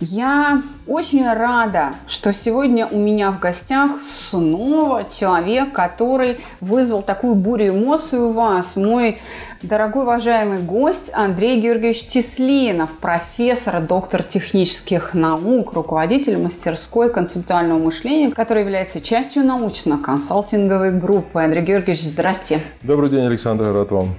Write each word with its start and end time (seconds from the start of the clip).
Я 0.00 0.62
очень 0.86 1.28
рада, 1.28 1.92
что 2.06 2.32
сегодня 2.32 2.86
у 2.86 2.98
меня 2.98 3.32
в 3.32 3.40
гостях 3.40 4.00
снова 4.00 5.02
человек, 5.02 5.72
который 5.72 6.38
вызвал 6.60 7.02
такую 7.02 7.34
бурю 7.34 7.70
эмоций 7.70 8.20
у 8.20 8.30
вас. 8.30 8.76
Мой 8.76 9.18
дорогой 9.60 10.04
уважаемый 10.04 10.60
гость 10.60 11.10
Андрей 11.12 11.60
Георгиевич 11.60 12.06
Теслинов, 12.06 12.90
профессор, 13.00 13.80
доктор 13.80 14.22
технических 14.22 15.14
наук, 15.14 15.72
руководитель 15.72 16.38
мастерской 16.38 17.12
концептуального 17.12 17.80
мышления, 17.80 18.30
который 18.30 18.62
является 18.62 19.00
частью 19.00 19.42
научно-консалтинговой 19.42 20.92
группы. 20.92 21.42
Андрей 21.42 21.64
Георгиевич, 21.64 22.04
здрасте. 22.04 22.60
Добрый 22.82 23.10
день, 23.10 23.26
Александр, 23.26 23.72
рад 23.72 23.90
вам. 23.90 24.14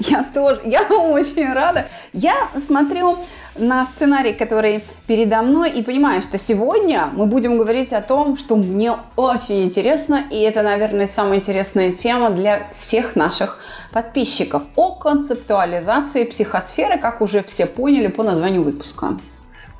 Я 0.00 0.24
тоже, 0.24 0.60
я 0.64 0.82
очень 0.82 1.52
рада. 1.52 1.86
Я 2.12 2.34
смотрю 2.66 3.18
на 3.56 3.86
сценарий, 3.86 4.32
который 4.32 4.82
передо 5.06 5.42
мной, 5.42 5.70
и 5.70 5.82
понимаю, 5.82 6.22
что 6.22 6.38
сегодня 6.38 7.08
мы 7.12 7.26
будем 7.26 7.56
говорить 7.56 7.92
о 7.92 8.00
том, 8.00 8.36
что 8.36 8.56
мне 8.56 8.94
очень 9.16 9.64
интересно, 9.64 10.24
и 10.30 10.40
это, 10.40 10.62
наверное, 10.62 11.06
самая 11.06 11.38
интересная 11.38 11.92
тема 11.92 12.30
для 12.30 12.68
всех 12.76 13.16
наших 13.16 13.58
подписчиков 13.92 14.62
о 14.76 14.92
концептуализации 14.94 16.24
психосферы, 16.24 16.98
как 16.98 17.20
уже 17.20 17.42
все 17.42 17.66
поняли 17.66 18.06
по 18.08 18.22
названию 18.22 18.62
выпуска. 18.62 19.18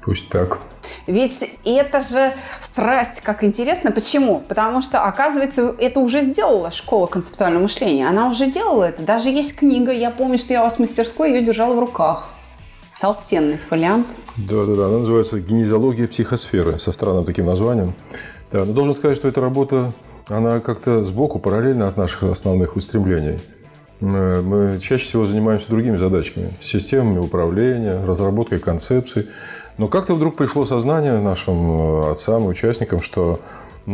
Пусть 0.03 0.29
так. 0.29 0.59
Ведь 1.07 1.39
это 1.65 2.03
же 2.03 2.33
страсть, 2.61 3.21
как 3.21 3.45
интересно. 3.45 3.93
Почему? 3.93 4.43
Потому 4.49 4.81
что, 4.83 5.03
оказывается, 5.03 5.75
это 5.79 6.01
уже 6.01 6.23
сделала 6.23 6.71
школа 6.71 7.07
концептуального 7.07 7.63
мышления. 7.65 8.09
Она 8.09 8.29
уже 8.29 8.47
делала 8.47 8.85
это. 8.85 9.03
Даже 9.03 9.29
есть 9.29 9.57
книга. 9.57 9.93
Я 9.93 10.11
помню, 10.11 10.39
что 10.39 10.53
я 10.53 10.61
у 10.61 10.65
вас 10.65 10.75
в 10.75 10.79
мастерской 10.79 11.33
ее 11.33 11.43
держала 11.43 11.75
в 11.75 11.79
руках. 11.79 12.31
Толстенный 13.01 13.59
фолиант. 13.69 14.07
Да, 14.37 14.67
да, 14.67 14.75
да. 14.75 14.87
Она 14.87 14.99
называется 14.99 15.41
«Генезиология 15.41 16.07
психосферы» 16.07 16.79
со 16.79 16.93
странным 16.93 17.25
таким 17.25 17.47
названием. 17.47 17.95
Да, 18.53 18.65
но 18.65 18.73
должен 18.73 18.93
сказать, 18.93 19.17
что 19.17 19.27
эта 19.27 19.41
работа, 19.41 19.93
она 20.29 20.61
как-то 20.61 21.03
сбоку, 21.05 21.39
параллельно 21.39 21.89
от 21.89 21.97
наших 21.97 22.25
основных 22.25 22.77
устремлений. 22.77 23.39
Мы, 24.01 24.43
мы 24.43 24.79
чаще 24.81 25.05
всего 25.05 25.25
занимаемся 25.25 25.69
другими 25.69 25.97
задачами. 25.97 26.53
Системами 26.61 27.19
управления, 27.19 28.05
разработкой 28.05 28.59
концепций. 28.59 29.29
Но 29.79 29.89
как-то 29.89 30.15
вдруг 30.15 30.37
пришло 30.37 30.67
сознание 30.67 31.21
нашим 31.21 32.03
э, 32.03 32.11
отцам 32.11 32.45
и 32.45 32.49
участникам, 32.49 33.01
что 33.01 33.41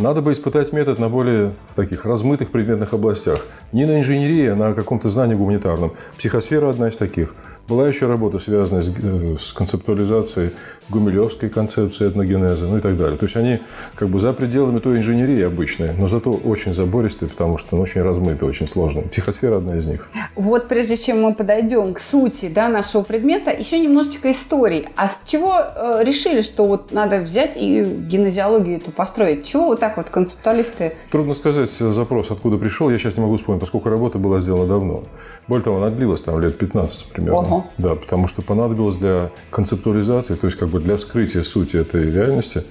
надо 0.03 0.21
бы 0.21 0.33
испытать 0.33 0.73
метод 0.73 0.99
на 0.99 1.09
более 1.09 1.55
таких 1.75 2.05
размытых 2.05 2.51
предметных 2.51 2.93
областях. 2.93 3.41
Не 3.73 3.87
на 3.87 3.99
инженерии, 3.99 4.49
а 4.49 4.55
на 4.55 4.75
каком-то 4.75 5.09
знании 5.09 5.35
гуманитарном. 5.35 5.93
Психосфера 6.19 6.69
одна 6.69 6.89
из 6.89 6.97
таких. 6.97 7.35
Была 7.69 7.89
еще 7.89 8.07
работа, 8.07 8.39
связанная 8.39 8.83
с, 8.83 8.91
э, 8.91 9.37
с 9.39 9.53
концептуализацией 9.53 10.53
гумилевской 10.89 11.49
концепции 11.49 12.09
этногенеза, 12.09 12.67
ну 12.67 12.79
и 12.79 12.81
так 12.81 12.97
далее. 12.97 13.19
То 13.19 13.25
есть 13.25 13.37
они 13.37 13.61
как 13.97 14.09
бы 14.09 14.21
за 14.21 14.33
пределами 14.33 14.79
той 14.79 14.99
инженерии 14.99 15.43
обычной, 15.43 15.93
но 15.95 16.07
зато 16.07 16.31
очень 16.31 16.73
забористые, 16.73 17.29
потому 17.29 17.59
что 17.59 17.77
очень 17.77 18.03
размытые, 18.03 18.49
очень 18.49 18.69
сложные. 18.69 19.07
Психосфера 19.07 19.57
одна 19.57 19.77
из 19.77 19.87
них. 19.87 20.09
Вот 20.37 20.69
прежде 20.69 20.97
чем 20.97 21.23
мы 21.23 21.35
подойдем 21.35 21.95
к 21.95 21.99
сути 21.99 22.49
да, 22.49 22.69
нашего 22.69 23.03
предмета, 23.03 23.51
еще 23.51 23.81
немножечко 23.81 24.31
истории. 24.31 24.89
А 24.95 25.09
с 25.09 25.23
чего 25.27 25.57
э, 25.59 26.05
решили, 26.05 26.43
что 26.43 26.67
вот 26.67 26.93
надо 26.93 27.21
взять 27.21 27.57
и 27.57 27.83
генезиологию 27.83 28.77
эту 28.77 28.93
построить? 28.93 29.45
Чего 29.45 29.67
вот 29.67 29.81
так 29.87 29.97
вот 29.97 30.11
концептуалисты? 30.11 30.95
Трудно 31.13 31.33
сказать 31.33 31.71
запрос, 31.71 32.33
откуда 32.33 32.57
пришел. 32.57 32.91
Я 32.91 32.99
сейчас 32.99 33.17
не 33.17 33.23
могу 33.23 33.37
вспомнить, 33.37 33.61
поскольку 33.61 33.89
работа 33.89 34.19
была 34.19 34.41
сделана 34.41 34.67
давно. 34.67 35.05
Более 35.47 35.63
того, 35.63 35.77
она 35.77 35.91
длилась 35.91 36.23
там 36.23 36.41
лет 36.41 36.59
15 36.59 37.13
примерно. 37.13 37.39
Ого. 37.39 37.67
Да, 37.79 37.95
потому 37.95 38.27
что 38.27 38.43
понадобилось 38.43 38.97
для 38.97 39.31
концептуализации, 39.51 40.35
то 40.35 40.47
есть 40.47 40.59
как 40.59 40.71
бы 40.71 40.81
для 40.81 40.97
вскрытия 40.97 41.45
сути 41.45 41.77
этой 41.77 42.11
реальности, 42.11 42.65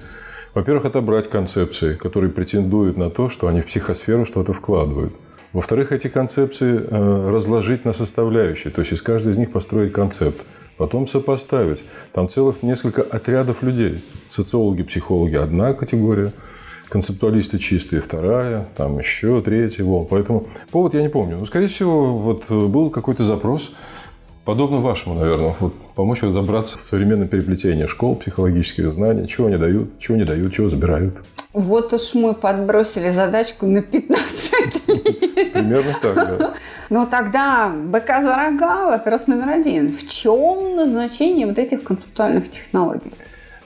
во-первых, 0.52 0.84
отобрать 0.84 1.28
концепции, 1.28 1.94
которые 1.94 2.30
претендуют 2.30 2.98
на 2.98 3.08
то, 3.08 3.28
что 3.28 3.46
они 3.48 3.62
в 3.62 3.66
психосферу 3.66 4.26
что-то 4.26 4.52
вкладывают. 4.52 5.14
Во-вторых, 5.54 5.92
эти 5.92 6.08
концепции 6.08 6.78
э, 6.78 7.30
разложить 7.30 7.86
на 7.86 7.94
составляющие, 7.94 8.70
то 8.70 8.80
есть 8.82 8.92
из 8.92 9.00
каждой 9.00 9.32
из 9.32 9.38
них 9.38 9.52
построить 9.52 9.92
концепт, 9.92 10.44
потом 10.76 11.06
сопоставить. 11.06 11.84
Там 12.12 12.28
целых 12.28 12.62
несколько 12.62 13.00
отрядов 13.00 13.62
людей. 13.62 14.04
Социологи, 14.28 14.82
психологи– 14.82 15.34
одна 15.36 15.72
категория, 15.72 16.32
концептуалисты 16.88 17.58
чистые– 17.58 18.00
вторая, 18.02 18.66
там 18.76 18.98
еще 18.98 19.40
третья. 19.42 19.84
Вот. 19.84 20.08
Поэтому 20.08 20.46
повод 20.70 20.94
я 20.94 21.02
не 21.02 21.08
помню. 21.08 21.38
Но, 21.38 21.44
скорее 21.46 21.68
всего, 21.68 22.18
вот 22.18 22.50
был 22.50 22.90
какой-то 22.90 23.24
запрос 23.24 23.72
Подобно 24.46 24.76
вашему, 24.76 25.16
наверное, 25.16 25.56
вот 25.58 25.74
помочь 25.96 26.22
разобраться 26.22 26.78
в 26.78 26.80
современном 26.80 27.26
переплетении 27.26 27.86
школ, 27.86 28.14
психологических 28.14 28.92
знаний, 28.92 29.26
чего 29.26 29.48
они 29.48 29.56
дают, 29.56 29.98
чего 29.98 30.16
не 30.16 30.22
дают, 30.22 30.52
чего 30.52 30.68
забирают. 30.68 31.16
Вот 31.52 31.92
уж 31.92 32.14
мы 32.14 32.32
подбросили 32.32 33.10
задачку 33.10 33.66
на 33.66 33.82
15 33.82 34.86
лет. 34.86 35.52
Примерно 35.52 35.96
так, 36.00 36.14
да. 36.14 36.54
Ну 36.90 37.08
тогда 37.10 37.74
БК 37.74 38.22
за 38.22 38.36
рога, 38.36 38.86
вопрос 38.86 39.26
номер 39.26 39.48
один. 39.48 39.92
В 39.92 40.08
чем 40.08 40.76
назначение 40.76 41.48
вот 41.48 41.58
этих 41.58 41.82
концептуальных 41.82 42.48
технологий, 42.48 43.10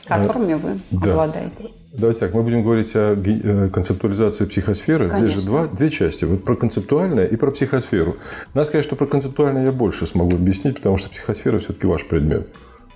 которыми 0.07 0.55
вы 0.55 0.81
да. 0.93 1.11
обладаете? 1.11 1.80
Давайте 1.93 2.21
так, 2.21 2.35
мы 2.35 2.43
будем 2.43 2.63
говорить 2.63 2.93
о 2.95 3.17
э, 3.17 3.69
концептуализации 3.69 4.45
психосферы. 4.45 5.09
Конечно. 5.09 5.27
Здесь 5.27 5.41
же 5.41 5.47
два, 5.47 5.67
две 5.67 5.91
части. 5.91 6.25
Вот 6.25 6.45
про 6.45 6.55
концептуальное 6.55 7.25
и 7.25 7.35
про 7.35 7.51
психосферу. 7.51 8.17
Надо 8.55 8.67
сказать, 8.67 8.85
что 8.85 8.95
про 8.95 9.07
концептуальное 9.07 9.65
я 9.65 9.73
больше 9.73 10.07
смогу 10.07 10.37
объяснить, 10.37 10.77
потому 10.77 10.97
что 10.97 11.11
психосфера 11.11 11.59
все-таки 11.59 11.87
ваш 11.87 12.07
предмет. 12.07 12.47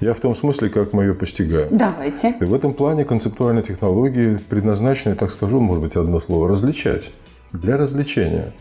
Я 0.00 0.14
в 0.14 0.20
том 0.20 0.34
смысле, 0.36 0.68
как 0.68 0.92
мы 0.92 1.04
ее 1.04 1.14
постигаем. 1.14 1.76
Давайте. 1.76 2.36
И 2.40 2.44
в 2.44 2.54
этом 2.54 2.72
плане 2.72 3.04
концептуальные 3.04 3.64
технологии 3.64 4.38
предназначены, 4.48 5.16
так 5.16 5.30
скажу, 5.30 5.58
может 5.58 5.82
быть, 5.82 5.96
одно 5.96 6.20
слово, 6.20 6.48
различать. 6.48 7.10
Для 7.52 7.76
развлечения. 7.76 8.52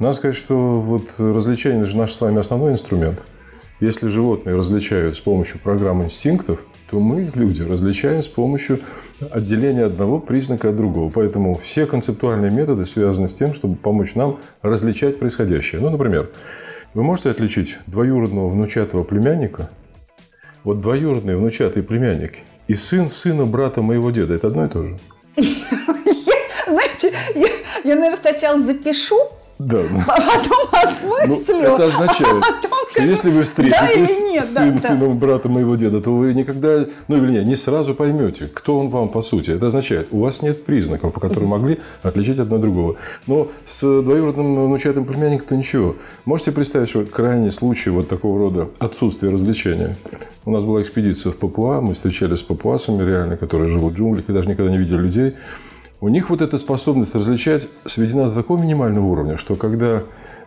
Надо 0.00 0.14
сказать, 0.14 0.36
что 0.36 0.80
вот 0.80 1.14
развлечение– 1.18 1.84
же 1.86 1.96
наш 1.96 2.12
с 2.12 2.20
вами 2.20 2.38
основной 2.38 2.72
инструмент. 2.72 3.22
Если 3.80 4.08
животные 4.08 4.56
различают 4.56 5.16
с 5.16 5.20
помощью 5.20 5.60
программ 5.60 6.02
инстинктов– 6.02 6.64
то 6.90 7.00
мы, 7.00 7.30
люди, 7.34 7.62
различаем 7.62 8.22
с 8.22 8.28
помощью 8.28 8.80
отделения 9.30 9.84
одного 9.84 10.20
признака 10.20 10.70
от 10.70 10.76
другого. 10.76 11.10
Поэтому 11.10 11.56
все 11.56 11.86
концептуальные 11.86 12.50
методы 12.50 12.86
связаны 12.86 13.28
с 13.28 13.34
тем, 13.34 13.52
чтобы 13.52 13.76
помочь 13.76 14.14
нам 14.14 14.38
различать 14.62 15.18
происходящее. 15.18 15.80
Ну, 15.82 15.90
например, 15.90 16.30
вы 16.94 17.02
можете 17.02 17.30
отличить 17.30 17.78
двоюродного 17.86 18.48
внучатого 18.48 19.04
племянника 19.04 19.70
вот 20.64 20.80
двоюродный 20.80 21.36
внучатый 21.36 21.82
племянник 21.82 22.38
и 22.66 22.74
сын 22.74 23.08
сына 23.08 23.46
брата 23.46 23.82
моего 23.82 24.10
деда– 24.10 24.34
это 24.36 24.48
одно 24.48 24.64
и 24.64 24.68
то 24.68 24.82
же? 24.82 24.98
Знаете, 26.66 27.12
я, 27.84 27.94
наверное, 27.94 28.18
сначала 28.20 28.60
запишу, 28.62 29.18
да. 29.58 29.80
А 30.06 30.12
потом 30.12 30.68
осмыслю. 30.72 31.54
Ну, 31.54 31.74
это 31.74 31.84
означает, 31.86 32.44
а 32.44 32.90
что 32.90 33.02
если 33.02 33.30
вы 33.30 33.42
встретитесь 33.42 34.18
да 34.18 34.24
нет, 34.28 34.44
с 34.44 34.54
сын, 34.54 34.74
да, 34.74 34.80
сыном 34.80 35.18
да. 35.18 35.26
брата 35.26 35.48
моего 35.48 35.76
деда, 35.76 36.00
то 36.00 36.14
вы 36.14 36.32
никогда, 36.32 36.86
ну 37.08 37.16
или 37.16 37.32
нет, 37.32 37.44
не 37.44 37.56
сразу 37.56 37.94
поймете, 37.94 38.48
кто 38.52 38.78
он 38.78 38.88
вам 38.88 39.08
по 39.08 39.20
сути. 39.20 39.50
Это 39.50 39.66
означает, 39.66 40.08
у 40.10 40.20
вас 40.20 40.42
нет 40.42 40.64
признаков, 40.64 41.12
по 41.12 41.20
которым 41.20 41.48
могли 41.48 41.80
отличить 42.02 42.38
одно 42.38 42.56
от 42.56 42.62
другого. 42.62 42.96
Но 43.26 43.48
с 43.64 43.80
двоюродным 44.02 44.66
внучатым 44.66 45.04
племянником-то 45.04 45.56
ничего. 45.56 45.96
Можете 46.24 46.52
представить, 46.52 46.88
что 46.88 47.04
крайний 47.04 47.50
случай 47.50 47.90
вот 47.90 48.08
такого 48.08 48.38
рода 48.38 48.68
отсутствия 48.78 49.30
развлечения. 49.30 49.96
У 50.44 50.50
нас 50.50 50.64
была 50.64 50.80
экспедиция 50.80 51.32
в 51.32 51.36
Папуа, 51.36 51.80
мы 51.80 51.94
встречались 51.94 52.38
с 52.38 52.42
папуасами 52.42 53.06
реально, 53.06 53.36
которые 53.36 53.68
живут 53.68 53.94
в 53.94 53.96
джунглях 53.96 54.28
и 54.28 54.32
даже 54.32 54.48
никогда 54.48 54.70
не 54.70 54.78
видели 54.78 54.98
людей. 54.98 55.34
У 56.00 56.08
них 56.08 56.30
вот 56.30 56.42
эта 56.42 56.58
способность 56.58 57.14
различать 57.16 57.68
сведена 57.84 58.26
до 58.26 58.36
такого 58.36 58.60
минимального 58.60 59.04
уровня, 59.06 59.36
что 59.36 59.56
когда 59.56 60.04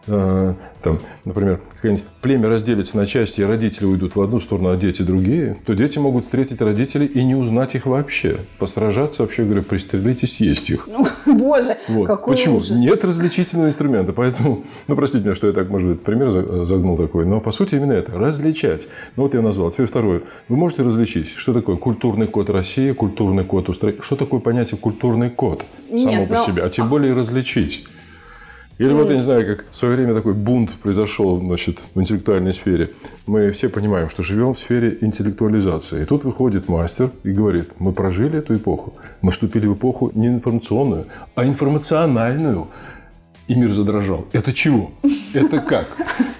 Э, 0.07 0.53
там, 0.81 0.99
например, 1.25 1.61
какое-нибудь 1.75 2.05
племя 2.21 2.49
разделится 2.49 2.97
на 2.97 3.05
части, 3.05 3.41
и 3.41 3.43
родители 3.43 3.85
уйдут 3.85 4.15
в 4.15 4.21
одну 4.21 4.39
сторону, 4.39 4.69
а 4.69 4.75
дети 4.75 5.03
другие, 5.03 5.57
то 5.65 5.73
дети 5.73 5.99
могут 5.99 6.23
встретить 6.23 6.61
родителей 6.61 7.05
и 7.05 7.23
не 7.23 7.35
узнать 7.35 7.75
их 7.75 7.85
вообще. 7.85 8.39
Постражаться, 8.57 9.21
вообще 9.21 9.43
говоря, 9.43 9.61
пристрелить 9.61 10.23
и 10.23 10.27
съесть 10.27 10.69
их. 10.69 10.87
Ну, 10.87 11.05
боже, 11.37 11.77
вот. 11.87 12.07
какой 12.07 12.35
Почему? 12.35 12.57
Ужас. 12.57 12.71
Нет 12.71 13.05
различительного 13.05 13.67
инструмента. 13.67 14.13
Поэтому, 14.13 14.63
ну, 14.87 14.95
простите 14.95 15.25
меня, 15.25 15.35
что 15.35 15.47
я 15.47 15.53
так, 15.53 15.69
может 15.69 15.87
быть, 15.87 16.01
пример 16.01 16.65
загнул 16.65 16.97
такой, 16.97 17.25
но 17.25 17.39
по 17.39 17.51
сути 17.51 17.75
именно 17.75 17.93
это. 17.93 18.17
Различать. 18.17 18.87
Ну, 19.15 19.23
вот 19.23 19.33
я 19.33 19.41
назвал. 19.41 19.71
Теперь 19.71 19.87
второе. 19.87 20.21
Вы 20.49 20.55
можете 20.55 20.81
различить, 20.83 21.29
что 21.29 21.53
такое 21.53 21.77
культурный 21.77 22.27
код 22.27 22.49
России, 22.49 22.91
культурный 22.91 23.45
код 23.45 23.69
Устроения. 23.69 24.01
Что 24.01 24.15
такое 24.15 24.39
понятие 24.39 24.79
культурный 24.79 25.29
код 25.29 25.63
само 25.89 26.11
Нет, 26.11 26.29
по 26.29 26.35
но... 26.35 26.45
себе, 26.45 26.63
а 26.63 26.69
тем 26.69 26.89
более 26.89 27.13
различить. 27.13 27.85
Или 28.77 28.93
вот, 28.93 29.09
я 29.09 29.15
не 29.15 29.21
знаю, 29.21 29.45
как 29.45 29.65
в 29.69 29.75
свое 29.75 29.95
время 29.95 30.15
такой 30.15 30.33
бунт 30.33 30.73
произошел 30.81 31.39
значит, 31.39 31.79
в 31.93 31.99
интеллектуальной 31.99 32.53
сфере. 32.53 32.89
Мы 33.27 33.51
все 33.51 33.69
понимаем, 33.69 34.09
что 34.09 34.23
живем 34.23 34.53
в 34.53 34.59
сфере 34.59 34.97
интеллектуализации. 35.01 36.01
И 36.01 36.05
тут 36.05 36.23
выходит 36.23 36.67
мастер 36.67 37.11
и 37.23 37.31
говорит, 37.31 37.69
мы 37.79 37.93
прожили 37.93 38.39
эту 38.39 38.55
эпоху. 38.55 38.95
Мы 39.21 39.31
вступили 39.31 39.67
в 39.67 39.75
эпоху 39.75 40.11
не 40.15 40.27
информационную, 40.27 41.07
а 41.35 41.45
информациональную. 41.45 42.69
И 43.47 43.55
мир 43.55 43.71
задрожал. 43.71 44.27
Это 44.31 44.53
чего? 44.53 44.91
Это 45.33 45.59
как? 45.59 45.87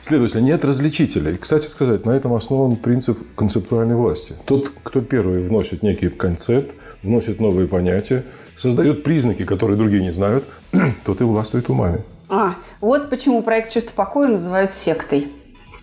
Следовательно, 0.02 0.42
нет 0.42 0.66
различителей. 0.66 1.38
Кстати 1.38 1.68
сказать, 1.68 2.06
на 2.06 2.12
этом 2.12 2.34
основан 2.34 2.76
принцип 2.76 3.20
концептуальной 3.36 3.96
власти. 3.96 4.34
Тот, 4.46 4.72
кто 4.82 5.02
первый 5.02 5.44
вносит 5.44 5.84
некий 5.84 6.10
концепт, 6.10 6.76
вносит 7.04 7.40
новые 7.40 7.68
понятия, 7.68 8.26
создает 8.56 9.04
признаки, 9.04 9.46
которые 9.46 9.78
другие 9.78 10.02
не 10.02 10.12
знают, 10.12 10.46
тот 11.06 11.22
и 11.22 11.24
властвует 11.24 11.70
умами. 11.70 12.00
А, 12.32 12.56
вот 12.80 13.10
почему 13.10 13.44
проект 13.44 13.74
«Чувство 13.74 13.94
покоя» 13.94 14.30
называют 14.30 14.72
сектой. 14.72 15.28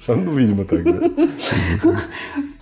А, 0.07 0.15
ну, 0.15 0.35
видимо, 0.35 0.65
так, 0.65 0.83
да. 0.83 2.01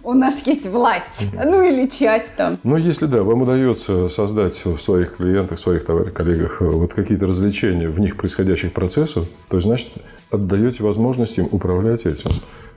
У 0.03 0.13
нас 0.13 0.45
есть 0.45 0.67
власть, 0.67 1.27
ну 1.33 1.63
или 1.63 1.87
часть 1.87 2.35
там. 2.37 2.59
Но 2.65 2.77
если 2.77 3.07
да, 3.07 3.23
вам 3.23 3.43
удается 3.43 4.09
создать 4.09 4.65
в 4.65 4.79
своих 4.79 5.17
клиентах, 5.17 5.59
в 5.59 5.63
своих 5.63 5.85
товарищах, 5.85 6.15
коллегах 6.15 6.61
вот 6.61 6.95
какие-то 6.95 7.27
развлечения 7.27 7.89
в 7.89 8.01
них 8.01 8.17
происходящих 8.17 8.73
процессов, 8.73 9.27
то 9.49 9.61
значит 9.61 9.89
отдаете 10.31 10.83
возможность 10.83 11.39
им 11.39 11.49
управлять 11.51 12.07
этим. 12.07 12.31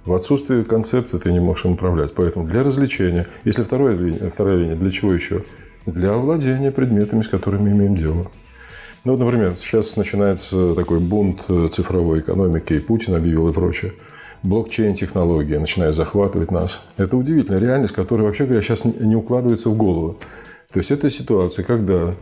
В 0.05 0.13
отсутствии 0.13 0.61
концепта 0.61 1.17
ты 1.17 1.31
не 1.31 1.39
можешь 1.39 1.65
им 1.65 1.71
управлять. 1.71 2.13
Поэтому 2.13 2.45
для 2.45 2.63
развлечения, 2.63 3.27
если 3.43 3.63
вторая 3.63 3.95
линия, 3.95 4.29
вторая 4.29 4.57
линия, 4.57 4.75
для 4.75 4.91
чего 4.91 5.13
еще? 5.13 5.43
Для 5.87 6.13
владения 6.13 6.71
предметами, 6.71 7.21
с 7.21 7.27
которыми 7.27 7.71
имеем 7.71 7.95
дело. 7.95 8.31
Ну, 9.05 9.13
вот, 9.13 9.21
например, 9.21 9.55
сейчас 9.55 9.95
начинается 9.95 10.75
такой 10.75 10.99
бунт 10.99 11.45
э, 11.47 11.69
цифровой 11.71 12.19
экономики, 12.19 12.73
и 12.73 12.79
Путин 12.79 13.15
объявил 13.15 13.47
и 13.47 13.53
прочее. 13.53 13.93
Блокчейн-технология 14.43 15.59
начинает 15.59 15.95
захватывать 15.95 16.51
нас. 16.51 16.81
Это 16.97 17.15
удивительная 17.15 17.61
реальность, 17.61 17.93
которая, 17.93 18.27
вообще 18.27 18.45
говоря, 18.45 18.61
сейчас 18.61 18.83
не 18.83 19.15
укладывается 19.15 19.69
в 19.69 19.77
голову. 19.77 20.17
То 20.73 20.79
есть, 20.79 20.91
это 20.91 21.09
ситуация, 21.09 21.63
когда 21.63 22.13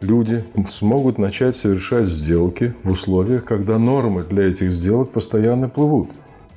люди 0.00 0.42
смогут 0.68 1.18
начать 1.18 1.54
совершать 1.54 2.08
сделки 2.08 2.74
в 2.82 2.90
условиях, 2.90 3.44
когда 3.44 3.78
нормы 3.78 4.24
для 4.24 4.48
этих 4.48 4.72
сделок 4.72 5.12
постоянно 5.12 5.68
плывут. 5.68 6.08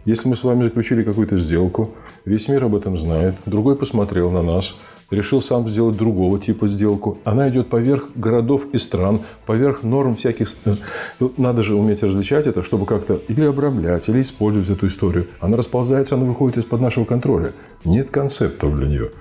Если 0.03 0.27
мы 0.27 0.35
с 0.35 0.43
вами 0.43 0.63
заключили 0.63 1.03
какую-то 1.03 1.37
сделку, 1.37 1.91
весь 2.25 2.47
мир 2.47 2.63
об 2.63 2.75
этом 2.75 2.97
знает, 2.97 3.35
другой 3.45 3.75
посмотрел 3.75 4.31
на 4.31 4.41
нас– 4.41 4.73
решил 5.11 5.41
сам 5.41 5.67
сделать 5.67 5.97
другого 5.97 6.39
типа 6.39 6.67
сделку. 6.67 7.17
Она 7.23 7.49
идет 7.49 7.69
поверх 7.69 8.05
городов 8.15 8.65
и 8.73 8.77
стран, 8.77 9.21
поверх 9.45 9.83
норм 9.83 10.15
всяких... 10.15 10.49
Э, 10.65 10.75
тут 11.19 11.37
надо 11.37 11.61
же 11.61 11.75
уметь 11.75 12.01
различать 12.01 12.47
это, 12.47 12.63
чтобы 12.63 12.85
как-то 12.85 13.21
или 13.27 13.43
обрамлять, 13.43 14.07
или 14.09 14.21
использовать 14.21 14.69
эту 14.69 14.87
историю. 14.87 15.27
Она 15.39 15.57
расползается, 15.57 16.15
она 16.15 16.25
выходит 16.25 16.57
из-под 16.57 16.81
нашего 16.81 17.05
контроля. 17.05 17.51
Нет 17.85 18.09
концептов 18.09 18.75
для 18.75 18.87
нее. 18.87 19.11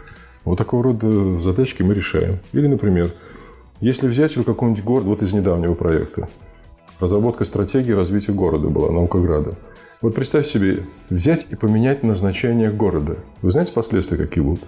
Вот 0.44 0.56
такого 0.56 0.84
рода 0.84 1.38
задачки 1.38 1.82
мы 1.82 1.92
решаем. 1.92 2.38
Или, 2.52 2.66
например, 2.66 3.12
если 3.80 4.08
взять 4.08 4.34
какой-нибудь 4.34 4.84
город, 4.84 5.04
вот 5.04 5.22
из 5.22 5.32
недавнего 5.32 5.74
проекта, 5.74 6.28
разработка 6.98 7.44
стратегии 7.44 7.92
развития 7.92 8.32
города 8.32 8.68
была, 8.68 8.90
Наукограда. 8.90 9.56
Вот 10.02 10.14
представь 10.14 10.46
себе, 10.46 10.78
взять 11.10 11.46
и 11.50 11.56
поменять 11.56 12.02
назначение 12.02 12.70
города. 12.70 13.18
Вы 13.42 13.50
знаете 13.50 13.72
последствия 13.72 14.16
какие 14.16 14.42
будут? 14.42 14.62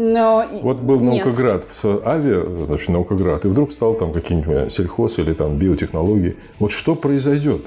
Но... 0.00 0.46
Вот 0.62 0.78
был 0.78 1.00
Нет. 1.00 1.24
наукоград, 1.24 1.66
авиа, 2.04 2.46
значит, 2.66 2.88
наукоград, 2.88 3.44
и 3.44 3.48
вдруг 3.48 3.72
стал 3.72 3.94
там 3.94 4.12
каким-нибудь 4.12 4.48
э, 4.48 4.68
сельхоз 4.70 5.18
или 5.18 5.32
там 5.32 5.58
биотехнологии. 5.58 6.36
Вот 6.60 6.70
что 6.70 6.94
произойдет? 6.94 7.66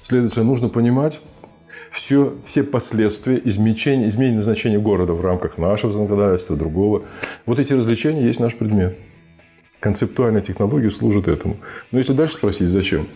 Следовательно, 0.00 0.46
нужно 0.46 0.70
понимать 0.70 1.20
все, 1.90 2.34
все 2.46 2.62
последствия 2.62 3.38
изменения, 3.44 4.06
изменения 4.06 4.36
назначения 4.36 4.78
города 4.78 5.12
в 5.12 5.20
рамках 5.20 5.58
нашего 5.58 5.92
законодательства, 5.92 6.56
другого. 6.56 7.02
Вот 7.44 7.58
эти 7.58 7.74
развлечения 7.74 8.22
есть 8.22 8.40
наш 8.40 8.54
предмет. 8.54 8.96
Концептуальная 9.78 10.40
технология 10.40 10.90
служит 10.90 11.28
этому. 11.28 11.58
Но 11.90 11.98
если 11.98 12.14
дальше 12.14 12.36
спросить, 12.36 12.68
зачем? 12.68 13.06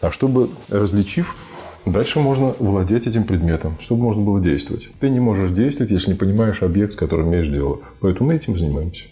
А 0.00 0.10
чтобы, 0.10 0.50
различив 0.68 1.36
Дальше 1.86 2.20
можно 2.20 2.54
владеть 2.58 3.06
этим 3.06 3.24
предметом, 3.24 3.76
чтобы 3.78 4.02
можно 4.02 4.22
было 4.22 4.40
действовать. 4.40 4.90
Ты 5.00 5.10
не 5.10 5.20
можешь 5.20 5.52
действовать, 5.52 5.90
если 5.90 6.12
не 6.12 6.16
понимаешь 6.18 6.62
объект, 6.62 6.92
с 6.92 6.96
которым 6.96 7.30
имеешь 7.30 7.48
дело. 7.48 7.80
Поэтому 8.00 8.28
мы 8.28 8.36
этим 8.36 8.56
занимаемся. 8.56 9.04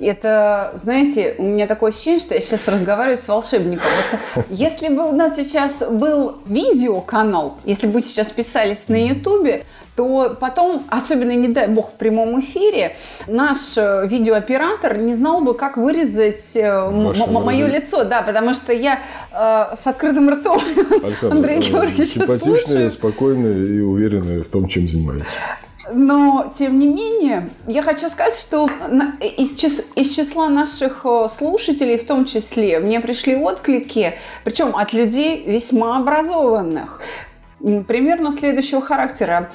Это, 0.00 0.78
знаете, 0.82 1.34
у 1.38 1.44
меня 1.44 1.66
такое 1.66 1.90
ощущение, 1.90 2.20
что 2.20 2.34
я 2.34 2.40
сейчас 2.40 2.66
разговариваю 2.68 3.18
с 3.18 3.28
волшебником. 3.28 3.86
Вот, 4.34 4.46
если 4.48 4.88
бы 4.88 5.08
у 5.08 5.12
нас 5.12 5.36
сейчас 5.36 5.82
был 5.88 6.38
видеоканал, 6.46 7.58
если 7.64 7.86
бы 7.86 8.00
сейчас 8.00 8.28
писались 8.28 8.88
на 8.88 8.96
Ютубе, 9.08 9.64
то 9.96 10.36
потом, 10.40 10.84
особенно 10.88 11.32
не 11.32 11.48
дай 11.48 11.68
бог 11.68 11.90
в 11.90 11.94
прямом 11.94 12.40
эфире, 12.40 12.96
наш 13.26 13.76
э, 13.76 14.06
видеооператор 14.06 14.96
не 14.96 15.14
знал 15.14 15.42
бы, 15.42 15.52
как 15.54 15.76
вырезать 15.76 16.56
э, 16.56 16.90
мое 16.90 17.66
лицо, 17.66 18.04
да, 18.04 18.22
потому 18.22 18.54
что 18.54 18.72
я 18.72 19.00
э, 19.30 19.76
с 19.82 19.86
открытым 19.86 20.30
ртом 20.30 20.60
Александр, 21.02 21.36
Андрей 21.36 21.58
э, 21.58 21.60
Георгиевич 21.60 22.08
Симпатичные, 22.08 22.88
спокойные 22.88 23.76
и 23.76 23.80
уверенные 23.80 24.42
в 24.42 24.48
том, 24.48 24.68
чем 24.68 24.88
занимается. 24.88 25.34
Но, 25.92 26.52
тем 26.54 26.78
не 26.78 26.88
менее, 26.88 27.50
я 27.66 27.82
хочу 27.82 28.08
сказать, 28.08 28.34
что 28.34 28.68
из, 29.20 29.54
чис 29.56 29.86
из 29.94 30.14
числа 30.14 30.48
наших 30.48 31.04
э, 31.04 31.28
слушателей, 31.28 31.98
в 31.98 32.06
том 32.06 32.24
числе, 32.24 32.78
мне 32.80 33.00
пришли 33.00 33.36
отклики, 33.36 34.14
причем 34.44 34.76
от 34.76 34.92
людей 34.92 35.44
весьма 35.46 35.98
образованных, 35.98 37.00
примерно 37.58 38.32
следующего 38.32 38.80
характера. 38.80 39.50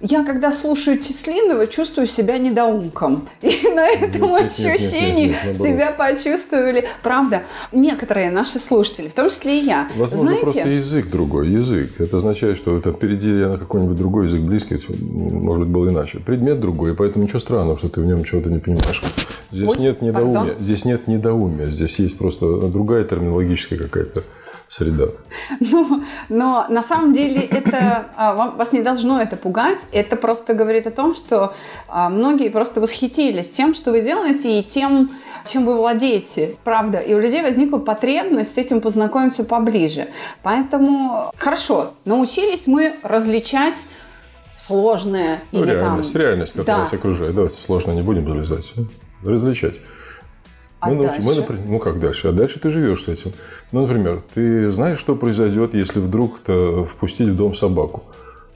Я, 0.00 0.24
когда 0.24 0.52
слушаю 0.52 0.98
Теслинова, 0.98 1.66
чувствую 1.66 2.06
себя 2.06 2.38
недоумком. 2.38 3.28
И 3.42 3.68
на 3.74 3.88
этом 3.88 4.30
нет, 4.30 4.46
ощущении 4.46 5.28
нет, 5.28 5.36
нет, 5.44 5.56
себя 5.56 5.90
почувствовали. 5.90 6.88
Правда, 7.02 7.42
некоторые 7.72 8.30
наши 8.30 8.60
слушатели, 8.60 9.08
в 9.08 9.14
том 9.14 9.28
числе 9.28 9.60
и 9.60 9.64
я. 9.64 9.88
Возможно, 9.96 10.26
Знаете, 10.26 10.42
просто 10.42 10.68
язык 10.68 11.10
другой. 11.10 11.48
Язык. 11.48 12.00
Это 12.00 12.18
означает, 12.18 12.56
что 12.56 12.76
это 12.76 12.92
впереди 12.92 13.40
я 13.40 13.48
на 13.48 13.58
какой-нибудь 13.58 13.96
другой 13.96 14.26
язык 14.26 14.40
близкий, 14.42 14.78
может 15.00 15.64
быть, 15.64 15.72
был 15.72 15.88
иначе. 15.88 16.20
Предмет 16.20 16.60
другой, 16.60 16.94
поэтому 16.94 17.24
ничего 17.24 17.40
странного, 17.40 17.76
что 17.76 17.88
ты 17.88 18.00
в 18.00 18.06
нем 18.06 18.22
чего-то 18.22 18.50
не 18.50 18.60
понимаешь. 18.60 19.02
Здесь 19.50 19.68
Ой, 19.68 19.78
нет 19.78 20.00
недоумия. 20.00 20.34
Пардон? 20.34 20.56
Здесь 20.60 20.84
нет 20.84 21.08
недоумия. 21.08 21.66
Здесь 21.66 21.98
есть 21.98 22.16
просто 22.18 22.68
другая 22.68 23.02
терминологическая 23.02 23.78
какая-то 23.78 24.22
среда. 24.68 25.06
Но, 25.60 26.02
но 26.28 26.66
на 26.68 26.82
самом 26.82 27.12
деле 27.12 27.40
это 27.40 28.06
а, 28.14 28.34
вас 28.34 28.72
не 28.72 28.82
должно 28.82 29.20
это 29.20 29.36
пугать. 29.36 29.86
Это 29.92 30.16
просто 30.16 30.54
говорит 30.54 30.86
о 30.86 30.90
том, 30.90 31.16
что 31.16 31.54
а, 31.88 32.10
многие 32.10 32.50
просто 32.50 32.80
восхитились 32.80 33.48
тем, 33.48 33.74
что 33.74 33.90
вы 33.90 34.02
делаете, 34.02 34.60
и 34.60 34.62
тем, 34.62 35.10
чем 35.46 35.64
вы 35.64 35.74
владеете. 35.74 36.56
Правда. 36.64 36.98
И 36.98 37.14
у 37.14 37.18
людей 37.18 37.42
возникла 37.42 37.78
потребность 37.78 38.54
с 38.54 38.58
этим 38.58 38.80
познакомиться 38.80 39.42
поближе. 39.42 40.08
Поэтому 40.42 41.32
хорошо, 41.36 41.94
научились 42.04 42.66
мы 42.66 42.94
различать 43.02 43.74
сложное 44.54 45.42
ну, 45.50 45.64
или 45.64 45.70
реальность, 45.70 46.12
там... 46.12 46.22
реальность, 46.22 46.52
которая 46.52 46.76
да. 46.76 46.82
нас 46.82 46.92
окружает. 46.92 47.34
Давайте 47.34 47.56
сложно 47.56 47.92
не 47.92 48.02
будем 48.02 48.28
залезать. 48.28 48.74
Различать. 49.24 49.80
А 50.80 50.90
мы, 50.90 51.06
дальше? 51.06 51.22
мы, 51.22 51.34
например, 51.34 51.64
ну 51.68 51.78
как 51.78 51.98
дальше? 51.98 52.28
А 52.28 52.32
дальше 52.32 52.60
ты 52.60 52.70
живешь 52.70 53.04
с 53.04 53.08
этим. 53.08 53.32
Ну, 53.72 53.82
например, 53.82 54.22
ты 54.34 54.70
знаешь, 54.70 54.98
что 54.98 55.16
произойдет, 55.16 55.74
если 55.74 55.98
вдруг 55.98 56.40
впустить 56.86 57.28
в 57.28 57.36
дом 57.36 57.54
собаку? 57.54 58.04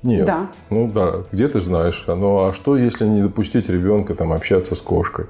Нет. 0.03 0.27
Да. 0.27 0.51
Ну 0.71 0.91
да, 0.93 1.25
где 1.33 1.49
ты 1.49 1.61
знаешь. 1.61 2.05
Ну 2.07 2.45
а 2.45 2.53
что, 2.53 2.77
если 2.77 3.05
не 3.07 3.23
допустить 3.23 3.69
ребенка 3.69 4.15
там 4.15 4.33
общаться 4.33 4.75
с 4.75 4.81
кошкой? 4.81 5.27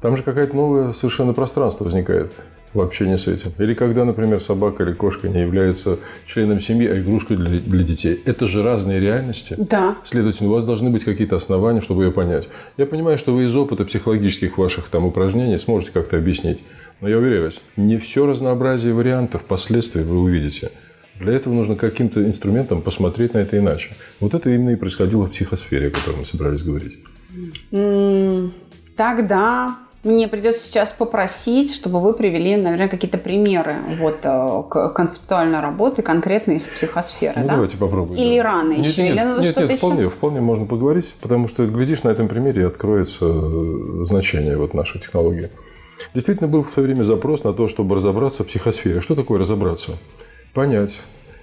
Там 0.00 0.16
же 0.16 0.22
какое-то 0.22 0.54
новое 0.54 0.92
совершенно 0.92 1.32
пространство 1.32 1.84
возникает 1.84 2.32
в 2.74 2.80
общении 2.80 3.16
с 3.16 3.26
этим. 3.26 3.52
Или 3.58 3.74
когда, 3.74 4.04
например, 4.04 4.40
собака 4.40 4.82
или 4.82 4.92
кошка 4.92 5.28
не 5.28 5.40
является 5.40 5.98
членом 6.26 6.60
семьи, 6.60 6.88
а 6.88 6.98
игрушкой 6.98 7.36
для, 7.36 7.60
для 7.60 7.84
детей. 7.84 8.20
Это 8.24 8.46
же 8.46 8.62
разные 8.62 9.00
реальности. 9.00 9.56
Да. 9.58 9.96
Следовательно, 10.04 10.50
у 10.50 10.52
вас 10.52 10.64
должны 10.64 10.90
быть 10.90 11.04
какие-то 11.04 11.36
основания, 11.36 11.80
чтобы 11.80 12.04
ее 12.04 12.12
понять. 12.12 12.48
Я 12.76 12.86
понимаю, 12.86 13.18
что 13.18 13.34
вы 13.34 13.44
из 13.44 13.54
опыта 13.54 13.84
психологических 13.84 14.58
ваших 14.58 14.88
там 14.88 15.04
упражнений 15.04 15.58
сможете 15.58 15.92
как-то 15.92 16.16
объяснить. 16.16 16.60
Но 17.00 17.08
я 17.08 17.18
уверяю 17.18 17.44
вас, 17.44 17.60
не 17.76 17.98
все 17.98 18.26
разнообразие 18.26 18.94
вариантов 18.94 19.42
впоследствии 19.42 20.02
вы 20.02 20.20
увидите. 20.20 20.70
Для 21.18 21.34
этого 21.34 21.52
нужно 21.52 21.76
каким-то 21.76 22.24
инструментом 22.24 22.80
посмотреть 22.80 23.34
на 23.34 23.38
это 23.38 23.58
иначе. 23.58 23.94
Вот 24.20 24.34
это 24.34 24.50
именно 24.50 24.70
и 24.70 24.76
происходило 24.76 25.26
в 25.26 25.30
психосфере, 25.30 25.88
о 25.88 25.90
которой 25.90 26.18
мы 26.18 26.24
собирались 26.24 26.62
говорить. 26.62 26.98
Тогда 28.96 29.78
мне 30.04 30.28
придется 30.28 30.64
сейчас 30.64 30.92
попросить, 30.92 31.74
чтобы 31.74 32.00
вы 32.00 32.14
привели, 32.14 32.56
наверное, 32.56 32.88
какие-то 32.88 33.18
примеры 33.18 33.78
вот, 34.00 34.20
э, 34.24 34.62
к 34.68 34.88
концептуальной 34.90 35.60
работы, 35.60 36.02
конкретно 36.02 36.52
из 36.52 36.64
психосферы. 36.64 37.34
Ну, 37.36 37.46
да? 37.46 37.52
давайте 37.54 37.76
попробуем. 37.76 38.20
Или 38.20 38.38
да. 38.38 38.42
рано 38.44 38.72
нет, 38.72 38.86
еще? 38.86 39.02
Нет, 39.02 39.12
или 39.12 39.42
нет, 39.42 39.56
нет 39.56 39.78
вполне, 39.78 40.08
вполне 40.08 40.40
можно 40.40 40.66
поговорить, 40.66 41.14
потому 41.20 41.48
что, 41.48 41.66
глядишь, 41.66 42.02
на 42.02 42.08
этом 42.08 42.28
примере 42.28 42.66
откроется 42.66 43.26
э, 43.26 44.04
значение 44.04 44.56
вот 44.56 44.74
нашей 44.74 45.00
технологии. 45.00 45.50
Действительно, 46.14 46.48
был 46.48 46.64
в 46.64 46.70
свое 46.70 46.88
время 46.88 47.04
запрос 47.04 47.44
на 47.44 47.52
то, 47.52 47.68
чтобы 47.68 47.94
разобраться 47.94 48.42
в 48.42 48.48
психосфере. 48.48 49.00
Что 49.00 49.14
такое 49.14 49.38
разобраться? 49.38 49.92
понять, 50.52 51.00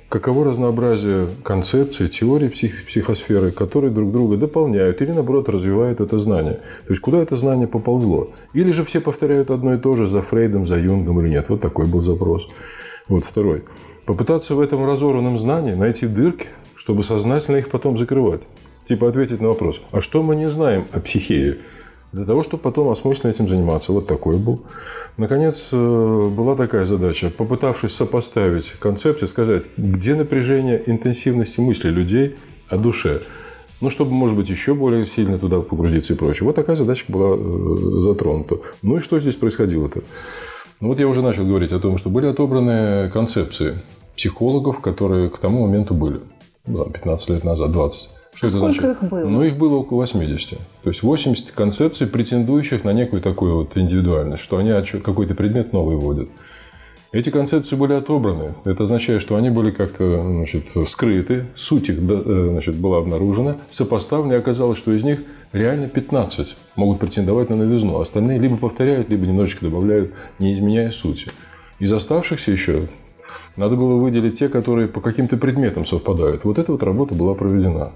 каково 0.09 0.45
разнообразие 0.45 1.29
концепций, 1.43 2.09
теорий 2.09 2.49
псих, 2.49 2.85
психосферы, 2.87 3.51
которые 3.51 3.91
друг 3.91 4.11
друга 4.11 4.37
дополняют 4.37 5.01
или, 5.01 5.11
наоборот, 5.11 5.47
развивают 5.47 6.01
это 6.01 6.19
знание. 6.19 6.55
То 6.55 6.89
есть, 6.89 7.01
куда 7.01 7.19
это 7.19 7.37
знание 7.37 7.67
поползло. 7.67 8.31
Или 8.53 8.71
же 8.71 8.83
все 8.83 8.99
повторяют 8.99 9.51
одно 9.51 9.75
и 9.75 9.77
то 9.77 9.95
же 9.95 10.07
за 10.07 10.21
Фрейдом, 10.21 10.65
за 10.65 10.77
Юнгом 10.77 11.21
или 11.21 11.29
нет. 11.29 11.49
Вот 11.49 11.61
такой 11.61 11.85
был 11.85 12.01
запрос. 12.01 12.49
Вот 13.07 13.23
второй. 13.23 13.63
Попытаться 14.05 14.55
в 14.55 14.59
этом 14.59 14.85
разорванном 14.85 15.37
знании 15.37 15.73
найти 15.73 16.07
дырки, 16.07 16.47
чтобы 16.75 17.03
сознательно 17.03 17.57
их 17.57 17.69
потом 17.69 17.97
закрывать. 17.97 18.41
Типа 18.83 19.07
ответить 19.07 19.39
на 19.39 19.49
вопрос, 19.49 19.83
а 19.91 20.01
что 20.01 20.23
мы 20.23 20.35
не 20.35 20.49
знаем 20.49 20.87
о 20.91 20.99
психее? 20.99 21.57
Для 22.11 22.25
того, 22.25 22.41
чтобы 22.41 22.63
потом 22.63 22.89
осмысленно 22.89 23.31
этим 23.31 23.47
заниматься. 23.47 23.91
Вот 23.91 24.07
такой 24.07 24.37
был. 24.37 24.63
Наконец, 25.17 25.69
э, 25.71 26.29
была 26.29 26.55
такая 26.55 26.85
задача. 26.85 27.29
Попытавшись 27.29 27.91
сопоставить 27.91 28.71
концепции, 28.79 29.27
сказать, 29.27 29.65
где 29.77 30.15
напряжение 30.15 30.81
интенсивности 30.89 31.59
мысли 31.59 31.89
людей 31.89 32.37
о 32.67 32.77
душе. 32.77 33.21
Ну, 33.79 33.89
чтобы, 33.89 34.11
может 34.11 34.35
быть, 34.35 34.49
еще 34.49 34.73
более 34.73 35.05
сильно 35.05 35.37
туда 35.37 35.61
погрузиться 35.61 36.13
и 36.13 36.15
прочее. 36.17 36.47
Вот 36.47 36.55
такая 36.55 36.75
задачка 36.75 37.11
была 37.11 37.35
э, 37.37 38.01
затронута. 38.01 38.57
Ну 38.81 38.97
и 38.97 38.99
что 38.99 39.19
здесь 39.19 39.35
происходило-то? 39.35 40.01
Ну, 40.79 40.87
вот 40.87 40.99
я 40.99 41.07
уже 41.07 41.21
начал 41.21 41.45
говорить 41.45 41.73
о 41.73 41.79
том, 41.79 41.97
что 41.97 42.09
были 42.09 42.25
отобраны 42.25 43.09
концепции 43.11 43.75
психологов, 44.15 44.81
которые 44.81 45.29
к 45.29 45.37
тому 45.37 45.67
моменту 45.67 45.93
были. 45.93 46.21
Да, 46.65 46.85
15 46.85 47.29
лет 47.29 47.43
назад, 47.43 47.71
20. 47.71 48.18
Что 48.39 48.47
это 48.47 48.57
сколько 48.57 48.79
значит? 48.79 49.03
их 49.03 49.09
было? 49.09 49.27
Ну, 49.27 49.43
их 49.43 49.57
было 49.57 49.75
около 49.75 49.97
80. 49.97 50.51
То 50.51 50.89
есть 50.89 51.03
80 51.03 51.51
концепций, 51.51 52.07
претендующих 52.07 52.85
на 52.85 52.93
некую 52.93 53.21
такую 53.21 53.55
вот 53.55 53.75
индивидуальность, 53.75 54.41
что 54.41 54.55
они 54.55 54.71
какой-то 55.01 55.35
предмет 55.35 55.73
новый 55.73 55.97
вводят. 55.97 56.29
Эти 57.11 57.31
концепции 57.31 57.75
были 57.75 57.91
отобраны. 57.91 58.53
Это 58.63 58.83
означает, 58.83 59.21
что 59.21 59.35
они 59.35 59.49
были 59.49 59.71
как-то 59.71 60.21
значит, 60.21 60.67
скрыты, 60.87 61.47
суть 61.53 61.89
их 61.89 61.99
э, 61.99 62.47
значит, 62.51 62.77
была 62.77 62.99
обнаружена, 62.99 63.57
сопоставлена, 63.69 64.35
и 64.35 64.37
оказалось, 64.37 64.77
что 64.77 64.93
из 64.93 65.03
них 65.03 65.19
реально 65.51 65.89
15 65.89 66.55
могут 66.77 66.99
претендовать 66.99 67.49
на 67.49 67.57
новизну. 67.57 67.99
Остальные 67.99 68.39
либо 68.39 68.55
повторяют, 68.55 69.09
либо 69.09 69.27
немножечко 69.27 69.65
добавляют, 69.65 70.13
не 70.39 70.53
изменяя 70.53 70.91
сути. 70.91 71.29
Из 71.79 71.91
оставшихся 71.91 72.53
еще 72.53 72.87
надо 73.57 73.75
было 73.75 73.95
выделить 73.95 74.39
те, 74.39 74.47
которые 74.47 74.87
по 74.87 75.01
каким-то 75.01 75.35
предметам 75.35 75.83
совпадают. 75.85 76.45
Вот 76.45 76.57
эта 76.57 76.71
вот 76.71 76.83
работа 76.83 77.15
была 77.15 77.33
проведена. 77.33 77.91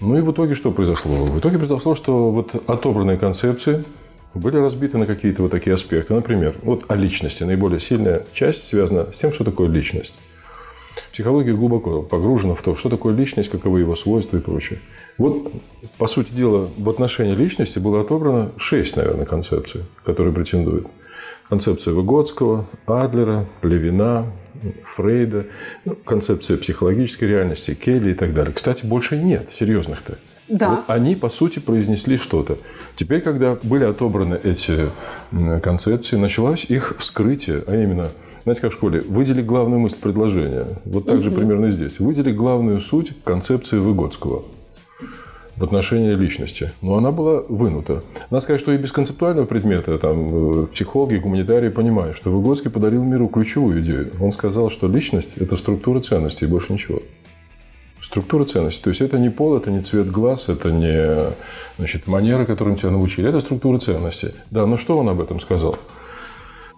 Ну 0.00 0.18
и 0.18 0.20
в 0.20 0.32
итоге 0.32 0.54
что 0.54 0.72
произошло? 0.72 1.24
В 1.24 1.38
итоге 1.38 1.58
произошло, 1.58 1.94
что 1.94 2.32
вот 2.32 2.54
отобранные 2.68 3.18
концепции 3.18 3.84
были 4.34 4.56
разбиты 4.56 4.98
на 4.98 5.06
какие-то 5.06 5.42
вот 5.42 5.50
такие 5.50 5.74
аспекты. 5.74 6.14
Например, 6.14 6.56
вот 6.62 6.84
о 6.88 6.96
личности. 6.96 7.44
Наиболее 7.44 7.80
сильная 7.80 8.24
часть 8.32 8.68
связана 8.68 9.12
с 9.12 9.18
тем, 9.18 9.32
что 9.32 9.44
такое 9.44 9.68
личность. 9.68 10.14
Психология 11.12 11.52
глубоко 11.52 12.02
погружена 12.02 12.54
в 12.54 12.62
то, 12.62 12.74
что 12.74 12.88
такое 12.88 13.14
личность, 13.14 13.50
каковы 13.50 13.80
его 13.80 13.94
свойства 13.94 14.38
и 14.38 14.40
прочее. 14.40 14.78
Вот, 15.18 15.52
по 15.98 16.06
сути 16.06 16.32
дела, 16.32 16.68
в 16.76 16.88
отношении 16.88 17.34
личности 17.34 17.78
было 17.78 18.00
отобрано 18.00 18.52
шесть, 18.56 18.96
наверное, 18.96 19.26
концепций, 19.26 19.82
которые 20.04 20.34
претендуют. 20.34 20.86
Концепция 21.48 21.92
Выгодского, 21.92 22.66
Адлера, 22.86 23.46
Левина, 23.62 24.32
Фрейда, 24.84 25.46
ну, 25.84 25.96
концепция 26.04 26.56
психологической 26.56 27.28
реальности, 27.28 27.74
Келли 27.74 28.10
и 28.10 28.14
так 28.14 28.34
далее. 28.34 28.52
Кстати, 28.52 28.86
больше 28.86 29.16
нет 29.16 29.50
серьезных-то. 29.50 30.18
Да. 30.48 30.84
Они, 30.86 31.16
по 31.16 31.28
сути, 31.28 31.60
произнесли 31.60 32.16
что-то. 32.16 32.58
Теперь, 32.94 33.20
когда 33.20 33.56
были 33.62 33.84
отобраны 33.84 34.38
эти 34.42 34.90
концепции, 35.62 36.16
началось 36.16 36.64
их 36.64 36.94
вскрытие, 36.98 37.62
а 37.66 37.74
именно, 37.74 38.10
знаете, 38.44 38.60
как 38.60 38.72
в 38.72 38.74
школе, 38.74 39.00
выдели 39.00 39.40
главную 39.40 39.80
мысль 39.80 39.98
предложения. 39.98 40.66
Вот 40.84 41.06
так 41.06 41.16
угу. 41.16 41.24
же 41.24 41.30
примерно 41.30 41.70
здесь. 41.70 42.00
Выдели 42.00 42.32
главную 42.32 42.80
суть 42.80 43.12
концепции 43.24 43.78
Выгодского 43.78 44.44
в 45.56 45.64
отношении 45.64 46.14
личности. 46.14 46.72
Но 46.80 46.96
она 46.96 47.10
была 47.10 47.42
вынута. 47.48 48.02
Надо 48.30 48.42
сказать, 48.42 48.60
что 48.60 48.72
и 48.72 48.78
без 48.78 48.92
концептуального 48.92 49.46
предмета 49.46 49.98
там, 49.98 50.62
э, 50.62 50.66
психологи, 50.66 51.16
гуманитарии 51.16 51.68
понимают, 51.68 52.16
что 52.16 52.30
Выгодский 52.30 52.70
подарил 52.70 53.02
миру 53.04 53.28
ключевую 53.28 53.82
идею. 53.82 54.12
Он 54.20 54.32
сказал, 54.32 54.70
что 54.70 54.88
личность– 54.88 55.32
это 55.36 55.56
структура 55.56 56.00
ценностей 56.00 56.46
больше 56.46 56.72
ничего. 56.72 57.02
Структура 58.00 58.44
ценностей. 58.44 58.82
То 58.82 58.90
есть 58.90 59.00
это 59.00 59.18
не 59.18 59.30
пол, 59.30 59.56
это 59.56 59.70
не 59.70 59.82
цвет 59.82 60.10
глаз, 60.10 60.48
это 60.48 60.72
не 60.72 61.34
значит, 61.78 62.06
манера, 62.06 62.44
которым 62.44 62.76
тебя 62.76 62.90
научили. 62.90 63.28
Это 63.28 63.40
структура 63.40 63.78
ценностей. 63.78 64.32
Да, 64.50 64.66
но 64.66 64.76
что 64.76 64.98
он 64.98 65.08
об 65.08 65.20
этом 65.20 65.38
сказал? 65.38 65.78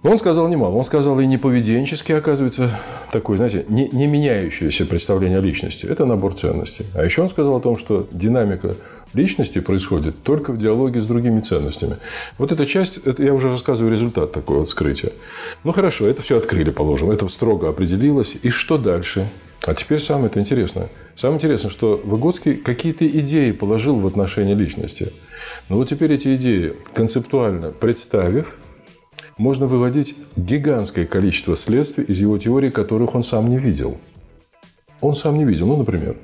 Но 0.05 0.11
он 0.11 0.19
сказал 0.19 0.49
немало. 0.49 0.75
Он 0.77 0.85
сказал 0.85 1.19
и 1.19 1.27
не 1.27 1.39
поведенчески, 1.39 2.13
оказывается, 2.13 2.71
такое, 3.11 3.39
знаете, 3.39 3.65
не, 3.71 3.89
не 3.89 4.07
меняющееся 4.07 4.85
представление 4.85 5.39
о 5.39 5.41
личности. 5.41 5.87
Это 5.87 6.05
набор 6.05 6.35
ценностей. 6.35 6.85
А 6.95 7.03
еще 7.03 7.23
он 7.23 7.31
сказал 7.31 7.57
о 7.57 7.61
том, 7.61 7.79
что 7.79 8.07
динамика 8.13 8.75
личности 9.15 9.61
происходит 9.61 10.23
только 10.23 10.53
в 10.53 10.59
диалоге 10.59 11.01
с 11.01 11.07
другими 11.07 11.41
ценностями. 11.41 11.97
Вот 12.37 12.53
эта 12.53 12.67
часть, 12.67 12.99
это 12.99 13.23
я 13.23 13.33
уже 13.33 13.51
рассказываю 13.51 13.91
результат 13.91 14.31
такого 14.33 14.65
открытия. 14.65 15.13
Ну 15.65 15.73
хорошо, 15.73 16.07
это 16.07 16.21
все 16.21 16.37
открыли, 16.37 16.71
положим. 16.71 17.11
Это 17.11 17.27
строго 17.29 17.71
определилось. 17.71 18.37
И 18.43 18.51
что 18.51 18.77
дальше? 18.77 19.27
А 19.63 19.73
теперь 19.73 20.01
самое 20.01 20.27
это 20.27 20.39
интересное. 20.39 20.91
Самое 21.17 21.39
интересное, 21.39 21.71
что 21.71 21.99
Выгодский 22.05 22.57
какие-то 22.57 23.07
идеи 23.07 23.53
положил 23.53 23.99
в 23.99 24.07
отношении 24.07 24.53
личности. 24.53 25.15
Но 25.71 25.77
вот 25.77 25.89
теперь 25.89 26.13
эти 26.13 26.37
идеи, 26.37 26.75
концептуально 26.93 27.71
представив, 27.71 28.55
можно 29.39 29.67
выводить 29.67 30.17
гигантское 30.37 31.07
количество 31.07 31.57
следствий 31.57 32.05
из 32.05 32.21
его 32.21 32.39
теории, 32.39 32.71
которых 32.71 33.15
он 33.15 33.25
сам 33.25 33.49
не 33.49 33.59
видел. 33.59 33.99
Он 35.01 35.15
сам 35.15 35.37
не 35.37 35.45
видел. 35.45 35.67
Ну, 35.67 35.77
например, 35.77 36.17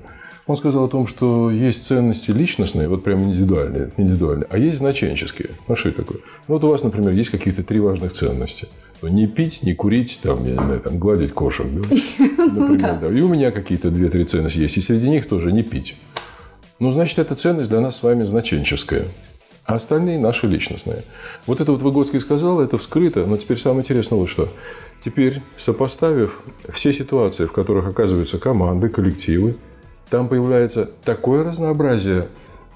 он 0.46 0.56
сказал 0.56 0.84
о 0.84 0.88
том, 0.88 1.06
что 1.06 1.50
есть 1.50 1.84
ценности 1.84 2.30
личностные, 2.30 2.88
вот 2.88 3.04
прям 3.04 3.24
индивидуальные, 3.24 3.92
индивидуальные, 3.96 4.46
а 4.50 4.58
есть 4.58 4.78
значенческие. 4.78 5.50
Ну, 5.68 5.76
что 5.76 5.90
это 5.90 6.02
такое? 6.02 6.18
Ну, 6.48 6.54
вот 6.54 6.64
у 6.64 6.68
вас, 6.68 6.82
например, 6.82 7.12
есть 7.12 7.30
какие-то 7.30 7.62
три 7.62 7.80
важных 7.80 8.12
ценности. 8.12 8.68
Ну, 9.02 9.08
не 9.08 9.26
пить, 9.26 9.62
не 9.62 9.74
курить, 9.74 10.20
там, 10.22 10.44
я 10.44 10.52
не 10.52 10.64
знаю, 10.64 10.80
там, 10.80 10.98
гладить 10.98 11.32
кошек. 11.32 11.66
Да? 11.66 11.80
Например, 12.52 12.98
да. 13.00 13.08
И 13.08 13.20
у 13.20 13.28
меня 13.28 13.50
какие-то 13.50 13.90
две-три 13.90 14.24
ценности 14.24 14.58
есть. 14.58 14.76
И 14.76 14.82
среди 14.82 15.08
них 15.08 15.26
тоже 15.26 15.52
не 15.52 15.62
пить. 15.62 15.96
Ну, 16.80 16.92
значит, 16.92 17.18
эта 17.18 17.34
ценность 17.34 17.70
для 17.70 17.80
нас 17.80 17.96
с 17.96 18.02
вами 18.02 18.24
значенческая 18.24 19.04
а 19.70 19.74
остальные 19.76 20.18
наши 20.18 20.46
личностные. 20.46 21.04
Вот 21.46 21.60
это 21.60 21.72
вот 21.72 21.82
Выгодский 21.82 22.20
сказал, 22.20 22.60
это 22.60 22.78
вскрыто, 22.78 23.26
но 23.26 23.36
теперь 23.36 23.58
самое 23.58 23.80
интересное 23.80 24.18
вот 24.18 24.28
что. 24.28 24.48
Теперь, 25.00 25.42
сопоставив 25.56 26.42
все 26.72 26.92
ситуации, 26.92 27.46
в 27.46 27.52
которых 27.52 27.86
оказываются 27.88 28.38
команды, 28.38 28.88
коллективы, 28.88 29.56
там 30.10 30.28
появляется 30.28 30.90
такое 31.04 31.44
разнообразие, 31.44 32.28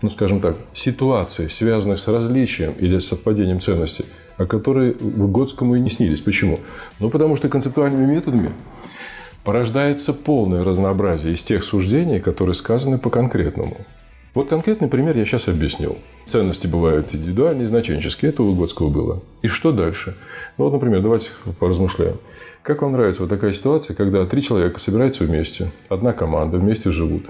ну, 0.03 0.09
скажем 0.09 0.41
так, 0.41 0.57
ситуаций, 0.73 1.51
связанных 1.51 1.99
с 1.99 2.09
различием 2.09 2.73
или 2.79 2.99
совпадением 2.99 3.61
ценностей, 3.61 4.07
о 4.37 4.47
которые 4.47 4.95
Выгодскому 4.95 5.75
и 5.75 5.81
не 5.81 5.91
снились. 5.91 6.21
Почему? 6.21 6.61
Ну, 7.01 7.11
потому 7.11 7.37
что 7.37 7.49
концептуальными 7.49 8.07
методами 8.07 8.53
порождается 9.43 10.15
полное 10.15 10.65
разнообразие 10.65 11.35
из 11.35 11.43
тех 11.43 11.65
суждений, 11.65 12.21
которые 12.21 12.55
сказаны 12.55 12.99
по 12.99 13.11
конкретному. 13.11 13.79
Вот 14.35 14.49
конкретный 14.49 14.89
пример 14.89 15.17
я 15.17 15.25
сейчас 15.25 15.47
объяснил. 15.47 15.97
Ценности 16.27 16.67
бывают 16.67 17.15
индивидуальные, 17.15 17.69
значенческие. 17.69 18.31
Это 18.31 18.43
у 18.43 18.51
Выгодского 18.51 18.91
было. 18.91 19.23
И 19.43 19.47
что 19.47 19.71
дальше? 19.71 20.17
Ну, 20.59 20.65
вот, 20.65 20.73
например, 20.73 21.03
давайте 21.03 21.31
поразмышляем. 21.61 22.17
Как 22.65 22.83
вам 22.83 22.93
нравится 22.93 23.23
вот 23.23 23.29
такая 23.29 23.53
ситуация, 23.53 23.95
когда 23.95 24.27
три 24.27 24.43
человека 24.43 24.81
собираются 24.81 25.23
вместе, 25.23 25.71
одна 25.89 26.13
команда, 26.13 26.59
вместе 26.59 26.91
живут. 26.91 27.27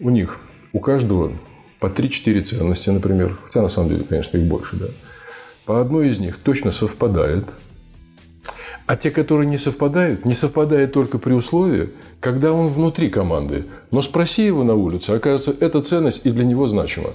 У 0.00 0.08
них, 0.08 0.38
у 0.72 0.80
каждого 0.80 1.32
по 1.80 1.86
3-4 1.86 2.40
ценности, 2.40 2.88
например. 2.88 3.38
Хотя, 3.44 3.60
на 3.60 3.68
самом 3.68 3.90
деле, 3.90 4.04
конечно, 4.04 4.38
их 4.38 4.44
больше, 4.44 4.76
да. 4.76 4.86
По 5.66 5.82
одной 5.82 6.08
из 6.08 6.18
них 6.18 6.38
точно 6.38 6.70
совпадает– 6.70 7.46
а 8.86 8.96
те, 8.96 9.10
которые 9.10 9.48
не 9.48 9.58
совпадают, 9.58 10.24
не 10.24 10.34
совпадают 10.34 10.92
только 10.92 11.18
при 11.18 11.32
условии, 11.32 11.90
когда 12.20 12.52
он 12.52 12.70
внутри 12.70 13.10
команды. 13.10 13.66
Но 13.90 14.02
спроси 14.02 14.44
его 14.44 14.64
на 14.64 14.74
улице, 14.74 15.10
оказывается, 15.10 15.64
эта 15.64 15.80
ценность 15.82 16.26
и 16.26 16.30
для 16.30 16.44
него 16.44 16.68
значима. 16.68 17.10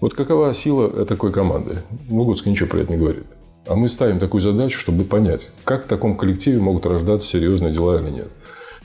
Вот 0.00 0.14
какова 0.14 0.52
сила 0.54 1.04
такой 1.04 1.32
команды? 1.32 1.78
Лугутский 2.08 2.50
ничего 2.50 2.68
про 2.68 2.80
это 2.80 2.92
не 2.92 2.98
говорит. 2.98 3.24
А 3.66 3.74
мы 3.74 3.88
ставим 3.88 4.18
такую 4.18 4.42
задачу, 4.42 4.78
чтобы 4.78 5.04
понять, 5.04 5.50
как 5.64 5.86
в 5.86 5.88
таком 5.88 6.16
коллективе 6.16 6.60
могут 6.60 6.86
рождаться 6.86 7.28
серьезные 7.28 7.72
дела 7.72 8.00
или 8.00 8.10
нет. 8.10 8.28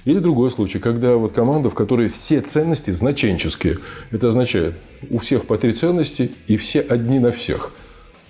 Или 0.05 0.17
другой 0.17 0.51
случай, 0.51 0.79
когда 0.79 1.15
вот 1.15 1.33
команда, 1.33 1.69
в 1.69 1.75
которой 1.75 2.09
все 2.09 2.41
ценности 2.41 2.89
значенческие. 2.89 3.77
Это 4.09 4.29
означает, 4.29 4.73
у 5.11 5.19
всех 5.19 5.45
по 5.45 5.57
три 5.57 5.73
ценности 5.73 6.31
и 6.47 6.57
все 6.57 6.79
одни 6.79 7.19
на 7.19 7.31
всех. 7.31 7.71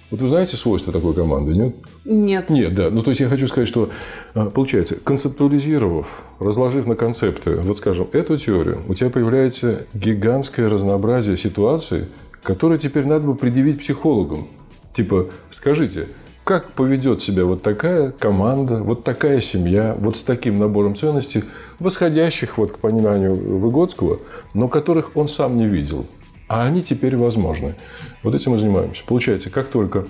Вот 0.09 0.21
вы 0.21 0.27
знаете 0.27 0.57
свойства 0.57 0.91
такой 0.91 1.13
команды, 1.13 1.53
нет? 1.53 1.75
Нет. 2.03 2.50
Нет, 2.50 2.74
да. 2.74 2.89
Ну, 2.89 3.03
то 3.03 3.12
есть, 3.12 3.22
я 3.22 3.29
хочу 3.29 3.48
сказать, 3.48 3.67
что, 3.67 3.89
а, 4.34 4.50
получается, 4.50 4.96
концептуализировав, 4.96 6.08
разложив 6.39 6.88
на 6.88 6.96
концепты, 6.96 7.58
вот, 7.58 7.77
скажем, 7.77 8.08
эту 8.12 8.38
теорию, 8.38 8.81
у 8.88 8.96
тебя 8.96 9.10
появляется 9.10 9.86
гигантское 9.93 10.67
разнообразие 10.67 11.38
ситуаций, 11.38 12.05
которые 12.41 12.79
теперь 12.79 13.05
надо 13.05 13.27
бы 13.27 13.36
предъявить 13.36 13.79
психологам. 13.79 14.48
Типа, 14.93 15.27
скажите, 15.51 16.08
как 16.43 16.72
поведет 16.72 17.22
себя 17.22 17.46
вот 17.46 17.62
такая 17.62 18.12
команда, 18.12 18.77
вот 18.77 19.03
такая 19.03 19.39
семья, 19.41 19.96
вот 20.00 20.17
с 20.17 20.24
таким 20.24 20.58
набором 20.58 20.96
ценностей, 20.96 21.43
восходящих 21.79 22.58
вот 22.58 22.72
к 22.72 22.79
пониманию 22.79 23.36
Выгодского, 23.36 24.20
но 24.55 24.67
которых 24.67 25.15
он 25.15 25.27
сам 25.27 25.55
не 25.55 25.67
видел. 25.67 26.08
А 26.48 26.63
они 26.63 26.81
теперь 26.81 27.15
возможны. 27.15 27.75
Вот 28.24 28.34
этим 28.34 28.51
мы 28.51 28.58
занимаемся. 28.58 29.03
Получается, 29.05 29.50
как 29.50 29.67
только... 29.67 30.08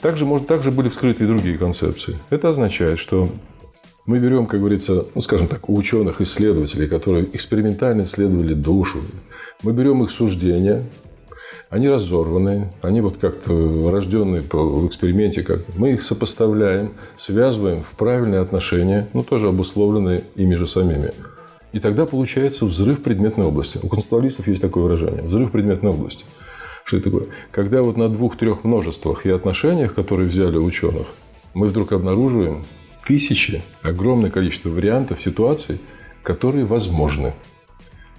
Также, 0.00 0.24
может, 0.24 0.46
также 0.46 0.70
были 0.70 0.88
вскрыты 0.88 1.24
и 1.24 1.26
другие 1.26 1.56
концепции. 1.56 2.16
Это 2.30 2.50
означает, 2.50 2.98
что 2.98 3.30
мы 4.06 4.18
берем, 4.18 4.46
как 4.46 4.60
говорится, 4.60 5.06
ну, 5.14 5.20
скажем 5.20 5.48
так, 5.48 5.68
у 5.68 5.74
ученых, 5.74 6.20
исследователей, 6.20 6.88
которые 6.88 7.24
экспериментально 7.34 8.02
исследовали 8.02 8.52
душу, 8.52 9.00
мы 9.62 9.72
берем 9.72 10.02
их 10.04 10.10
суждения, 10.10 10.84
они 11.70 11.88
разорваны, 11.88 12.70
они 12.82 13.00
вот 13.00 13.16
как-то 13.16 13.90
рожденные 13.90 14.42
в 14.42 14.86
эксперименте, 14.86 15.42
как 15.42 15.62
мы 15.76 15.94
их 15.94 16.02
сопоставляем, 16.02 16.92
связываем 17.16 17.82
в 17.82 17.96
правильные 17.96 18.40
отношения, 18.42 19.08
ну, 19.12 19.22
тоже 19.22 19.48
обусловленные 19.48 20.22
ими 20.36 20.54
же 20.54 20.68
самими. 20.68 21.12
И 21.72 21.80
тогда 21.80 22.06
получается 22.06 22.66
взрыв 22.66 23.02
предметной 23.02 23.46
области. 23.46 23.80
У 23.82 23.88
концептуалистов 23.88 24.46
есть 24.46 24.62
такое 24.62 24.84
выражение– 24.84 25.22
взрыв 25.24 25.50
предметной 25.50 25.90
области. 25.90 26.24
Что 26.84 26.98
это 26.98 27.10
такое? 27.10 27.26
Когда 27.50 27.82
вот 27.82 27.96
на 27.96 28.08
двух-трех 28.08 28.62
множествах 28.62 29.24
и 29.24 29.30
отношениях, 29.30 29.94
которые 29.94 30.28
взяли 30.28 30.58
ученых, 30.58 31.06
мы 31.54 31.68
вдруг 31.68 31.92
обнаруживаем 31.92 32.64
тысячи, 33.06 33.62
огромное 33.82 34.30
количество 34.30 34.68
вариантов, 34.68 35.20
ситуаций, 35.20 35.80
которые 36.22 36.66
возможны. 36.66 37.32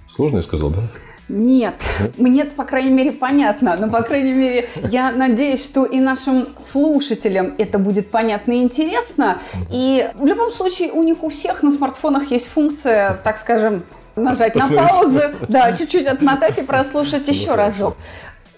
Сложно 0.08 0.38
я 0.38 0.42
сказал, 0.42 0.70
да? 0.70 0.90
Нет, 1.28 1.74
мне 2.16 2.42
это, 2.42 2.54
по 2.54 2.64
крайней 2.64 2.90
мере, 2.90 3.12
понятно. 3.12 3.76
Но, 3.78 3.88
по 3.88 4.02
крайней 4.02 4.32
мере, 4.32 4.68
я 4.90 5.12
надеюсь, 5.12 5.64
что 5.64 5.84
и 5.84 6.00
нашим 6.00 6.48
слушателям 6.60 7.54
это 7.58 7.78
будет 7.78 8.10
понятно 8.10 8.52
и 8.52 8.62
интересно. 8.62 9.38
И 9.70 10.08
в 10.14 10.26
любом 10.26 10.52
случае 10.52 10.90
у 10.92 11.02
них 11.02 11.22
у 11.22 11.28
всех 11.28 11.62
на 11.62 11.70
смартфонах 11.70 12.30
есть 12.30 12.48
функция, 12.48 13.20
так 13.22 13.38
скажем, 13.38 13.84
нажать 14.16 14.54
на 14.54 14.68
паузу, 14.68 15.20
да, 15.48 15.76
чуть-чуть 15.76 16.06
отмотать 16.06 16.58
и 16.58 16.62
прослушать 16.62 17.28
еще 17.28 17.54
разок. 17.54 17.96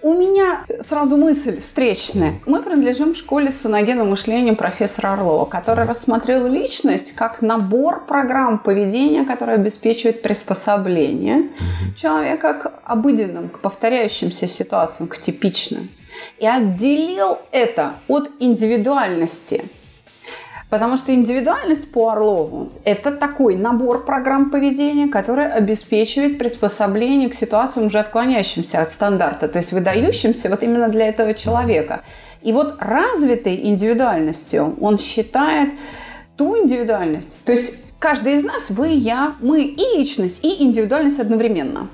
У 0.01 0.15
меня 0.15 0.65
сразу 0.81 1.17
мысль 1.17 1.61
встречная. 1.61 2.35
Мы 2.47 2.63
принадлежим 2.63 3.15
школе 3.15 3.51
саногенного 3.51 4.09
мышления 4.09 4.53
профессора 4.53 5.15
Орлова, 5.15 5.45
который 5.45 5.87
рассмотрел 5.87 6.47
личность 6.47 7.13
как 7.13 7.43
набор 7.43 8.07
программ 8.07 8.61
поведения, 8.61 9.25
которые 9.25 9.57
обеспечивают 9.57 10.23
приспособление 10.23 11.51
человека 11.97 12.55
к 12.55 12.73
обыденным, 12.85 13.49
к 13.49 13.61
повторяющимся 13.61 14.47
ситуациям, 14.47 15.09
к 15.09 15.19
типичным. 15.19 15.89
И 16.39 16.47
отделил 16.47 17.39
это 17.51 17.95
от 18.07 18.31
индивидуальности– 18.39 19.65
Потому 20.71 20.99
что 20.99 21.15
индивидуальность 21.15 21.91
по 21.91 22.11
Орлову– 22.11 22.71
это 22.85 23.11
такой 23.11 23.57
набор 23.57 24.05
программ 24.05 24.51
поведения, 24.51 25.09
который 25.09 25.51
обеспечивает 25.51 26.39
приспособление 26.39 27.31
к 27.31 27.35
ситуациям, 27.35 27.87
уже 27.87 27.99
отклоняющимся 27.99 28.83
от 28.83 28.93
стандарта, 28.93 29.49
то 29.49 29.59
есть 29.59 29.73
выдающимся 29.73 30.51
вот 30.51 30.63
именно 30.63 30.89
для 30.89 31.09
этого 31.09 31.33
человека. 31.33 32.03
И 32.43 32.53
вот 32.53 32.77
развитой 32.81 33.61
индивидуальностью 33.65 34.77
он 34.81 34.99
считает 34.99 35.71
ту 36.37 36.57
индивидуальность, 36.59 37.39
то 37.45 37.53
есть 37.53 37.79
Каждый 37.99 38.35
из 38.35 38.45
нас, 38.45 38.71
вы, 38.71 38.91
я, 38.91 39.35
мы 39.41 39.65
и 39.65 39.99
личность, 39.99 40.45
и 40.45 40.63
индивидуальность 40.63 41.19
одновременно. 41.19 41.89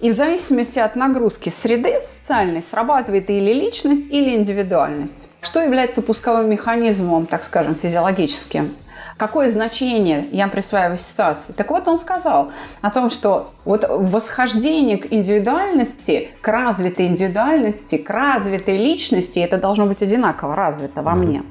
И 0.00 0.10
в 0.10 0.12
зависимости 0.14 0.78
от 0.78 0.94
нагрузки 0.94 1.48
среды 1.48 2.00
социальной 2.02 2.62
срабатывает 2.62 3.28
или 3.30 3.52
личность, 3.52 4.06
или 4.12 4.36
индивидуальность. 4.36 5.26
Что 5.40 5.60
является 5.62 6.02
пусковым 6.02 6.50
механизмом, 6.50 7.26
так 7.26 7.42
скажем, 7.42 7.74
физиологическим? 7.74 8.74
Какое 9.16 9.50
значение 9.50 10.26
я 10.32 10.48
присваиваю 10.48 10.96
ситуации? 10.96 11.52
Так 11.52 11.70
вот, 11.70 11.86
он 11.88 11.98
сказал 11.98 12.52
о 12.80 12.90
том, 12.90 13.10
что 13.10 13.52
вот 13.64 13.84
восхождение 13.88 14.96
к 14.96 15.12
индивидуальности, 15.12 16.30
к 16.40 16.48
развитой 16.48 17.06
индивидуальности, 17.06 17.98
к 17.98 18.08
развитой 18.08 18.78
личности, 18.78 19.38
это 19.38 19.58
должно 19.58 19.86
быть 19.86 20.02
одинаково 20.02 20.56
развито 20.56 21.02
во 21.02 21.14
мне. 21.14 21.42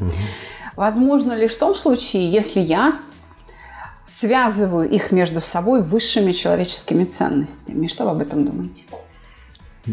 Возможно 0.75 1.33
лишь 1.33 1.51
в 1.51 1.59
том 1.59 1.75
случае, 1.75 2.27
если 2.29 2.59
я 2.59 2.99
связываю 4.05 4.89
их 4.89 5.11
между 5.11 5.39
собой 5.41 5.83
высшими 5.83 6.31
человеческими 6.31 7.05
ценностями. 7.05 7.87
Что 7.87 8.05
вы 8.05 8.11
об 8.11 8.21
этом 8.21 8.45
думаете? 8.45 8.83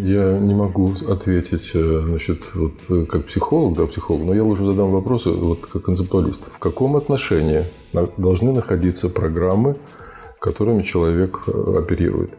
Я 0.05 0.39
не 0.39 0.55
могу 0.55 0.93
ответить, 1.09 1.71
э, 1.75 2.03
значит, 2.07 2.55
вот 2.55 2.75
э, 2.91 3.07
как 3.07 3.25
психолог, 3.25 3.79
да, 3.79 3.87
психолог, 3.87 4.27
но 4.27 4.35
я 4.35 4.45
лучше 4.45 4.65
задам 4.65 4.91
вопросы 4.91 5.31
вот 5.31 5.65
как 5.67 5.85
концептуалист. 5.85 6.43
В 6.53 6.59
каком 6.59 6.97
отношении 6.97 7.65
должны 8.19 8.53
находиться 8.53 9.09
программы, 9.09 9.77
которыми 10.39 10.83
человек 10.83 11.45
э, 11.47 11.79
оперирует? 11.79 12.31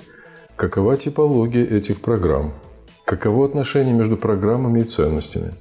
Какова 0.56 0.98
типология 0.98 1.66
этих 1.66 2.00
программ? 2.00 2.54
Каково 3.06 3.48
отношение 3.48 3.96
между 3.96 4.18
программами 4.18 4.82
и 4.82 4.84
ценностями? 4.84 5.54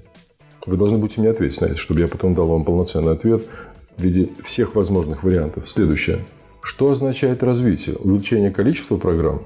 Вы 0.66 0.76
должны 0.76 0.98
будете 0.98 1.22
мне 1.22 1.30
ответить 1.30 1.61
на 1.62 1.66
это, 1.66 1.76
чтобы 1.76 2.00
я 2.00 2.09
потом 2.09 2.35
дал 2.35 2.46
вам 2.46 2.64
полноценный 2.64 3.12
ответ 3.12 3.46
в 3.96 4.02
виде 4.02 4.28
всех 4.42 4.74
возможных 4.74 5.22
вариантов. 5.22 5.66
Следующее. 5.66 6.18
Что 6.61 6.90
означает 6.90 7.42
развитие? 7.42 7.96
Увеличение 7.96 8.50
количества 8.50 8.98
программ 8.98 9.42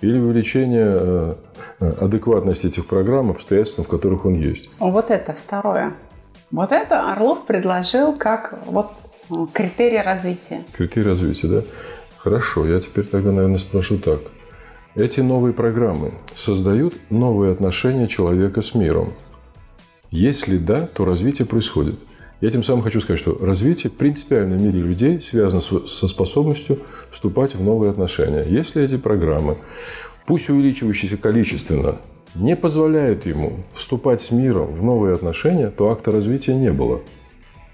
или 0.00 0.18
увеличение 0.18 1.36
э, 1.84 1.90
адекватности 2.04 2.66
этих 2.66 2.86
программ 2.86 3.30
обстоятельствам, 3.30 3.84
в 3.84 3.88
которых 3.88 4.26
он 4.26 4.34
есть? 4.34 4.72
Вот 4.78 5.10
это 5.10 5.32
второе. 5.34 5.92
Вот 6.50 6.72
это 6.72 7.10
Орлов 7.12 7.46
предложил 7.46 8.14
как 8.14 8.58
вот 8.66 8.92
э, 9.30 9.34
критерий 9.52 10.00
развития. 10.00 10.62
Критерий 10.72 11.06
развития, 11.06 11.48
да? 11.48 11.62
Хорошо, 12.18 12.66
я 12.66 12.80
теперь 12.80 13.04
тогда, 13.04 13.32
наверное, 13.32 13.58
спрошу 13.58 13.98
так. 13.98 14.20
Эти 14.94 15.20
новые 15.20 15.52
программы 15.52 16.14
создают 16.34 16.94
новые 17.10 17.52
отношения 17.52 18.06
человека 18.06 18.62
с 18.62 18.74
миром? 18.74 19.12
Если 20.10 20.58
да, 20.58 20.86
то 20.86 21.04
развитие 21.04 21.46
происходит– 21.46 21.98
я 22.44 22.50
тем 22.50 22.62
самым 22.62 22.82
хочу 22.82 23.00
сказать, 23.00 23.18
что 23.18 23.38
развитие 23.40 23.90
в 23.90 23.94
принципиальном 23.94 24.62
мире 24.62 24.80
людей 24.80 25.18
связано 25.18 25.62
со 25.62 26.08
способностью 26.08 26.78
вступать 27.08 27.54
в 27.54 27.62
новые 27.62 27.90
отношения. 27.90 28.44
Если 28.46 28.82
эти 28.82 28.98
программы, 28.98 29.56
пусть 30.26 30.48
увеличивающиеся 30.48 31.16
количественно, 31.16 31.96
не 32.34 32.56
позволяют 32.56 33.26
ему 33.26 33.52
вступать 33.74 34.20
с 34.20 34.30
миром 34.30 34.66
в 34.66 34.82
новые 34.82 35.14
отношения, 35.14 35.70
то 35.70 35.90
акта 35.90 36.10
развития 36.10 36.54
не 36.54 36.72
было. 36.72 37.00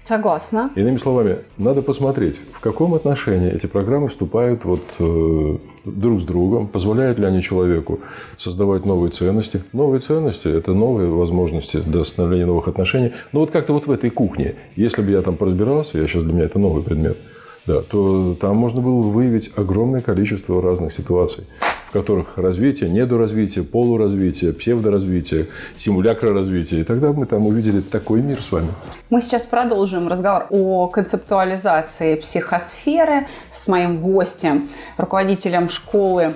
Согласна. 0.03 0.71
Иными 0.75 0.97
словами, 0.97 1.37
надо 1.57 1.83
посмотреть, 1.83 2.41
в 2.51 2.59
каком 2.59 2.95
отношении 2.95 3.51
эти 3.51 3.67
программы 3.67 4.07
вступают 4.07 4.65
вот, 4.65 4.81
э, 4.99 5.57
друг 5.85 6.19
с 6.19 6.25
другом, 6.25 6.67
позволяют 6.67 7.19
ли 7.19 7.25
они 7.25 7.43
человеку 7.43 7.99
создавать 8.35 8.83
новые 8.83 9.11
ценности. 9.11 9.63
Новые 9.73 9.99
ценности– 9.99 10.47
это 10.49 10.73
новые 10.73 11.07
возможности 11.07 11.77
для 11.77 12.03
становления 12.03 12.47
новых 12.47 12.67
отношений. 12.67 13.13
Но 13.31 13.41
вот 13.41 13.51
как-то 13.51 13.73
вот 13.73 13.85
в 13.85 13.91
этой 13.91 14.09
кухне, 14.09 14.55
если 14.75 15.03
бы 15.03 15.11
я 15.11 15.21
там 15.21 15.37
поразбирался, 15.37 15.99
я 15.99 16.07
сейчас 16.07 16.23
для 16.23 16.33
меня 16.33 16.45
это 16.45 16.57
новый 16.57 16.83
предмет, 16.83 17.17
да, 17.65 17.81
то 17.81 18.35
там 18.39 18.57
можно 18.57 18.81
было 18.81 19.01
выявить 19.01 19.51
огромное 19.55 20.01
количество 20.01 20.61
разных 20.61 20.93
ситуаций 20.93 21.45
в 21.91 21.93
которых 21.93 22.37
развитие, 22.37 22.89
недоразвитие, 22.89 23.65
полуразвитие, 23.65 24.53
псевдоразвитие, 24.53 25.47
симулякроразвитие. 25.75 26.81
И 26.81 26.83
тогда 26.85 27.11
мы 27.11 27.25
там 27.25 27.45
увидели 27.45 27.81
такой 27.81 28.21
мир 28.21 28.41
с 28.41 28.49
вами. 28.49 28.69
Мы 29.09 29.19
сейчас 29.19 29.41
продолжим 29.41 30.07
разговор 30.07 30.47
о 30.51 30.87
концептуализации 30.87 32.15
психосферы 32.15 33.27
с 33.51 33.67
моим 33.67 33.99
гостем, 33.99 34.69
руководителем 34.95 35.67
школы 35.67 36.33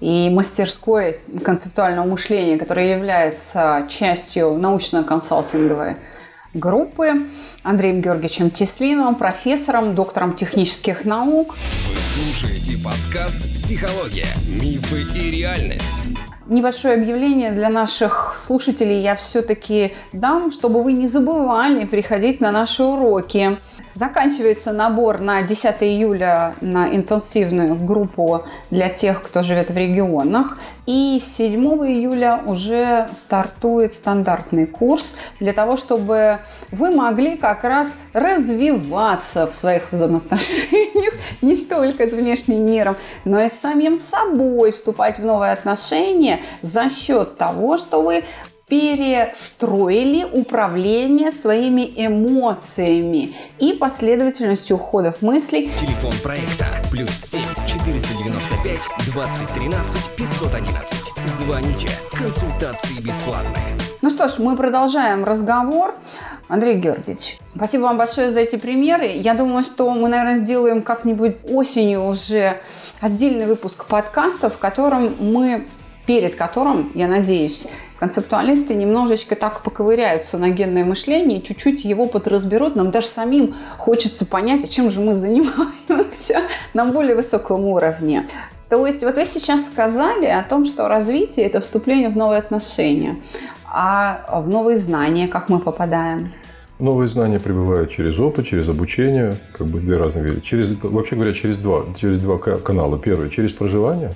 и 0.00 0.28
мастерской 0.28 1.20
концептуального 1.42 2.06
мышления, 2.06 2.58
которая 2.58 2.94
является 2.94 3.86
частью 3.88 4.58
научно-консалтинговой 4.58 5.96
группы 6.54 7.28
Андреем 7.62 8.00
Георгиевичем 8.00 8.50
Теслиновым, 8.50 9.14
профессором, 9.14 9.94
доктором 9.94 10.34
технических 10.34 11.04
наук. 11.04 11.54
Вы 11.88 11.96
слушаете 12.00 12.82
подкаст 12.82 13.54
«Психология. 13.54 14.28
Мифы 14.48 15.02
и 15.16 15.30
реальность». 15.30 16.02
Небольшое 16.48 16.94
объявление 16.94 17.50
для 17.50 17.68
наших 17.68 18.34
слушателей 18.38 19.02
я 19.02 19.16
все-таки 19.16 19.92
дам, 20.14 20.50
чтобы 20.50 20.82
вы 20.82 20.94
не 20.94 21.06
забывали 21.06 21.84
приходить 21.84 22.40
на 22.40 22.50
наши 22.50 22.82
уроки. 22.82 23.58
Заканчивается 23.92 24.72
набор 24.72 25.20
на 25.20 25.42
10 25.42 25.82
июля 25.82 26.54
на 26.62 26.88
интенсивную 26.94 27.74
группу 27.74 28.44
для 28.70 28.88
тех, 28.88 29.22
кто 29.22 29.42
живет 29.42 29.70
в 29.70 29.76
регионах. 29.76 30.56
И 30.86 31.20
7 31.20 31.62
июля 31.86 32.40
уже 32.46 33.10
стартует 33.14 33.92
стандартный 33.92 34.64
курс 34.64 35.16
для 35.40 35.52
того, 35.52 35.76
чтобы 35.76 36.38
вы 36.72 36.92
могли 36.92 37.36
как 37.36 37.62
раз 37.64 37.94
развиваться 38.14 39.46
в 39.46 39.54
своих 39.54 39.92
взаимоотношениях 39.92 41.14
не 41.42 41.56
только 41.58 42.08
с 42.08 42.12
внешним 42.12 42.64
миром, 42.64 42.96
но 43.26 43.38
и 43.38 43.50
с 43.50 43.52
самим 43.52 43.98
собой, 43.98 44.72
вступать 44.72 45.18
в 45.18 45.24
новые 45.26 45.52
отношения 45.52 46.37
за 46.62 46.88
счет 46.88 47.36
того, 47.36 47.78
что 47.78 48.02
вы 48.02 48.24
перестроили 48.68 50.24
управление 50.24 51.32
своими 51.32 51.90
эмоциями 51.96 53.34
и 53.58 53.72
последовательностью 53.72 54.76
уходов 54.76 55.22
мыслей. 55.22 55.70
Телефон 55.80 56.12
проекта 56.22 56.66
плюс 56.90 57.10
7 57.10 57.40
495 57.66 58.80
2013 59.06 60.16
511. 60.16 61.08
Звоните. 61.40 61.88
Консультации 62.12 63.00
бесплатные. 63.00 63.78
Ну 64.02 64.10
что 64.10 64.28
ж, 64.28 64.38
мы 64.38 64.56
продолжаем 64.56 65.24
разговор. 65.24 65.94
Андрей 66.48 66.76
Георгиевич, 66.76 67.38
спасибо 67.46 67.82
вам 67.82 67.98
большое 67.98 68.32
за 68.32 68.40
эти 68.40 68.56
примеры. 68.56 69.06
Я 69.06 69.34
думаю, 69.34 69.64
что 69.64 69.90
мы, 69.90 70.08
наверное, 70.08 70.38
сделаем 70.38 70.82
как-нибудь 70.82 71.36
осенью 71.50 72.06
уже 72.06 72.58
отдельный 73.00 73.46
выпуск 73.46 73.86
подкаста, 73.86 74.48
в 74.48 74.58
котором 74.58 75.16
мы, 75.18 75.66
перед 76.08 76.36
которым, 76.36 76.90
я 76.94 77.06
надеюсь, 77.06 77.66
концептуалисты 77.98 78.74
немножечко 78.74 79.36
так 79.36 79.62
поковыряются 79.62 80.38
на 80.38 80.48
генное 80.48 80.82
мышление, 80.82 81.42
чуть-чуть 81.42 81.84
его 81.84 82.06
подразберут. 82.06 82.76
Нам 82.76 82.90
даже 82.90 83.08
самим 83.08 83.54
хочется 83.76 84.24
понять, 84.24 84.64
а 84.64 84.68
чем 84.68 84.90
же 84.90 85.00
мы 85.00 85.16
занимаемся 85.16 86.44
на 86.72 86.86
более 86.86 87.14
высоком 87.14 87.66
уровне. 87.66 88.26
То 88.70 88.86
есть 88.86 89.02
вот 89.02 89.16
вы 89.16 89.26
сейчас 89.26 89.66
сказали 89.66 90.24
о 90.24 90.42
том, 90.44 90.64
что 90.64 90.88
развитие– 90.88 91.44
это 91.46 91.60
вступление 91.60 92.08
в 92.08 92.16
новые 92.16 92.38
отношения, 92.38 93.16
а 93.70 94.40
в 94.40 94.48
новые 94.48 94.78
знания, 94.78 95.28
как 95.28 95.50
мы 95.50 95.58
попадаем? 95.58 96.32
Новые 96.78 97.10
знания 97.10 97.38
прибывают 97.38 97.90
через 97.90 98.18
опыт, 98.18 98.46
через 98.46 98.66
обучение, 98.70 99.36
как 99.52 99.66
бы 99.66 99.78
две 99.78 99.98
разные 99.98 100.24
вещи. 100.24 100.40
Через, 100.40 100.72
вообще 100.82 101.16
говоря, 101.16 101.34
через 101.34 101.58
два, 101.58 101.84
через 102.00 102.18
два 102.20 102.38
канала. 102.38 102.98
Первый– 102.98 103.28
через 103.30 103.52
проживание, 103.52 104.14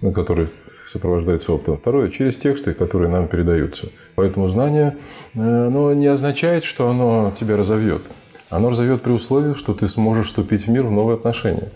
на 0.00 0.10
который 0.10 0.48
сопровождается 0.90 1.52
опытом. 1.52 1.76
Второе– 1.76 2.08
через 2.10 2.36
тексты, 2.36 2.72
которые 2.72 3.10
нам 3.10 3.28
передаются. 3.28 3.88
Поэтому 4.14 4.48
знание 4.48 4.96
э, 5.34 5.66
оно 5.66 5.92
не 5.92 6.06
означает, 6.06 6.64
что 6.64 6.88
оно 6.88 7.32
тебя 7.36 7.56
разовьет. 7.56 8.02
Оно 8.48 8.70
разовьет 8.70 9.02
при 9.02 9.12
условии, 9.12 9.54
что 9.54 9.74
ты 9.74 9.86
сможешь 9.88 10.26
вступить 10.26 10.66
в 10.66 10.68
мир 10.68 10.84
в 10.84 10.90
новые 10.90 11.16
отношения. 11.16 11.70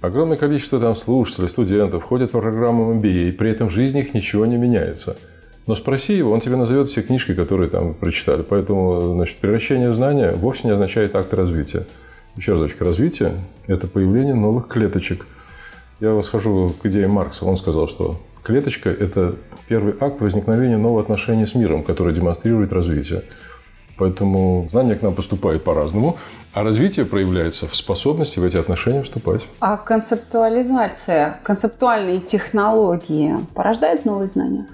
Огромное 0.00 0.36
количество 0.36 0.80
там 0.80 0.96
слушателей, 0.96 1.48
студентов 1.48 2.02
ходят 2.02 2.32
по 2.32 2.40
программам 2.40 2.98
MBA, 2.98 3.28
и 3.28 3.32
при 3.32 3.50
этом 3.50 3.68
в 3.68 3.72
жизни 3.72 4.00
их 4.00 4.12
ничего 4.12 4.44
не 4.44 4.56
меняется. 4.56 5.16
Но 5.66 5.74
спроси 5.74 6.14
его, 6.14 6.32
он 6.32 6.40
тебе 6.40 6.56
назовет 6.56 6.90
все 6.90 7.00
книжки, 7.02 7.32
которые 7.32 7.70
там 7.70 7.94
прочитали. 7.94 8.42
Поэтому 8.42 9.14
значит, 9.14 9.38
превращение 9.38 9.94
знания 9.94 10.32
вовсе 10.32 10.66
не 10.66 10.72
означает 10.74 11.14
акт 11.14 11.32
развития. 11.32 11.86
Еще 12.36 12.52
разочек, 12.52 12.82
развитие– 12.82 13.32
это 13.66 13.86
появление 13.86 14.34
новых 14.34 14.66
клеточек– 14.66 15.26
я 16.00 16.10
восхожу 16.10 16.74
к 16.82 16.86
идее 16.86 17.08
Маркса. 17.08 17.44
Он 17.44 17.56
сказал, 17.56 17.88
что 17.88 18.20
клеточка– 18.42 18.90
это 18.90 19.36
первый 19.68 19.94
акт 19.98 20.20
возникновения 20.20 20.76
нового 20.76 21.00
отношения 21.00 21.46
с 21.46 21.54
миром, 21.54 21.82
который 21.82 22.14
демонстрирует 22.14 22.72
развитие. 22.72 23.24
Поэтому 23.96 24.66
знания 24.68 24.96
к 24.96 25.02
нам 25.02 25.14
поступают 25.14 25.62
по-разному, 25.62 26.18
а 26.52 26.64
развитие 26.64 27.06
проявляется 27.06 27.68
в 27.68 27.76
способности 27.76 28.40
в 28.40 28.44
эти 28.44 28.56
отношения 28.56 29.02
вступать. 29.02 29.42
А 29.60 29.76
концептуализация, 29.76 31.38
концептуальные 31.44 32.20
технологии 32.20 33.36
порождают 33.54 34.04
новые 34.04 34.30
знания? 34.34 34.66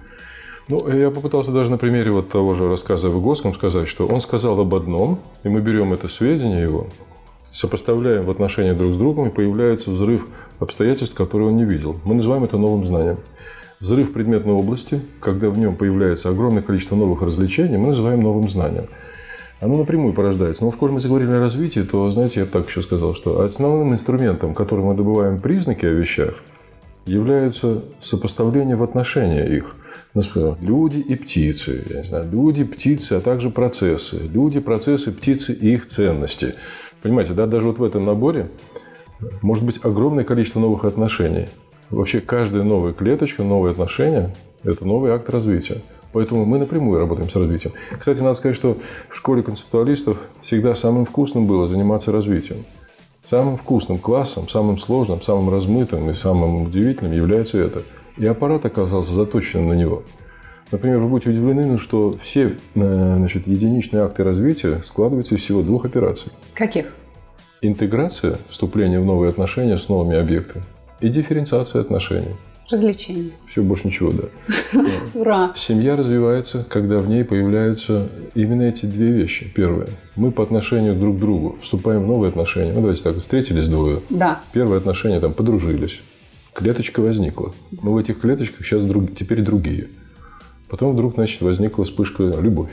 Ну, 0.69 0.89
я 0.89 1.11
попытался 1.11 1.53
даже 1.53 1.71
на 1.71 1.77
примере 1.77 2.13
вот 2.13 2.31
того 2.31 2.55
же 2.55 2.69
рассказа 2.69 3.09
Выгодском 3.09 3.53
сказать, 3.55 3.89
что 3.89 4.07
он 4.07 4.21
сказал 4.21 4.59
об 4.59 4.75
одном, 4.75 5.19
и 5.43 5.49
мы 5.49 5.61
берем 5.61 5.93
это 5.93 6.09
сведение 6.09 6.63
его, 6.63 6.87
сопоставляем 7.53 8.25
в 8.25 8.31
отношении 8.31 8.73
друг 8.73 8.95
с 8.95 8.97
другом, 8.97 9.29
и 9.29 9.33
появляется 9.33 9.91
взрыв 9.91 10.29
обстоятельств, 10.61 11.17
которые 11.17 11.49
он 11.49 11.57
не 11.57 11.65
видел. 11.65 11.99
Мы 12.05 12.15
называем 12.15 12.45
это 12.45 12.57
новым 12.57 12.87
знанием. 12.87 13.19
Взрыв 13.81 14.13
предметной 14.13 14.53
области, 14.53 15.01
когда 15.21 15.49
в 15.49 15.59
нем 15.59 15.75
появляется 15.75 16.29
огромное 16.29 16.63
количество 16.63 16.97
новых 16.97 17.23
развлечений, 17.23 17.79
мы 17.79 17.89
называем 17.89 18.23
новым 18.23 18.49
знанием. 18.51 18.89
Оно 19.61 19.79
напрямую 19.79 20.13
порождается. 20.13 20.65
Но 20.65 20.71
в 20.71 20.75
школе 20.75 20.93
мы 20.93 21.01
заговорили 21.01 21.33
о 21.33 21.41
развитии, 21.41 21.81
то, 21.81 22.11
знаете, 22.11 22.41
я 22.41 22.47
так 22.47 22.69
еще 22.69 22.83
сказал, 22.83 23.15
что 23.15 23.41
основным 23.41 23.93
инструментом, 23.93 24.55
которым 24.55 24.87
мы 24.87 24.95
добываем 24.95 25.41
признаки 25.41 25.87
о 25.87 25.93
вещах, 25.93 26.43
является 27.07 27.83
сопоставление 27.99 28.77
в 28.77 28.83
отношении 28.83 29.57
их. 29.57 29.77
Например, 30.15 30.57
люди 30.61 30.99
и 30.99 31.15
птицы, 31.15 31.85
я 31.89 32.03
не 32.03 32.07
знаю, 32.07 32.29
люди, 32.31 32.65
птицы, 32.65 33.15
а 33.15 33.21
также 33.21 33.51
процессы. 33.51 34.17
Люди, 34.33 34.61
процессы, 34.61 35.13
птицы 35.13 35.53
и 35.53 35.75
их 35.75 35.87
ценности. 35.87 36.55
Понимаете, 37.03 37.33
да, 37.33 37.47
даже 37.47 37.67
вот 37.67 37.79
в 37.79 37.85
этом 37.85 38.05
наборе 38.05 38.51
может 39.43 39.65
быть 39.65 39.81
огромное 39.83 40.25
количество 40.25 40.61
новых 40.61 40.85
отношений. 40.85 41.49
Вообще 41.91 42.21
каждая 42.21 42.63
новая 42.63 42.93
клеточка, 42.93 43.43
новые 43.43 43.73
отношения– 43.73 44.35
это 44.63 44.87
новый 44.87 45.13
акт 45.13 45.29
развития. 45.29 45.83
Поэтому 46.13 46.45
мы 46.45 46.59
напрямую 46.59 47.01
работаем 47.01 47.31
с 47.31 47.37
развитием. 47.37 47.73
Кстати, 47.97 48.21
надо 48.21 48.35
сказать, 48.35 48.57
что 48.57 48.77
в 49.09 49.17
школе 49.17 49.43
концептуалистов 49.43 50.19
всегда 50.41 50.75
самым 50.75 51.07
вкусным 51.07 51.47
было 51.47 51.69
заниматься 51.69 52.11
развитием. 52.11 52.65
Самым 53.25 53.57
вкусным 53.57 53.99
классом, 53.99 54.49
самым 54.49 54.79
сложным, 54.79 55.23
самым 55.23 55.51
размытым 55.51 56.11
и 56.11 56.15
самым 56.15 56.63
удивительным 56.63 57.13
является 57.13 57.59
это. 57.59 57.83
И 58.17 58.27
аппарат 58.27 58.65
оказался 58.65 59.13
заточенным 59.13 59.69
на 59.69 59.75
него. 59.75 60.03
Например, 60.73 60.99
вы 60.99 61.09
будете 61.09 61.31
удивлены, 61.31 61.67
ну, 61.67 61.79
что 61.79 62.17
все 62.21 62.57
э, 62.75 63.15
значит, 63.17 63.47
единичные 63.47 64.03
акты 64.03 64.25
развития 64.25 64.81
складываются 64.83 65.35
из 65.35 65.43
всего 65.43 65.63
двух 65.63 65.85
операций. 65.85 66.33
Каких? 66.55 66.93
Интеграция, 67.63 68.39
вступление 68.49 69.01
в 69.01 69.05
новые 69.05 69.29
отношения 69.29 69.77
с 69.77 69.89
новыми 69.89 70.17
объектами 70.17 70.65
и 71.01 71.09
дифференциация 71.09 71.83
отношений. 71.83 72.37
Развлечение. 72.71 73.33
Все, 73.49 73.63
больше 73.63 73.89
ничего, 73.89 74.13
да. 74.13 74.29
Ура! 75.15 75.53
Семья 75.57 75.97
развивается, 75.97 76.65
когда 76.69 76.99
в 76.99 77.09
ней 77.09 77.25
появляются 77.25 78.09
именно 78.35 78.63
эти 78.63 78.87
две 78.87 79.11
вещи. 79.11 79.51
Первое. 79.55 79.89
Мы 80.15 80.31
по 80.31 80.43
отношению 80.43 80.95
друг 80.95 81.17
к 81.17 81.19
другу 81.19 81.59
вступаем 81.61 82.05
в 82.05 82.07
новые 82.07 82.31
отношения. 82.31 82.73
Ну, 82.73 82.81
давайте 82.81 83.03
так, 83.03 83.17
встретились 83.17 83.69
двое. 83.69 84.01
Да. 84.09 84.41
Первые 84.53 84.79
отношения 84.79 85.19
там 85.19 85.35
подружились. 85.35 86.01
Клеточка 86.55 87.01
возникла. 87.01 87.53
Но 87.83 87.93
в 87.93 87.99
этих 87.99 88.21
клеточках 88.21 88.65
сейчас 88.65 88.85
друг, 88.85 89.17
теперь 89.17 89.43
другие. 89.43 89.89
Потом 90.69 90.93
вдруг, 90.93 91.15
значит, 91.15 91.41
возникла 91.41 91.85
вспышка 91.85 92.23
любовь. 92.23 92.71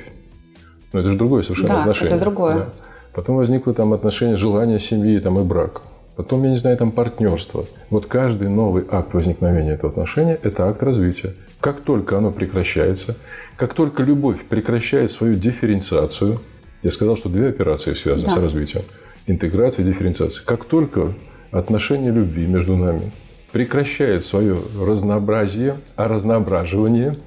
Но 0.93 0.99
это 0.99 1.09
же 1.09 1.17
другое 1.17 1.41
совершенно 1.41 1.69
да, 1.69 1.79
отношение. 1.81 2.15
это 2.15 2.23
другое. 2.23 2.55
Да. 2.55 2.73
Потом 3.17 3.37
возникло 3.37 3.73
там 3.73 3.93
отношение, 3.93 4.37
желание 4.37 4.79
семьи 4.79 5.17
там, 5.17 5.39
и 5.39 5.43
брак. 5.43 5.81
Потом, 6.15 6.43
я 6.43 6.51
не 6.51 6.57
знаю, 6.57 6.77
там 6.77 6.91
партнерство. 6.91 7.65
Вот 7.89 8.05
каждый 8.05 8.47
новый 8.47 8.85
акт 8.87 9.15
возникновения 9.15 9.71
этого 9.71 9.89
отношения– 9.89 10.37
это 10.43 10.69
акт 10.69 10.83
развития. 10.83 11.33
Как 11.59 11.79
только 11.79 12.19
оно 12.19 12.31
прекращается, 12.31 13.17
как 13.55 13.73
только 13.73 14.03
любовь 14.03 14.45
прекращает 14.45 15.09
свою 15.09 15.33
дифференциацию, 15.33 16.41
я 16.83 16.91
сказал, 16.91 17.17
что 17.17 17.29
две 17.29 17.47
операции 17.47 17.95
связаны 17.95 18.27
да. 18.27 18.35
с 18.35 18.37
развитием. 18.37 18.83
Интеграция 19.25 19.83
и 19.83 19.87
дифференциация. 19.87 20.45
Как 20.45 20.65
только 20.65 21.15
отношение 21.49 22.11
любви 22.11 22.45
между 22.45 22.77
нами 22.77 23.11
прекращает 23.51 24.25
свое 24.25 24.59
разнообразие, 24.79 25.77
а 25.95 26.07
разноображивание, 26.07 27.17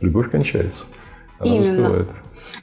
любовь 0.00 0.30
кончается. 0.30 0.84
Она 1.40 1.56
Именно. 1.56 1.66
застывает. 1.66 2.08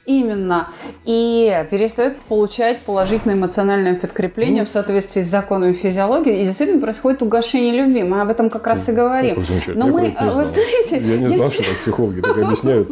Именно. 0.06 0.68
И 1.04 1.66
перестает 1.70 2.18
получать 2.22 2.78
положительное 2.80 3.34
эмоциональное 3.34 3.94
подкрепление 3.94 4.62
ну, 4.62 4.66
в 4.66 4.70
соответствии 4.70 5.22
с 5.22 5.26
законами 5.26 5.72
физиологии. 5.72 6.42
И 6.42 6.44
действительно 6.44 6.80
происходит 6.80 7.22
угошение 7.22 7.72
любви. 7.72 8.02
Мы 8.02 8.20
об 8.20 8.30
этом 8.30 8.50
как 8.50 8.66
раз 8.66 8.88
и 8.88 8.92
говорим. 8.92 9.42
Но 9.74 9.86
я 9.86 9.92
мы, 9.92 10.16
вы 10.32 10.44
знаете... 10.44 10.98
Я 10.98 11.18
не 11.18 11.28
знал, 11.28 11.50
что 11.50 11.62
так 11.62 11.78
психологи 11.78 12.20
так 12.20 12.38
объясняют. 12.38 12.88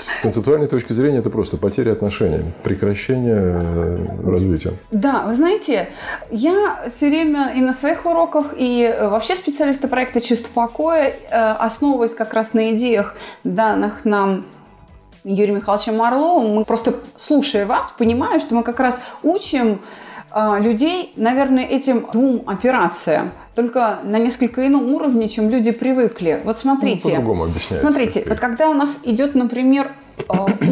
С 0.00 0.18
концептуальной 0.20 0.68
точки 0.68 0.92
зрения 0.92 1.18
это 1.18 1.30
просто 1.30 1.56
потеря 1.56 1.92
отношений, 1.92 2.44
прекращение 2.62 3.36
э, 3.36 4.06
развития. 4.24 4.72
Да, 4.90 5.24
вы 5.26 5.34
знаете, 5.34 5.88
я 6.30 6.84
все 6.88 7.08
время 7.08 7.52
и 7.54 7.60
на 7.60 7.72
своих 7.72 8.06
уроках, 8.06 8.46
и 8.56 8.94
вообще 9.00 9.34
специалисты 9.34 9.88
проекта 9.88 10.20
«Чувство 10.20 10.50
покоя», 10.52 11.08
э, 11.08 11.36
основываясь 11.58 12.14
как 12.14 12.34
раз 12.34 12.54
на 12.54 12.74
идеях, 12.74 13.14
данных 13.44 14.04
нам 14.04 14.44
Юрием 15.34 15.56
Михайловичем 15.56 16.00
Орловым, 16.00 16.54
мы 16.54 16.64
просто, 16.64 16.94
слушая 17.16 17.66
вас, 17.66 17.92
понимаем, 17.96 18.40
что 18.40 18.54
мы 18.54 18.62
как 18.62 18.80
раз 18.80 18.98
учим 19.22 19.80
э, 20.32 20.56
людей, 20.60 21.12
наверное, 21.16 21.64
этим 21.64 22.06
двум 22.12 22.42
операциям, 22.46 23.30
только 23.54 23.98
на 24.04 24.18
несколько 24.18 24.66
ином 24.66 24.92
уровне, 24.94 25.28
чем 25.28 25.50
люди 25.50 25.70
привыкли. 25.70 26.40
Вот 26.44 26.58
смотрите. 26.58 27.08
Ну, 27.08 27.10
по-другому 27.10 27.44
объясняется. 27.44 27.86
Смотрите, 27.86 28.24
вот 28.26 28.40
когда 28.40 28.70
у 28.70 28.74
нас 28.74 28.98
идет, 29.04 29.34
например, 29.34 29.90
э, 30.16 30.22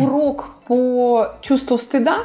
урок 0.01 0.47
по 0.66 1.35
чувству 1.42 1.77
стыда, 1.77 2.21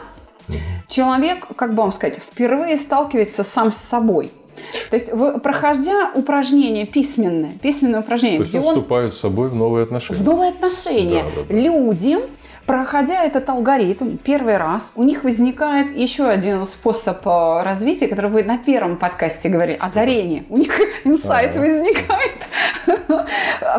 человек, 0.88 1.48
как 1.56 1.76
бы 1.76 1.84
вам 1.84 1.94
сказать, 1.94 2.20
впервые 2.20 2.78
сталкивается 2.78 3.44
сам 3.44 3.72
с 3.72 3.78
собой– 3.78 4.32
то 4.90 4.96
есть, 4.96 5.12
вы, 5.12 5.40
проходя 5.40 6.12
упражнение 6.14 6.86
письменное, 6.86 7.54
письменное 7.62 8.02
упражнение, 8.02 8.40
То 8.40 8.44
есть 8.44 8.56
он 8.56 8.64
вступает 8.64 9.14
с 9.14 9.20
собой 9.20 9.50
в 9.50 9.56
новые 9.56 9.84
отношения. 9.84 10.20
В 10.20 10.24
новые 10.24 10.50
отношения. 10.50 11.24
Да, 11.24 11.30
да, 11.36 11.42
да. 11.48 11.56
Люди 11.56 12.18
проходя 12.66 13.24
этот 13.24 13.50
алгоритм 13.50 14.18
первый 14.18 14.58
раз, 14.58 14.92
у 14.96 15.04
них 15.04 15.24
возникает 15.24 15.96
еще 15.96 16.28
один 16.28 16.66
способ 16.66 17.26
э, 17.26 17.64
развития, 17.64 18.08
который 18.08 18.32
вы 18.32 18.44
на 18.44 18.58
первом 18.58 18.98
подкасте 18.98 19.50
говорили, 19.50 19.78
озарение. 19.80 20.46
У 20.50 20.58
них 20.58 20.72
инсайт 21.04 21.56
возникает. 21.56 22.21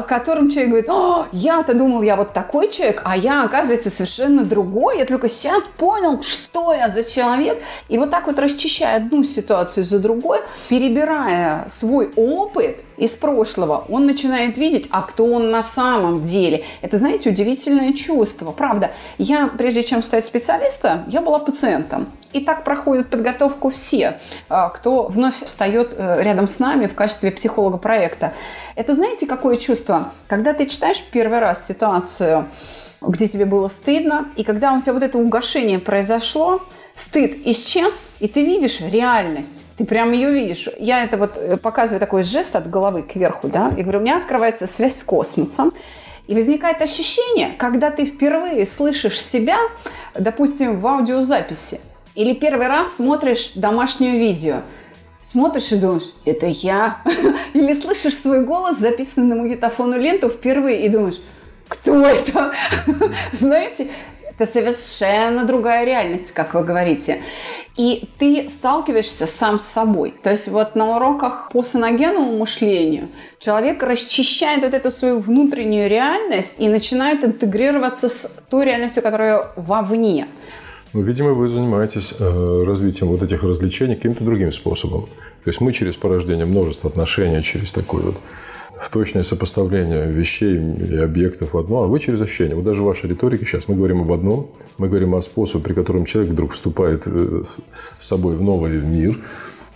В 0.00 0.06
котором 0.06 0.50
человек 0.50 0.70
говорит, 0.70 0.90
О, 0.90 1.26
я-то 1.32 1.74
думал, 1.74 2.02
я 2.02 2.16
вот 2.16 2.32
такой 2.32 2.70
человек, 2.70 3.02
а 3.04 3.16
я, 3.16 3.44
оказывается, 3.44 3.90
совершенно 3.90 4.44
другой. 4.44 4.98
Я 4.98 5.04
только 5.04 5.28
сейчас 5.28 5.64
понял, 5.64 6.22
что 6.22 6.72
я 6.72 6.88
за 6.88 7.04
человек. 7.04 7.62
И 7.88 7.98
вот 7.98 8.10
так 8.10 8.26
вот 8.26 8.38
расчищая 8.38 8.96
одну 8.96 9.24
ситуацию 9.24 9.84
за 9.84 9.98
другой, 9.98 10.40
перебирая 10.68 11.66
свой 11.70 12.10
опыт 12.16 12.78
из 12.96 13.12
прошлого, 13.12 13.84
он 13.88 14.06
начинает 14.06 14.56
видеть, 14.56 14.88
а 14.90 15.02
кто 15.02 15.26
он 15.26 15.50
на 15.50 15.62
самом 15.62 16.22
деле. 16.22 16.64
Это, 16.80 16.98
знаете, 16.98 17.30
удивительное 17.30 17.92
чувство. 17.92 18.52
Правда, 18.52 18.90
я, 19.18 19.48
прежде 19.48 19.82
чем 19.82 20.02
стать 20.02 20.24
специалистом, 20.24 21.04
я 21.08 21.20
была 21.20 21.38
пациентом. 21.38 22.06
И 22.32 22.40
так 22.40 22.64
проходит 22.64 23.08
подготовку 23.08 23.70
все, 23.70 24.18
а, 24.48 24.70
кто 24.70 25.04
вновь 25.04 25.44
встает 25.44 25.92
э, 25.94 26.22
рядом 26.22 26.48
с 26.48 26.58
нами 26.58 26.86
в 26.86 26.94
качестве 26.94 27.30
психолога 27.30 27.76
проекта. 27.76 28.32
Это 28.74 28.94
знаете, 28.94 29.26
какое 29.26 29.56
чувство? 29.56 29.81
Когда 30.26 30.54
ты 30.54 30.66
читаешь 30.66 31.02
первый 31.12 31.38
раз 31.38 31.66
ситуацию, 31.66 32.48
где 33.00 33.26
тебе 33.26 33.44
было 33.44 33.68
стыдно, 33.68 34.28
и 34.36 34.44
когда 34.44 34.72
у 34.72 34.80
тебя 34.80 34.92
вот 34.92 35.02
это 35.02 35.18
угошение 35.18 35.78
произошло, 35.78 36.62
стыд 36.94 37.36
исчез, 37.46 38.12
и 38.20 38.28
ты 38.28 38.44
видишь 38.44 38.80
реальность. 38.80 39.64
Ты 39.76 39.84
прям 39.84 40.12
ее 40.12 40.30
видишь. 40.30 40.68
Я 40.78 41.02
это 41.02 41.16
вот 41.16 41.36
э, 41.36 41.56
показываю 41.56 42.00
такой 42.00 42.22
жест 42.22 42.54
от 42.54 42.68
головы 42.68 43.02
кверху, 43.02 43.48
да, 43.48 43.72
и 43.76 43.82
говорю, 43.82 43.98
у 43.98 44.02
меня 44.02 44.18
открывается 44.18 44.66
связь 44.66 44.98
с 44.98 45.02
космосом, 45.02 45.72
и 46.28 46.34
возникает 46.34 46.80
ощущение, 46.80 47.52
когда 47.58 47.90
ты 47.90 48.04
впервые 48.06 48.64
слышишь 48.66 49.20
себя, 49.20 49.58
допустим, 50.14 50.80
в 50.80 50.86
аудиозаписи, 50.86 51.80
или 52.14 52.34
первый 52.34 52.68
раз 52.68 52.96
смотришь 52.96 53.52
домашнее 53.54 54.18
видео, 54.18 54.60
смотришь 55.22 55.72
и 55.72 55.76
думаешь, 55.76 56.10
это 56.24 56.46
я. 56.46 56.98
Или 57.54 57.72
слышишь 57.72 58.16
свой 58.16 58.44
голос, 58.44 58.78
записанный 58.78 59.28
на 59.28 59.36
магнитофонную 59.36 60.00
ленту 60.00 60.28
впервые, 60.28 60.84
и 60.84 60.88
думаешь, 60.88 61.20
кто 61.68 62.06
это? 62.06 62.52
Знаете, 63.32 63.88
это 64.30 64.50
совершенно 64.50 65.44
другая 65.44 65.84
реальность, 65.84 66.32
как 66.32 66.54
вы 66.54 66.64
говорите. 66.64 67.22
И 67.76 68.08
ты 68.18 68.50
сталкиваешься 68.50 69.26
сам 69.26 69.58
с 69.58 69.64
собой. 69.64 70.14
То 70.22 70.30
есть 70.30 70.48
вот 70.48 70.74
на 70.74 70.96
уроках 70.96 71.48
по 71.52 71.62
саногенному 71.62 72.36
мышлению 72.36 73.08
человек 73.38 73.82
расчищает 73.82 74.62
вот 74.62 74.74
эту 74.74 74.90
свою 74.90 75.20
внутреннюю 75.20 75.88
реальность 75.88 76.56
и 76.58 76.68
начинает 76.68 77.24
интегрироваться 77.24 78.08
с 78.08 78.42
той 78.50 78.66
реальностью, 78.66 79.02
которая 79.02 79.46
вовне. 79.56 80.26
Ну, 80.92 81.00
видимо, 81.00 81.32
вы 81.32 81.48
занимаетесь 81.48 82.14
э, 82.18 82.64
развитием 82.66 83.08
вот 83.08 83.22
этих 83.22 83.42
развлечений 83.42 83.94
каким-то 83.94 84.24
другим 84.24 84.52
способом. 84.52 85.08
То 85.42 85.48
есть 85.48 85.60
мы 85.60 85.72
через 85.72 85.96
порождение 85.96 86.44
множества 86.44 86.90
отношений, 86.90 87.42
через 87.42 87.72
такое 87.72 88.02
вот 88.02 88.20
в 88.78 88.90
точное 88.90 89.22
сопоставление 89.22 90.06
вещей 90.06 90.56
и 90.56 90.96
объектов 90.96 91.54
в 91.54 91.58
одно, 91.58 91.84
а 91.84 91.86
вы 91.86 91.98
через 91.98 92.20
ощущение. 92.20 92.56
Вот 92.56 92.64
даже 92.64 92.82
в 92.82 92.84
вашей 92.84 93.08
риторике 93.08 93.46
сейчас 93.46 93.68
мы 93.68 93.74
говорим 93.76 94.02
об 94.02 94.12
одном, 94.12 94.50
мы 94.76 94.88
говорим 94.88 95.14
о 95.14 95.22
способе, 95.22 95.64
при 95.64 95.72
котором 95.72 96.04
человек 96.04 96.32
вдруг 96.32 96.52
вступает 96.52 97.02
э, 97.06 97.42
с 97.98 98.06
собой 98.06 98.36
в 98.36 98.42
новый 98.42 98.72
мир, 98.72 99.16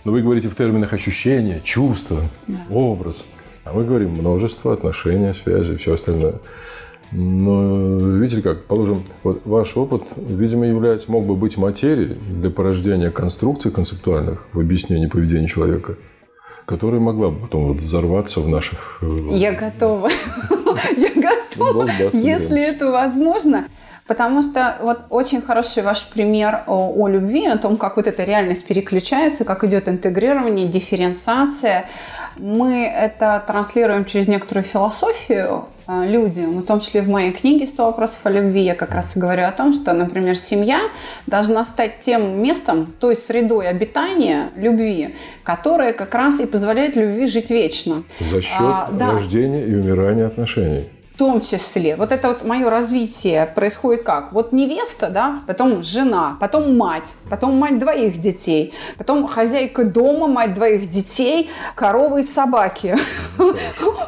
но 0.03 0.11
вы 0.11 0.21
говорите 0.21 0.49
в 0.49 0.55
терминах 0.55 0.93
ощущения, 0.93 1.61
чувства, 1.63 2.21
да. 2.47 2.59
образ, 2.69 3.25
а 3.63 3.73
мы 3.73 3.85
говорим 3.85 4.11
множество, 4.11 4.71
отношения, 4.71 5.33
связи, 5.33 5.77
все 5.77 5.93
остальное. 5.93 6.35
Но 7.11 7.97
видите 7.97 8.41
как, 8.41 8.65
положим, 8.65 9.03
вот 9.23 9.41
ваш 9.45 9.77
опыт, 9.77 10.03
видимо, 10.17 10.65
является, 10.65 11.09
мог 11.11 11.25
бы 11.25 11.35
быть 11.35 11.57
материей 11.57 12.17
для 12.29 12.49
порождения 12.49 13.11
конструкций 13.11 13.71
концептуальных 13.71 14.45
в 14.51 14.59
объяснении 14.59 15.07
поведения 15.07 15.47
человека, 15.47 15.95
которая 16.65 16.99
могла 16.99 17.29
бы 17.29 17.39
потом 17.39 17.67
вот 17.67 17.77
взорваться 17.77 18.41
в 18.41 18.49
наших... 18.49 18.99
Э, 19.01 19.29
Я 19.31 19.53
готова. 19.53 20.09
Я 20.97 21.11
готова, 21.15 21.89
если 22.11 22.61
это 22.61 22.91
возможно. 22.91 23.67
Потому 24.07 24.41
что 24.41 24.77
вот 24.81 24.99
очень 25.09 25.41
хороший 25.41 25.83
ваш 25.83 26.05
пример 26.05 26.63
о, 26.67 26.93
о 26.95 27.07
любви, 27.09 27.45
о 27.45 27.57
том, 27.57 27.75
как 27.75 27.97
вот 27.97 28.07
эта 28.07 28.23
реальность 28.23 28.65
переключается, 28.65 29.43
как 29.43 29.65
идет 29.65 29.89
интегрирование, 29.89 30.65
дифференциация. 30.65 31.85
Мы 32.37 32.85
это 32.85 33.43
транслируем 33.45 34.05
через 34.05 34.27
некоторую 34.27 34.63
философию 34.63 35.65
э, 35.87 36.05
людям, 36.07 36.59
в 36.59 36.65
том 36.65 36.79
числе 36.79 37.01
в 37.01 37.09
моей 37.09 37.33
книге 37.33 37.65
«100 37.65 37.77
вопросов 37.77 38.19
о 38.23 38.29
любви» 38.29 38.61
я 38.61 38.75
как 38.75 38.91
раз 38.91 39.17
и 39.17 39.19
говорю 39.19 39.43
о 39.43 39.51
том, 39.51 39.73
что, 39.73 39.91
например, 39.93 40.37
семья 40.37 40.79
должна 41.25 41.65
стать 41.65 41.99
тем 41.99 42.41
местом, 42.41 42.85
той 42.85 43.15
средой 43.15 43.67
обитания 43.67 44.51
любви, 44.55 45.15
которая 45.43 45.93
как 45.93 46.13
раз 46.13 46.39
и 46.39 46.45
позволяет 46.45 46.95
любви 46.95 47.27
жить 47.27 47.49
вечно. 47.49 48.03
За 48.19 48.41
счет 48.41 48.61
а, 48.61 48.89
да. 48.91 49.13
рождения 49.13 49.65
и 49.65 49.73
умирания 49.73 50.27
отношений 50.27 50.85
в 51.17 51.19
том 51.19 51.41
числе. 51.41 51.95
Вот 51.95 52.11
это 52.11 52.27
вот 52.27 52.45
мое 52.45 52.69
развитие 52.69 53.47
происходит 53.47 54.03
как? 54.03 54.33
Вот 54.33 54.51
невеста, 54.51 55.09
да, 55.09 55.39
потом 55.47 55.81
жена, 55.81 56.37
потом 56.39 56.77
мать, 56.77 57.11
потом 57.27 57.57
мать 57.57 57.79
двоих 57.79 58.19
детей, 58.19 58.75
потом 58.99 59.27
хозяйка 59.27 59.83
дома, 59.83 60.27
мать 60.27 60.53
двоих 60.53 60.91
детей, 60.91 61.49
коровы 61.73 62.21
и 62.21 62.23
собаки. 62.23 62.95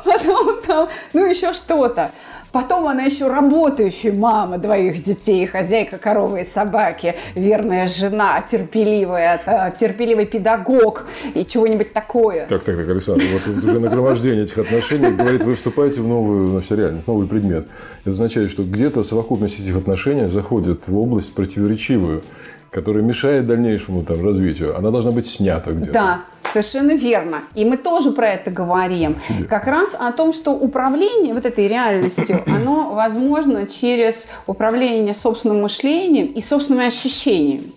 Потом 0.05 0.61
там, 0.61 0.89
ну 1.13 1.25
еще 1.25 1.53
что-то. 1.53 2.11
Потом 2.51 2.88
она 2.88 3.03
еще 3.03 3.27
работающая 3.27 4.13
мама 4.13 4.57
двоих 4.57 5.03
детей, 5.03 5.45
хозяйка 5.45 5.97
коровы 5.97 6.41
и 6.41 6.45
собаки, 6.45 7.15
верная 7.35 7.88
жена, 7.88 8.41
терпеливая, 8.41 9.39
э, 9.45 9.71
терпеливый 9.79 10.25
педагог 10.25 11.05
и 11.35 11.45
чего-нибудь 11.45 11.93
такое. 11.93 12.47
Так, 12.47 12.63
так, 12.63 12.75
так, 12.75 12.89
Александр, 12.89 13.23
вот 13.33 13.63
уже 13.63 13.79
нагромождение 13.79 14.43
этих 14.43 14.57
отношений 14.57 15.12
говорит, 15.12 15.43
вы 15.43 15.55
вступаете 15.55 16.01
в 16.01 16.07
новую 16.07 16.49
значит, 16.49 16.71
реальность, 16.71 17.07
новый 17.07 17.27
предмет. 17.27 17.67
Это 18.01 18.12
означает, 18.12 18.49
что 18.49 18.63
где-то 18.63 19.03
совокупность 19.03 19.59
этих 19.59 19.77
отношений 19.77 20.27
заходит 20.27 20.88
в 20.88 20.97
область 20.97 21.33
противоречивую, 21.33 22.23
которая 22.71 23.03
мешает 23.03 23.47
дальнейшему 23.47 24.03
там, 24.03 24.23
развитию. 24.23 24.77
Она 24.77 24.91
должна 24.91 25.12
быть 25.12 25.27
снята 25.27 25.71
где-то. 25.71 25.91
Да, 25.91 26.19
Совершенно 26.51 26.95
верно. 26.95 27.41
И 27.53 27.63
мы 27.63 27.77
тоже 27.77 28.12
про 28.12 28.29
это 28.29 28.49
говорим. 28.49 29.17
Чудесно. 29.27 29.47
Как 29.47 29.67
раз 29.67 29.95
о 29.97 30.12
том, 30.12 30.34
что 30.34 30.51
управление 30.51 31.34
вот 31.34 31.45
этой 31.45 31.67
реальностью, 31.67 32.43
оно 32.47 32.91
возможно 32.93 33.67
через 33.67 34.29
управление 34.47 35.13
собственным 35.13 35.62
мышлением 35.62 36.27
и 36.27 36.41
собственными 36.41 36.88
ощущениями. 36.88 37.71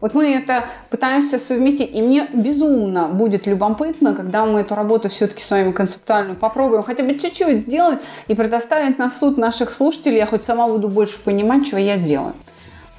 Вот 0.00 0.12
мы 0.12 0.34
это 0.34 0.66
пытаемся 0.90 1.38
совместить. 1.38 1.94
И 1.94 2.02
мне 2.02 2.28
безумно 2.30 3.08
будет 3.08 3.46
любопытно, 3.46 4.14
когда 4.14 4.44
мы 4.44 4.60
эту 4.60 4.74
работу 4.74 5.08
все-таки 5.08 5.42
с 5.42 5.50
вами 5.50 5.72
концептуально 5.72 6.34
попробуем 6.34 6.82
хотя 6.82 7.04
бы 7.04 7.18
чуть-чуть 7.18 7.60
сделать 7.60 8.00
и 8.28 8.34
предоставить 8.34 8.98
на 8.98 9.08
суд 9.08 9.38
наших 9.38 9.70
слушателей. 9.70 10.18
Я 10.18 10.26
хоть 10.26 10.44
сама 10.44 10.68
буду 10.68 10.88
больше 10.88 11.18
понимать, 11.18 11.66
что 11.66 11.78
я 11.78 11.96
делаю. 11.96 12.34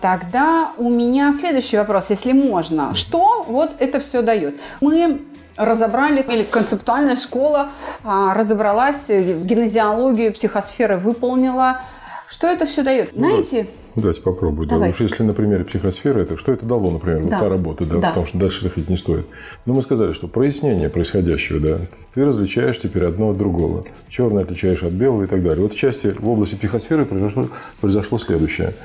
Тогда 0.05 0.71
у 0.77 0.87
меня 0.91 1.33
следующий 1.33 1.77
вопрос, 1.77 2.11
если 2.11 2.31
можно. 2.31 2.93
Что 2.93 3.43
вот 3.47 3.71
это 3.79 3.99
все 3.99 4.21
дает? 4.21 4.53
Мы 4.79 5.21
разобрали, 5.57 6.21
или 6.21 6.43
концептуальная 6.43 7.15
школа 7.15 7.69
а, 8.03 8.35
разобралась, 8.35 9.07
в 9.07 9.43
генезиологию 9.43 10.31
психосферы 10.31 10.97
выполнила. 10.97 11.81
Что 12.27 12.45
это 12.45 12.67
все 12.67 12.83
дает? 12.83 13.17
Ну, 13.17 13.29
Знаете? 13.29 13.67
Давайте 13.95 14.21
попробуем. 14.21 14.69
Давайте. 14.69 14.99
Да. 14.99 15.05
Уж 15.05 15.09
если 15.09 15.23
на 15.23 15.33
примере 15.33 15.63
психосферы, 15.63 16.21
это 16.21 16.37
что 16.37 16.51
это 16.51 16.67
дало, 16.67 16.91
например, 16.91 17.23
да. 17.23 17.23
вот 17.23 17.39
та 17.39 17.49
работа, 17.49 17.85
да, 17.85 17.95
да, 17.95 18.09
потому 18.09 18.27
что 18.27 18.37
дальше 18.37 18.61
заходить 18.61 18.89
не 18.89 18.97
стоит. 18.97 19.25
Но 19.65 19.73
мы 19.73 19.81
сказали, 19.81 20.13
что 20.13 20.27
прояснение 20.27 20.89
происходящего, 20.89 21.59
да, 21.59 21.77
ты 22.13 22.23
различаешь 22.23 22.77
теперь 22.77 23.05
одно 23.05 23.31
от 23.31 23.37
другого. 23.39 23.85
Черное 24.07 24.43
отличаешь 24.43 24.83
от 24.83 24.93
белого 24.93 25.23
и 25.23 25.27
так 25.27 25.41
далее. 25.41 25.63
Вот 25.63 25.73
в 25.73 25.77
части 25.77 26.13
в 26.19 26.29
области 26.29 26.53
психосферы 26.53 27.05
произошло, 27.05 27.47
произошло 27.81 28.19
следующее. 28.19 28.75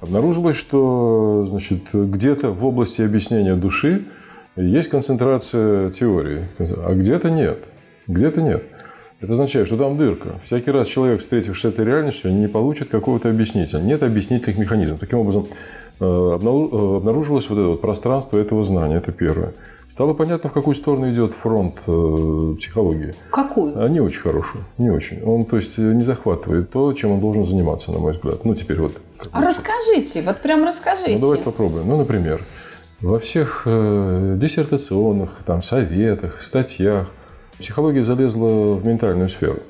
Обнаружилось, 0.00 0.56
что 0.56 1.46
значит, 1.48 1.92
где-то 1.92 2.50
в 2.50 2.64
области 2.66 3.02
объяснения 3.02 3.54
души 3.54 4.04
есть 4.56 4.88
концентрация 4.88 5.90
теории, 5.90 6.48
а 6.58 6.94
где-то 6.94 7.30
нет. 7.30 7.64
Где-то 8.06 8.42
нет. 8.42 8.62
Это 9.20 9.32
означает, 9.32 9.66
что 9.66 9.78
там 9.78 9.96
дырка. 9.96 10.38
Всякий 10.44 10.70
раз 10.70 10.88
человек, 10.88 11.20
встретившись 11.20 11.62
с 11.62 11.64
этой 11.64 11.86
реальностью, 11.86 12.32
не 12.32 12.48
получит 12.48 12.90
какого-то 12.90 13.30
объяснителя. 13.30 13.80
Нет 13.80 14.02
объяснительных 14.02 14.58
механизмов. 14.58 15.00
Таким 15.00 15.20
образом, 15.20 15.46
обнаружилось 15.98 17.48
вот 17.48 17.58
это 17.58 17.68
вот 17.68 17.80
пространство 17.80 18.38
этого 18.38 18.64
знания. 18.64 18.96
Это 18.96 19.12
первое. 19.12 19.54
Стало 19.88 20.14
понятно, 20.14 20.50
в 20.50 20.52
какую 20.52 20.74
сторону 20.74 21.12
идет 21.12 21.32
фронт 21.32 21.76
э, 21.86 22.54
психологии. 22.58 23.14
Какую? 23.30 23.80
А 23.80 23.88
не 23.88 24.00
очень 24.00 24.20
хорошую. 24.20 24.64
Не 24.78 24.90
очень. 24.90 25.22
Он, 25.22 25.44
то 25.44 25.56
есть, 25.56 25.78
не 25.78 26.02
захватывает 26.02 26.70
то, 26.70 26.92
чем 26.92 27.12
он 27.12 27.20
должен 27.20 27.46
заниматься, 27.46 27.92
на 27.92 27.98
мой 27.98 28.12
взгляд. 28.12 28.44
Ну, 28.44 28.54
теперь 28.56 28.80
вот. 28.80 29.00
А 29.30 29.40
расскажите, 29.40 30.22
вот 30.22 30.38
прям 30.38 30.64
расскажите. 30.64 31.14
Ну, 31.14 31.20
давайте 31.20 31.44
попробуем. 31.44 31.88
Ну, 31.88 31.98
например, 31.98 32.42
во 33.00 33.20
всех 33.20 33.62
э, 33.64 34.36
диссертационных 34.40 35.30
там, 35.46 35.62
советах, 35.62 36.42
статьях 36.42 37.06
психология 37.58 38.02
залезла 38.02 38.74
в 38.74 38.84
ментальную 38.84 39.28
сферу. 39.28 39.60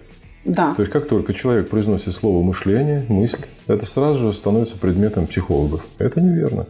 Да. 0.47 0.75
То 0.75 0.83
есть, 0.83 0.93
как 0.93 1.09
только 1.09 1.35
человек 1.35 1.69
произносит 1.69 2.15
слово 2.15 2.43
мышление, 2.43 3.05
мысль, 3.09 3.45
это 3.67 3.85
сразу 3.85 4.29
же 4.29 4.33
становится 4.33 4.79
предметом 4.79 5.27
психологов. 5.27 5.85
Это 5.99 6.21
неверно. 6.21 6.67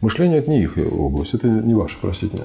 Мышление– 0.00 0.38
это 0.40 0.50
не 0.50 0.62
их 0.62 0.76
область, 0.76 1.34
это 1.34 1.48
не 1.48 1.74
ваше, 1.74 1.96
простите 2.00 2.38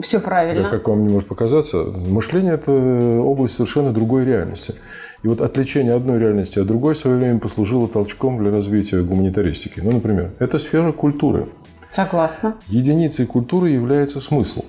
Все 0.00 0.20
правильно. 0.20 0.68
Как 0.68 0.86
вам 0.86 1.06
не 1.06 1.12
может 1.12 1.28
показаться, 1.28 1.82
мышление– 1.82 2.54
это 2.54 2.72
область 2.72 3.54
совершенно 3.54 3.92
другой 3.92 4.26
реальности. 4.26 4.74
И 5.22 5.28
вот 5.28 5.40
отличение 5.40 5.94
одной 5.94 6.18
реальности 6.18 6.58
от 6.58 6.66
другой 6.66 6.94
в 6.94 6.98
свое 6.98 7.16
время 7.16 7.40
послужило 7.40 7.88
толчком 7.88 8.38
для 8.38 8.50
развития 8.50 9.02
гуманитаристики. 9.02 9.80
Ну, 9.80 9.92
например, 9.92 10.32
это 10.38 10.58
сфера 10.58 10.92
культуры. 10.92 11.46
Согласна. 11.90 12.56
Единицей 12.66 13.24
культуры 13.24 13.70
является 13.70 14.20
смысл. 14.20 14.64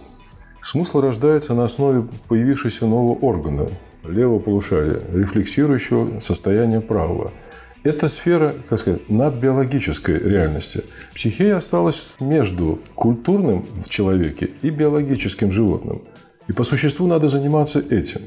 Смысл 0.62 1.02
рождается 1.02 1.54
на 1.54 1.65
основе 1.65 2.04
появившегося 2.30 2.86
нового 2.86 3.17
органа– 3.19 3.67
левого 4.03 4.39
полушария, 4.39 4.99
рефлексирующего 5.13 6.19
состояние 6.19 6.81
правого. 6.81 7.31
Это 7.83 8.09
сфера, 8.09 8.53
как 8.67 8.79
сказать, 8.79 9.09
надбиологической 9.09 10.19
реальности. 10.19 10.83
Психея 11.13 11.57
осталась 11.57 12.15
между 12.19 12.79
культурным 12.95 13.65
в 13.73 13.88
человеке 13.88 14.49
и 14.62 14.69
биологическим 14.69 15.51
животным. 15.51 16.01
И 16.47 16.53
по 16.53 16.63
существу 16.63 17.07
надо 17.07 17.29
заниматься 17.29 17.79
этим. 17.79 18.21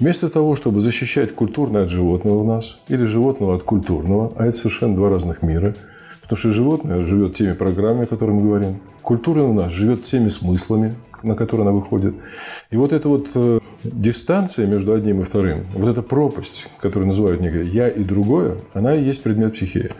Вместо 0.00 0.28
того, 0.28 0.56
чтобы 0.56 0.80
защищать 0.80 1.34
культурное 1.34 1.84
от 1.84 1.90
животного 1.90 2.42
в 2.42 2.46
нас 2.46 2.78
или 2.88 3.04
животного 3.04 3.54
от 3.54 3.62
культурного, 3.62 4.32
а 4.36 4.46
это 4.46 4.56
совершенно 4.56 4.96
два 4.96 5.08
разных 5.08 5.42
мира– 5.42 5.76
Потому 6.24 6.38
что 6.38 6.50
животное 6.50 7.02
живет 7.02 7.34
теми 7.34 7.52
программами, 7.52 8.04
о 8.04 8.06
которых 8.06 8.34
мы 8.34 8.42
говорим. 8.42 8.80
Культура 9.02 9.42
у 9.42 9.52
нас 9.52 9.70
живет 9.70 10.02
теми 10.02 10.30
смыслами, 10.30 10.94
на 11.22 11.36
которые 11.36 11.68
она 11.68 11.76
выходит. 11.76 12.14
И 12.70 12.76
вот 12.76 12.92
эта 12.92 13.08
вот 13.08 13.28
э, 13.34 13.60
дистанция 13.84 14.66
между 14.66 14.94
одним 14.94 15.20
и 15.20 15.24
вторым, 15.24 15.64
вот 15.74 15.88
эта 15.88 16.00
пропасть, 16.00 16.68
которую 16.80 17.08
называют 17.08 17.40
некое 17.40 17.64
«я» 17.64 17.88
и 17.88 18.02
«другое», 18.02 18.56
она 18.72 18.94
и 18.94 19.04
есть 19.04 19.22
предмет 19.22 19.52
психеи. 19.52 19.90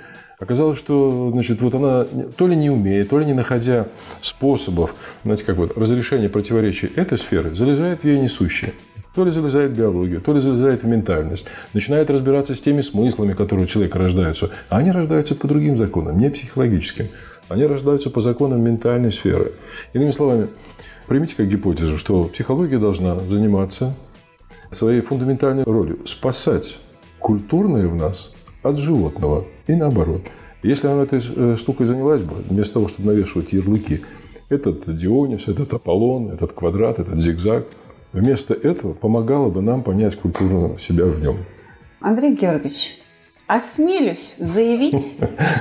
Оказалось, 0.40 0.78
что 0.78 1.30
значит, 1.32 1.60
вот 1.60 1.74
она 1.74 2.04
то 2.36 2.46
ли 2.46 2.56
не 2.56 2.70
умеет, 2.70 3.10
то 3.10 3.18
ли 3.18 3.26
не 3.26 3.34
находя 3.34 3.86
способов 4.20 4.94
знаете, 5.22 5.44
как 5.44 5.56
вот, 5.56 5.78
разрешения 5.78 6.28
противоречий 6.28 6.90
этой 6.96 7.18
сферы, 7.18 7.54
залезает 7.54 8.02
в 8.02 8.04
ей 8.04 8.18
несущее. 8.18 8.72
То 9.14 9.24
ли 9.24 9.30
залезает 9.30 9.72
в 9.72 9.78
биологию, 9.78 10.20
то 10.20 10.32
ли 10.32 10.40
залезает 10.40 10.82
в 10.82 10.86
ментальность. 10.86 11.46
Начинает 11.72 12.10
разбираться 12.10 12.54
с 12.54 12.60
теми 12.60 12.80
смыслами, 12.80 13.32
которые 13.32 13.64
у 13.64 13.68
человека 13.68 13.98
рождаются. 13.98 14.50
А 14.68 14.78
они 14.78 14.90
рождаются 14.90 15.36
по 15.36 15.46
другим 15.46 15.76
законам, 15.76 16.18
не 16.18 16.30
психологическим. 16.30 17.06
Они 17.48 17.64
рождаются 17.64 18.10
по 18.10 18.20
законам 18.20 18.62
ментальной 18.64 19.12
сферы. 19.12 19.52
Иными 19.92 20.10
словами, 20.10 20.48
примите 21.06 21.36
как 21.36 21.46
гипотезу, 21.46 21.96
что 21.96 22.24
психология 22.24 22.78
должна 22.78 23.14
заниматься 23.20 23.94
своей 24.72 25.00
фундаментальной 25.00 25.62
ролью– 25.62 25.98
спасать 26.06 26.80
культурное 27.20 27.86
в 27.86 27.94
нас 27.94 28.34
от 28.62 28.78
животного 28.78 29.44
и 29.68 29.74
наоборот. 29.74 30.22
Если 30.64 30.88
она 30.88 31.02
этой 31.02 31.20
э, 31.36 31.56
штукой 31.56 31.86
занялась 31.86 32.22
бы, 32.22 32.36
вместо 32.48 32.74
того, 32.74 32.88
чтобы 32.88 33.12
навешивать 33.12 33.52
ярлыки, 33.52 34.00
этот 34.48 34.92
Дионис, 34.96 35.46
этот 35.46 35.72
Аполлон, 35.72 36.30
этот 36.30 36.52
квадрат, 36.52 36.98
этот 36.98 37.20
зигзаг– 37.20 37.66
Вместо 38.14 38.54
этого 38.54 38.92
помогало 38.92 39.50
бы 39.50 39.60
нам 39.60 39.82
понять 39.82 40.14
культуру 40.14 40.78
себя 40.78 41.04
в 41.04 41.20
нем. 41.20 41.38
Андрей 42.00 42.36
Георгиевич, 42.36 43.02
осмелюсь 43.48 44.36
заявить, 44.38 45.16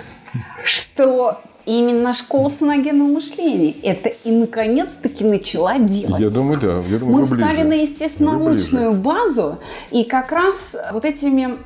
что 0.63 1.41
именно 1.65 2.13
школа 2.13 2.49
саногенного 2.49 3.07
мышления 3.07 3.71
это 3.81 4.09
и 4.09 4.29
наконец-таки 4.29 5.23
начала 5.23 5.79
делать. 5.79 6.21
Я 6.21 6.29
думаю, 6.29 6.59
да. 6.59 6.83
Я 6.87 6.99
думаю, 6.99 7.21
Мы 7.21 7.25
встали 7.25 7.63
на 7.63 7.73
естественно-научную 7.73 8.93
базу, 8.93 9.57
и 9.89 10.03
как 10.03 10.31
раз 10.31 10.75
вот 10.91 11.05
этими 11.05 11.57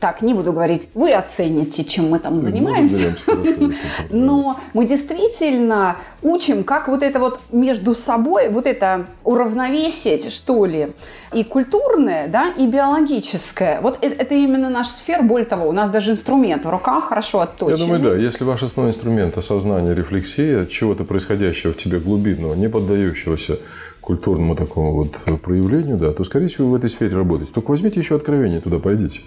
так, 0.00 0.22
не 0.22 0.34
буду 0.34 0.52
говорить, 0.52 0.88
вы 0.94 1.12
оцените, 1.12 1.84
чем 1.84 2.10
мы 2.10 2.18
там 2.18 2.38
занимаемся. 2.38 3.16
Но 4.10 4.60
мы 4.74 4.86
действительно 4.86 5.96
учим, 6.22 6.64
как 6.64 6.88
вот 6.88 7.02
это 7.02 7.18
вот 7.18 7.40
между 7.52 7.94
собой, 7.94 8.48
вот 8.48 8.66
это 8.66 9.06
уравновесить, 9.22 10.32
что 10.32 10.66
ли, 10.66 10.92
и 11.32 11.44
культурное, 11.44 12.28
да, 12.28 12.52
и 12.56 12.66
биологическое. 12.66 13.80
Вот 13.80 13.98
это, 14.00 14.14
это 14.22 14.34
именно 14.34 14.68
наш 14.68 14.88
сфер. 14.88 15.22
Более 15.22 15.46
того, 15.46 15.68
у 15.68 15.72
нас 15.72 15.90
даже 15.90 16.12
инструмент 16.12 16.64
в 16.64 16.70
руках 16.70 17.04
хорошо 17.04 17.40
отточен. 17.40 17.76
Я 17.76 17.84
думаю, 17.84 18.00
да. 18.00 18.16
Если 18.16 18.44
ваш 18.44 18.62
основной 18.62 18.92
инструмент– 18.92 19.36
осознание, 19.38 19.94
рефлексия, 19.94 20.66
чего-то 20.66 21.04
происходящего 21.04 21.72
в 21.72 21.76
тебе 21.76 21.98
глубинного, 21.98 22.54
не 22.54 22.68
поддающегося 22.68 23.58
культурному 24.00 24.54
такому 24.54 24.92
вот 24.92 25.40
проявлению, 25.40 25.96
да, 25.96 26.12
то, 26.12 26.24
скорее 26.24 26.48
всего, 26.48 26.66
вы 26.66 26.72
в 26.72 26.74
этой 26.76 26.90
сфере 26.90 27.16
работаете. 27.16 27.52
Только 27.54 27.70
возьмите 27.70 28.00
еще 28.00 28.16
откровение 28.16 28.60
туда, 28.60 28.78
пойдите 28.78 29.22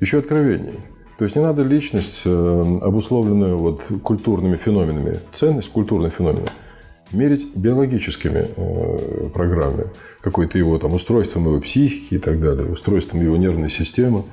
еще 0.00 0.18
откровений. 0.18 0.80
То 1.18 1.24
есть 1.24 1.34
не 1.34 1.42
надо 1.42 1.62
личность, 1.62 2.22
э, 2.26 2.78
обусловленную 2.82 3.56
вот 3.56 3.84
культурными 4.02 4.56
феноменами, 4.56 5.20
ценность 5.32 5.72
культурных 5.72 6.14
феноменов, 6.14 6.50
мерить 7.10 7.48
биологическими 7.56 8.48
э, 8.54 9.28
программами, 9.32 9.86
какой-то 10.20 10.58
его 10.58 10.78
там 10.78 10.92
устройством 10.92 11.46
его 11.46 11.60
психики 11.60 12.14
и 12.14 12.18
так 12.18 12.38
далее, 12.40 12.70
устройством 12.70 13.22
его 13.22 13.36
нервной 13.38 13.70
системы. 13.70 14.24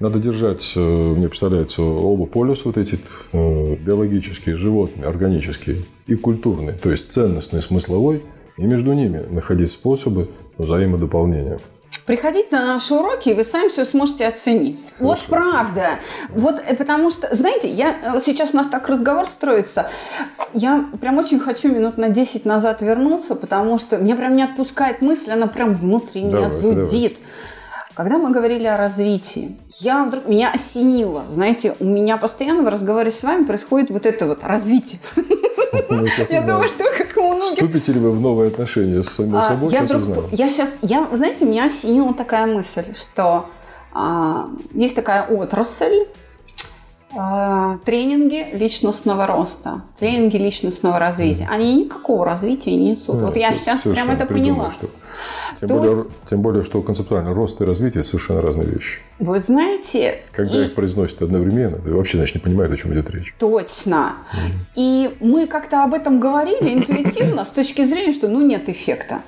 Надо 0.00 0.18
держать, 0.18 0.72
э, 0.74 0.80
мне 0.80 1.28
представляется, 1.28 1.82
оба 1.82 2.24
полюса, 2.24 2.62
вот 2.64 2.78
эти 2.78 2.98
биологические, 3.32 4.56
животные, 4.56 5.06
органические 5.06 5.84
и 6.06 6.14
культурные, 6.14 6.78
то 6.78 6.90
есть 6.90 7.10
ценностный, 7.10 7.60
смысловой, 7.60 8.22
и 8.56 8.62
между 8.62 8.94
ними 8.94 9.22
находить 9.30 9.70
способы 9.70 10.28
взаимодополнения. 10.56 11.58
Приходите 12.06 12.48
на 12.50 12.74
наши 12.74 12.94
уроки, 12.94 13.28
и 13.28 13.34
вы 13.34 13.44
сами 13.44 13.68
все 13.68 13.84
сможете 13.84 14.26
оценить. 14.26 14.78
Хорошо. 14.98 15.04
Вот 15.04 15.20
правда. 15.28 15.90
Вот 16.30 16.60
э, 16.66 16.74
потому 16.74 17.10
что, 17.10 17.34
знаете, 17.34 17.68
я 17.68 17.90
э, 17.90 18.12
вот 18.12 18.24
сейчас 18.24 18.52
у 18.52 18.56
нас 18.56 18.66
так 18.66 18.88
разговор 18.88 19.26
строится. 19.26 19.88
Я 20.52 20.84
прям 21.00 21.18
очень 21.18 21.38
хочу 21.38 21.68
минут 21.68 21.98
на 21.98 22.08
10 22.08 22.44
назад 22.44 22.82
вернуться, 22.82 23.36
потому 23.36 23.78
что 23.78 23.98
меня 23.98 24.16
прям 24.16 24.34
не 24.34 24.42
отпускает 24.42 25.00
мысль, 25.00 25.30
она 25.30 25.46
прям 25.46 25.74
внутри 25.74 26.22
меня 26.22 26.32
давайте, 26.32 26.56
зудит. 26.56 26.84
Давайте. 26.84 27.16
Когда 27.94 28.16
мы 28.18 28.30
говорили 28.30 28.64
о 28.66 28.78
развитии, 28.78 29.56
я 29.80 30.04
вдруг 30.04 30.26
меня 30.26 30.50
осенило. 30.50 31.24
Знаете, 31.30 31.74
у 31.78 31.84
меня 31.84 32.16
постоянно 32.16 32.62
в 32.62 32.68
разговоре 32.68 33.10
с 33.10 33.22
вами 33.22 33.44
происходит 33.44 33.90
вот 33.90 34.06
это 34.06 34.26
вот 34.26 34.42
развитие. 34.44 35.00
Ну, 35.88 36.06
я 36.28 36.42
думаю, 36.42 36.68
что 36.68 36.84
как 36.96 37.16
у 37.16 37.20
многих... 37.28 37.44
Вступите 37.44 37.92
ли 37.92 38.00
вы 38.00 38.12
в 38.12 38.20
новые 38.20 38.48
отношения 38.48 39.02
с 39.02 39.08
самим 39.08 39.36
а, 39.36 39.42
собой, 39.42 39.70
сейчас 39.70 39.90
узнаем. 39.90 40.28
Я 40.32 40.48
сейчас, 40.48 40.70
я, 40.80 41.06
знаете, 41.12 41.44
меня 41.44 41.66
осенила 41.66 42.14
такая 42.14 42.46
мысль, 42.46 42.94
что 42.94 43.50
а, 43.92 44.48
есть 44.72 44.94
такая 44.94 45.26
отрасль, 45.26 46.06
тренинги 47.84 48.46
личностного 48.52 49.26
роста, 49.26 49.82
тренинги 49.98 50.36
личностного 50.36 50.98
развития. 50.98 51.48
Они 51.50 51.84
никакого 51.84 52.24
развития 52.24 52.74
не 52.74 52.90
несут. 52.90 53.20
вот 53.20 53.36
я 53.36 53.52
сейчас 53.52 53.82
прям 53.82 54.10
это 54.10 54.26
поняла. 54.26 54.70
Что 54.70 54.88
тем, 55.60 55.68
То 55.68 55.76
более, 55.76 55.96
есть... 55.98 56.08
тем 56.28 56.42
более, 56.42 56.62
что 56.62 56.82
концептуально 56.82 57.34
рост 57.34 57.60
и 57.60 57.64
развитие– 57.64 58.02
совершенно 58.04 58.40
разные 58.42 58.66
вещи. 58.66 59.00
Вы 59.18 59.40
знаете… 59.40 60.22
Когда 60.32 60.60
и... 60.60 60.64
их 60.66 60.74
произносят 60.74 61.22
одновременно, 61.22 61.76
ты 61.76 61.94
вообще, 61.94 62.16
значит, 62.16 62.34
не 62.36 62.40
понимают, 62.40 62.72
о 62.72 62.76
чем 62.76 62.92
идет 62.92 63.10
речь. 63.10 63.34
Точно. 63.38 64.14
Mm. 64.32 64.50
И 64.74 65.10
мы 65.20 65.46
как-то 65.46 65.84
об 65.84 65.94
этом 65.94 66.18
говорили 66.18 66.74
интуитивно 66.74 67.44
с 67.44 67.50
точки 67.50 67.84
зрения, 67.84 68.12
что 68.12 68.26
ну 68.28 68.44
нет 68.44 68.68
эффекта. 68.68 69.22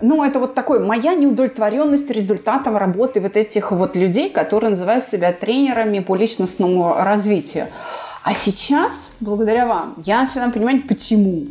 Ну, 0.00 0.24
это 0.24 0.40
вот 0.40 0.54
такой 0.54 0.84
моя 0.84 1.14
неудовлетворенность 1.14 2.10
результатом 2.10 2.76
работы 2.76 3.20
вот 3.20 3.36
этих 3.36 3.70
вот 3.70 3.96
людей, 3.96 4.28
которые 4.28 4.70
называют 4.70 5.04
себя 5.04 5.32
тренерами 5.32 6.00
по 6.00 6.16
личностному 6.16 6.94
развитию. 6.98 7.68
А 8.22 8.34
сейчас, 8.34 8.92
благодаря 9.20 9.66
вам, 9.66 9.94
я 10.04 10.22
начинаю 10.22 10.50
понимать, 10.50 10.88
почему 10.88 11.46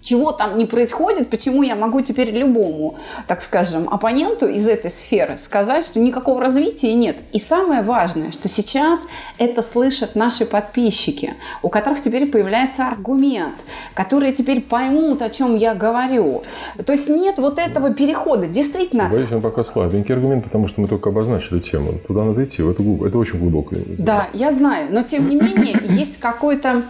чего 0.00 0.32
там 0.32 0.56
не 0.56 0.66
происходит, 0.66 1.30
почему 1.30 1.62
я 1.62 1.74
могу 1.74 2.00
теперь 2.00 2.30
любому, 2.30 2.96
так 3.26 3.42
скажем, 3.42 3.88
оппоненту 3.88 4.46
из 4.46 4.68
этой 4.68 4.90
сферы 4.90 5.36
сказать, 5.38 5.84
что 5.84 5.98
никакого 5.98 6.40
развития 6.40 6.94
нет. 6.94 7.16
И 7.32 7.40
самое 7.40 7.82
важное, 7.82 8.30
что 8.32 8.48
сейчас 8.48 9.06
это 9.38 9.62
слышат 9.62 10.14
наши 10.14 10.46
подписчики, 10.46 11.34
у 11.62 11.68
которых 11.68 12.00
теперь 12.00 12.26
появляется 12.26 12.86
аргумент, 12.86 13.54
которые 13.94 14.32
теперь 14.32 14.60
поймут, 14.60 15.22
о 15.22 15.30
чем 15.30 15.56
я 15.56 15.74
говорю. 15.74 16.42
То 16.84 16.92
есть 16.92 17.08
нет 17.08 17.38
вот 17.38 17.58
этого 17.58 17.92
перехода. 17.92 18.46
Действительно... 18.46 19.08
Боюсь, 19.10 19.32
он 19.32 19.42
пока 19.42 19.64
слабенький 19.64 20.14
аргумент, 20.14 20.44
потому 20.44 20.68
что 20.68 20.80
мы 20.80 20.88
только 20.88 21.10
обозначили 21.10 21.58
тему. 21.58 21.94
Туда 22.06 22.24
надо 22.24 22.44
идти, 22.44 22.62
это, 22.62 22.82
это 22.82 23.18
очень 23.18 23.38
глубокое. 23.40 23.82
Да, 23.98 24.28
я 24.32 24.52
знаю, 24.52 24.88
но 24.90 25.02
тем 25.02 25.28
не 25.28 25.36
менее 25.36 25.80
есть 25.88 26.18
какой-то 26.18 26.84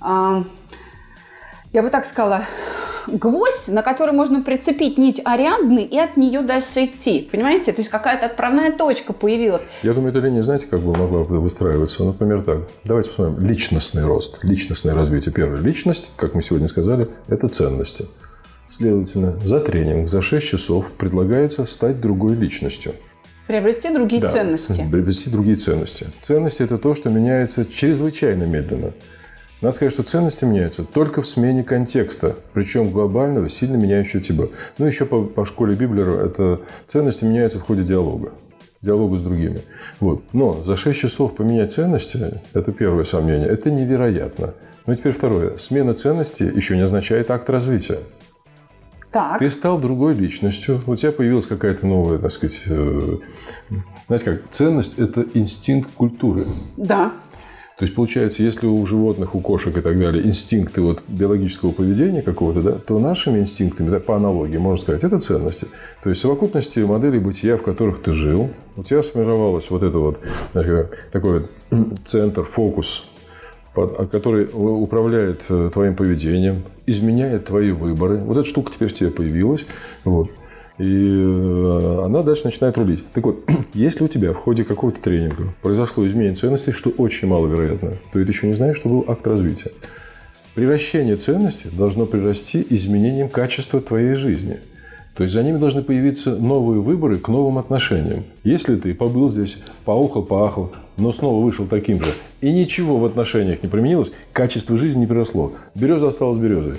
а, 0.00 0.44
я 1.72 1.82
бы 1.82 1.90
так 1.90 2.04
сказала, 2.04 2.46
гвоздь, 3.06 3.68
на 3.68 3.82
который 3.82 4.12
можно 4.12 4.42
прицепить 4.42 4.98
нить 4.98 5.20
Ариадны 5.24 5.84
и 5.84 5.98
от 5.98 6.16
нее 6.16 6.42
дальше 6.42 6.84
идти. 6.84 7.28
Понимаете? 7.30 7.72
То 7.72 7.80
есть 7.80 7.90
какая-то 7.90 8.26
отправная 8.26 8.72
точка 8.72 9.12
появилась. 9.12 9.62
Я 9.82 9.94
думаю, 9.94 10.10
эта 10.10 10.20
линия, 10.20 10.42
знаете, 10.42 10.66
как 10.66 10.80
бы 10.80 10.96
могла 10.96 11.24
бы 11.24 11.40
выстраиваться? 11.40 12.04
Например, 12.04 12.42
так. 12.42 12.68
Давайте 12.84 13.10
посмотрим. 13.10 13.46
Личностный 13.46 14.04
рост, 14.04 14.42
личностное 14.44 14.94
развитие. 14.94 15.32
Первая 15.32 15.60
личность, 15.60 16.10
как 16.16 16.34
мы 16.34 16.42
сегодня 16.42 16.68
сказали, 16.68 17.08
это 17.28 17.48
ценности. 17.48 18.06
Следовательно, 18.68 19.32
за 19.44 19.58
тренинг, 19.58 20.08
за 20.08 20.22
6 20.22 20.46
часов 20.46 20.92
предлагается 20.92 21.64
стать 21.64 22.00
другой 22.00 22.36
личностью. 22.36 22.92
Приобрести 23.48 23.92
другие 23.92 24.22
да, 24.22 24.28
ценности. 24.28 24.86
Приобрести 24.88 25.28
другие 25.28 25.56
ценности. 25.56 26.06
Ценности– 26.20 26.62
это 26.64 26.78
то, 26.78 26.94
что 26.94 27.10
меняется 27.10 27.64
чрезвычайно 27.64 28.44
медленно. 28.44 28.92
Надо 29.60 29.74
сказать, 29.74 29.92
что 29.92 30.02
ценности 30.02 30.44
меняются 30.44 30.84
только 30.84 31.22
в 31.22 31.26
смене 31.26 31.62
контекста, 31.62 32.36
причем 32.54 32.90
глобального, 32.90 33.48
сильно 33.48 33.76
меняющего 33.76 34.22
тебя. 34.22 34.46
Ну, 34.78 34.86
еще 34.86 35.04
по, 35.04 35.22
по 35.22 35.44
школе 35.44 35.74
Библера 35.74 36.24
это 36.24 36.60
ценности 36.86 37.24
меняются 37.24 37.58
в 37.58 37.62
ходе 37.62 37.82
диалога 37.82 38.32
диалогу 38.82 39.18
с 39.18 39.22
другими. 39.22 39.60
Вот. 40.00 40.22
Но 40.32 40.62
за 40.64 40.76
6 40.76 40.98
часов 40.98 41.34
поменять 41.34 41.72
ценности, 41.72 42.40
это 42.54 42.72
первое 42.72 43.04
сомнение, 43.04 43.48
это 43.48 43.70
невероятно. 43.70 44.54
Ну 44.86 44.92
и 44.92 44.96
теперь 44.96 45.12
второе. 45.12 45.56
Смена 45.56 45.92
ценностей 45.94 46.46
еще 46.46 46.76
не 46.76 46.82
означает 46.82 47.30
акт 47.30 47.50
развития. 47.50 47.98
Так. 49.12 49.40
Ты 49.40 49.50
стал 49.50 49.78
другой 49.78 50.14
личностью, 50.14 50.80
у 50.86 50.94
тебя 50.94 51.10
появилась 51.10 51.46
какая-то 51.46 51.84
новая, 51.84 52.18
так 52.18 52.30
сказать, 52.30 52.62
э, 52.68 53.16
знаете 54.06 54.24
как, 54.24 54.50
ценность– 54.50 54.98
это 54.98 55.26
инстинкт 55.34 55.90
культуры. 55.94 56.46
Да. 56.76 57.12
То 57.80 57.84
есть, 57.86 57.94
получается, 57.94 58.42
если 58.42 58.66
у 58.66 58.84
животных, 58.84 59.34
у 59.34 59.40
кошек 59.40 59.74
и 59.74 59.80
так 59.80 59.98
далее 59.98 60.22
инстинкты 60.26 60.82
вот 60.82 61.02
биологического 61.08 61.72
поведения 61.72 62.20
какого-то, 62.20 62.60
да, 62.60 62.72
то 62.72 62.98
нашими 62.98 63.38
инстинктами, 63.38 63.88
да, 63.88 64.00
по 64.00 64.16
аналогии, 64.16 64.58
можно 64.58 64.82
сказать, 64.82 65.02
это 65.02 65.18
ценности. 65.18 65.66
То 66.02 66.10
есть, 66.10 66.20
совокупности 66.20 66.80
моделей 66.80 67.20
бытия, 67.20 67.56
в 67.56 67.62
которых 67.62 68.02
ты 68.02 68.12
жил, 68.12 68.50
у 68.76 68.82
тебя 68.82 69.02
сформировалось 69.02 69.70
вот 69.70 69.82
это 69.82 69.98
вот 69.98 70.20
такой 71.10 71.46
центр, 72.04 72.42
фокус, 72.42 73.08
который 73.74 74.50
управляет 74.52 75.40
э, 75.48 75.70
твоим 75.72 75.96
поведением, 75.96 76.64
изменяет 76.84 77.46
твои 77.46 77.70
выборы. 77.70 78.18
Вот 78.18 78.36
эта 78.36 78.44
штука 78.44 78.70
теперь 78.70 78.90
в 78.90 78.94
тебе 78.94 79.10
появилась. 79.10 79.64
Вот. 80.04 80.28
И 80.80 81.10
э, 81.12 82.02
она 82.06 82.22
дальше 82.22 82.46
начинает 82.46 82.78
рулить. 82.78 83.04
Так 83.12 83.24
вот, 83.26 83.44
если 83.74 84.02
у 84.02 84.08
тебя 84.08 84.32
в 84.32 84.36
ходе 84.36 84.64
какого-то 84.64 84.98
тренинга 84.98 85.52
произошло 85.60 86.06
изменение 86.06 86.34
ценностей, 86.34 86.72
что 86.72 86.88
очень 86.88 87.28
маловероятно, 87.28 87.98
то 88.12 88.18
это 88.18 88.30
еще 88.30 88.46
не 88.46 88.54
знаешь, 88.54 88.76
что 88.76 88.88
был 88.88 89.04
акт 89.06 89.26
развития. 89.26 89.72
Превращение 90.54 91.16
ценностей 91.16 91.68
должно 91.70 92.06
прирасти 92.06 92.66
изменением 92.70 93.28
качества 93.28 93.80
твоей 93.80 94.14
жизни. 94.14 94.58
То 95.14 95.24
есть 95.24 95.34
за 95.34 95.42
ними 95.42 95.58
должны 95.58 95.82
появиться 95.82 96.36
новые 96.36 96.80
выборы 96.80 97.18
к 97.18 97.28
новым 97.28 97.58
отношениям. 97.58 98.24
Если 98.42 98.76
ты 98.76 98.94
побыл 98.94 99.28
здесь, 99.28 99.58
поухал, 99.84 100.22
поахал, 100.22 100.72
но 100.96 101.12
снова 101.12 101.44
вышел 101.44 101.66
таким 101.66 102.02
же, 102.02 102.14
и 102.40 102.50
ничего 102.50 102.96
в 102.96 103.04
отношениях 103.04 103.62
не 103.62 103.68
применилось, 103.68 104.12
качество 104.32 104.78
жизни 104.78 105.00
не 105.00 105.06
приросло. 105.06 105.52
Береза 105.74 106.06
осталась 106.06 106.38
березой. 106.38 106.78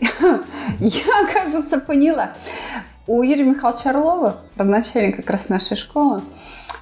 Я, 0.80 1.26
кажется, 1.30 1.78
поняла. 1.78 2.32
У 3.08 3.22
Юрия 3.24 3.42
Михайловича 3.42 3.90
Орлова, 3.90 4.36
родоначальника 4.56 5.22
как 5.22 5.30
раз 5.30 5.48
нашей 5.48 5.76
школы, 5.76 6.22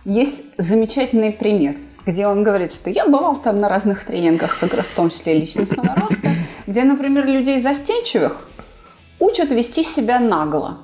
есть 0.05 0.45
замечательный 0.59 1.33
пример, 1.33 1.77
где 2.05 2.27
он 2.27 2.43
говорит, 2.43 2.75
что 2.75 2.91
я 2.91 3.07
бывал 3.07 3.37
там 3.37 3.61
на 3.61 3.71
разных 3.71 4.05
тренингах, 4.05 4.59
как 4.61 4.75
раз 4.75 4.85
в 4.85 4.95
том 4.95 5.09
числе 5.09 5.39
личностного 5.39 5.95
роста, 5.95 6.35
где, 6.67 6.85
например, 6.85 7.27
людей 7.27 7.63
застенчивых 7.63 8.37
учат 9.19 9.51
вести 9.51 9.83
себя 9.83 10.21
нагло. 10.21 10.79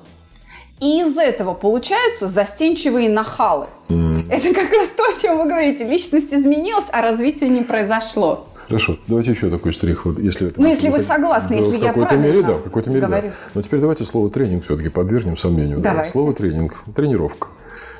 И 0.79 1.01
из 1.01 1.15
этого 1.17 1.53
получаются 1.53 2.27
застенчивые 2.27 3.09
нахалы. 3.09 3.67
Mm. 3.89 4.31
Это 4.31 4.53
как 4.55 4.71
раз 4.73 4.89
то, 4.89 5.03
о 5.03 5.19
чем 5.19 5.37
вы 5.37 5.45
говорите. 5.45 5.83
Личность 5.83 6.33
изменилась, 6.33 6.85
а 6.91 7.01
развитие 7.01 7.49
не 7.49 7.61
произошло. 7.61 8.47
Хорошо, 8.67 8.97
давайте 9.07 9.31
еще 9.31 9.49
такой 9.49 9.71
штрих. 9.71 10.05
Вот, 10.05 10.19
если 10.19 10.47
это 10.47 10.61
ну, 10.61 10.67
если 10.67 10.89
вы 10.89 10.99
согласны, 10.99 11.57
да, 11.57 11.63
если 11.63 11.77
в 11.77 11.81
какой-то 11.81 12.17
мере, 12.17 12.41
да, 12.41 12.53
в 12.53 12.63
какой-то 12.63 12.89
мере, 12.89 13.07
говорю. 13.07 13.27
да. 13.29 13.33
Но 13.53 13.61
теперь 13.61 13.79
давайте 13.79 14.03
слово 14.03 14.29
тренинг 14.29 14.63
все-таки 14.63 14.89
подвергнем 14.89 15.37
сомнению. 15.37 15.79
Да. 15.79 16.03
Слово 16.03 16.33
тренинг, 16.33 16.75
тренировка. 16.95 17.47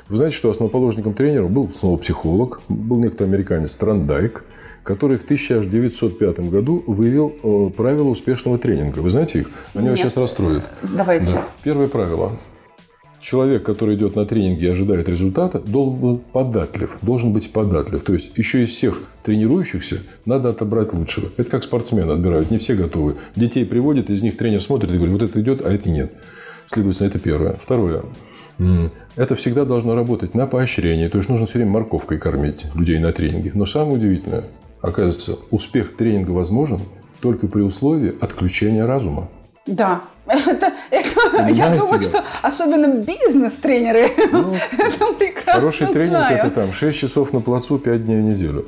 Вы 0.08 0.16
знаете, 0.16 0.36
что 0.36 0.50
основоположником 0.50 1.14
тренера 1.14 1.46
был 1.48 1.70
снова 1.70 1.98
психолог, 1.98 2.60
был 2.68 2.98
некто 2.98 3.24
американец 3.24 3.76
Трандайк, 3.76 4.44
который 4.82 5.18
в 5.18 5.24
1905 5.24 6.40
году 6.50 6.82
вывел 6.86 7.34
э, 7.42 7.70
правила 7.76 8.08
успешного 8.08 8.58
тренинга. 8.58 9.00
Вы 9.00 9.10
знаете 9.10 9.40
их? 9.40 9.50
Они 9.74 9.84
Нет. 9.84 9.92
вас 9.92 10.00
сейчас 10.00 10.16
расстроят. 10.16 10.62
Давайте. 10.82 11.34
Да. 11.34 11.48
Первое 11.62 11.88
правило. 11.88 12.38
Человек, 13.28 13.62
который 13.62 13.94
идет 13.94 14.16
на 14.16 14.24
тренинги 14.24 14.64
и 14.64 14.68
ожидает 14.68 15.06
результата, 15.06 15.58
должен 15.58 16.00
быть 16.00 16.22
податлив. 16.32 16.96
Должен 17.02 17.34
быть 17.34 17.52
податлив. 17.52 18.02
То 18.02 18.14
есть, 18.14 18.30
еще 18.38 18.64
из 18.64 18.70
всех 18.70 19.02
тренирующихся 19.22 19.98
надо 20.24 20.48
отобрать 20.48 20.94
лучшего. 20.94 21.28
Это 21.36 21.50
как 21.50 21.62
спортсмены 21.62 22.12
отбирают. 22.12 22.50
Не 22.50 22.56
все 22.56 22.74
готовы. 22.74 23.16
Детей 23.36 23.66
приводят, 23.66 24.08
из 24.08 24.22
них 24.22 24.38
тренер 24.38 24.62
смотрит 24.62 24.90
и 24.92 24.94
говорит, 24.94 25.12
вот 25.12 25.22
это 25.28 25.42
идет, 25.42 25.60
а 25.60 25.70
это 25.70 25.90
нет. 25.90 26.10
Следовательно, 26.64 27.06
это 27.06 27.18
первое. 27.18 27.58
Второе. 27.60 28.04
Это 29.16 29.34
всегда 29.34 29.66
должно 29.66 29.94
работать 29.94 30.32
на 30.32 30.46
поощрение. 30.46 31.10
То 31.10 31.18
есть, 31.18 31.28
нужно 31.28 31.44
все 31.44 31.58
время 31.58 31.72
морковкой 31.72 32.16
кормить 32.16 32.64
людей 32.74 32.98
на 32.98 33.12
тренинге. 33.12 33.52
Но 33.52 33.66
самое 33.66 33.98
удивительное, 33.98 34.44
оказывается, 34.80 35.36
успех 35.50 35.94
тренинга 35.94 36.30
возможен 36.30 36.80
только 37.20 37.46
при 37.46 37.60
условии 37.60 38.14
отключения 38.22 38.86
разума. 38.86 39.28
Да, 39.66 40.00
это, 40.26 40.72
это 40.90 41.07
я 41.50 41.70
думаю, 41.76 42.02
что 42.02 42.24
особенно 42.42 42.86
бизнес-тренеры 42.86 44.12
ну, 44.32 44.54
это 44.72 45.12
прекрасно 45.18 45.52
Хороший 45.52 45.86
тренинг 45.88 46.30
это 46.30 46.50
там 46.50 46.72
6 46.72 46.98
часов 46.98 47.32
на 47.32 47.40
плацу, 47.40 47.78
5 47.78 48.04
дней 48.04 48.20
в 48.20 48.24
неделю. 48.24 48.66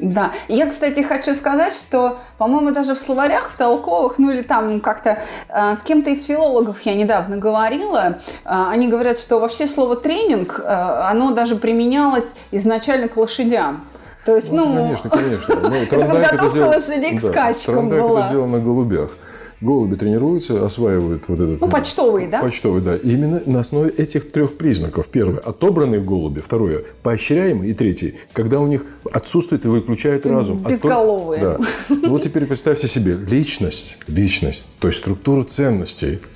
Да. 0.00 0.32
Я, 0.48 0.66
кстати, 0.66 1.02
хочу 1.02 1.34
сказать, 1.34 1.74
что, 1.74 2.18
по-моему, 2.38 2.72
даже 2.72 2.94
в 2.94 2.98
словарях, 2.98 3.50
в 3.50 3.56
толковых, 3.56 4.18
ну 4.18 4.30
или 4.30 4.42
там 4.42 4.80
как-то 4.80 5.22
э, 5.48 5.76
с 5.76 5.80
кем-то 5.80 6.10
из 6.10 6.24
филологов 6.24 6.80
я 6.82 6.94
недавно 6.94 7.36
говорила, 7.36 7.98
э, 7.98 8.14
они 8.44 8.88
говорят, 8.88 9.18
что 9.18 9.38
вообще 9.38 9.66
слово 9.66 9.96
тренинг, 9.96 10.58
э, 10.58 10.62
оно 10.64 11.32
даже 11.32 11.56
применялось 11.56 12.34
изначально 12.50 13.08
к 13.08 13.16
лошадям. 13.16 13.84
То 14.24 14.36
есть, 14.36 14.52
ну, 14.52 14.66
ну 14.66 14.82
конечно, 14.82 15.10
конечно. 15.10 15.54
Ну, 15.60 15.86
Трандайк 15.86 16.32
это, 16.32 16.50
делал, 16.50 16.70
лошадей 16.70 17.18
к 17.18 17.20
скачкам 17.20 17.88
да, 17.88 18.00
была. 18.00 18.20
это 18.20 18.28
сделал 18.28 18.46
на 18.46 18.58
голубях. 18.58 19.10
Голуби 19.60 19.96
тренируются, 19.96 20.64
осваивают 20.64 21.28
вот 21.28 21.38
этот... 21.38 21.60
Ну, 21.60 21.68
почтовые, 21.68 22.28
да? 22.28 22.40
Почтовые, 22.40 22.82
да. 22.82 22.96
И 22.96 23.10
именно 23.12 23.42
на 23.44 23.60
основе 23.60 23.90
этих 23.90 24.32
трех 24.32 24.56
признаков. 24.56 25.08
Первое– 25.08 25.38
отобранные 25.44 26.00
голуби. 26.00 26.40
Второе– 26.40 26.84
поощряемые. 27.02 27.72
И 27.72 27.74
третье– 27.74 28.14
когда 28.32 28.58
у 28.60 28.66
них 28.66 28.86
отсутствует 29.12 29.66
и 29.66 29.68
выключает 29.68 30.24
разум. 30.24 30.58
Безголовые. 30.66 31.42
Да. 31.42 31.58
Ну, 31.90 32.08
вот 32.08 32.22
теперь 32.22 32.46
представьте 32.46 32.88
себе 32.88 33.16
личность, 33.16 33.98
личность, 34.06 34.68
то 34.78 34.88
есть 34.88 34.98
структуру 35.00 35.42
ценностей– 35.42 36.20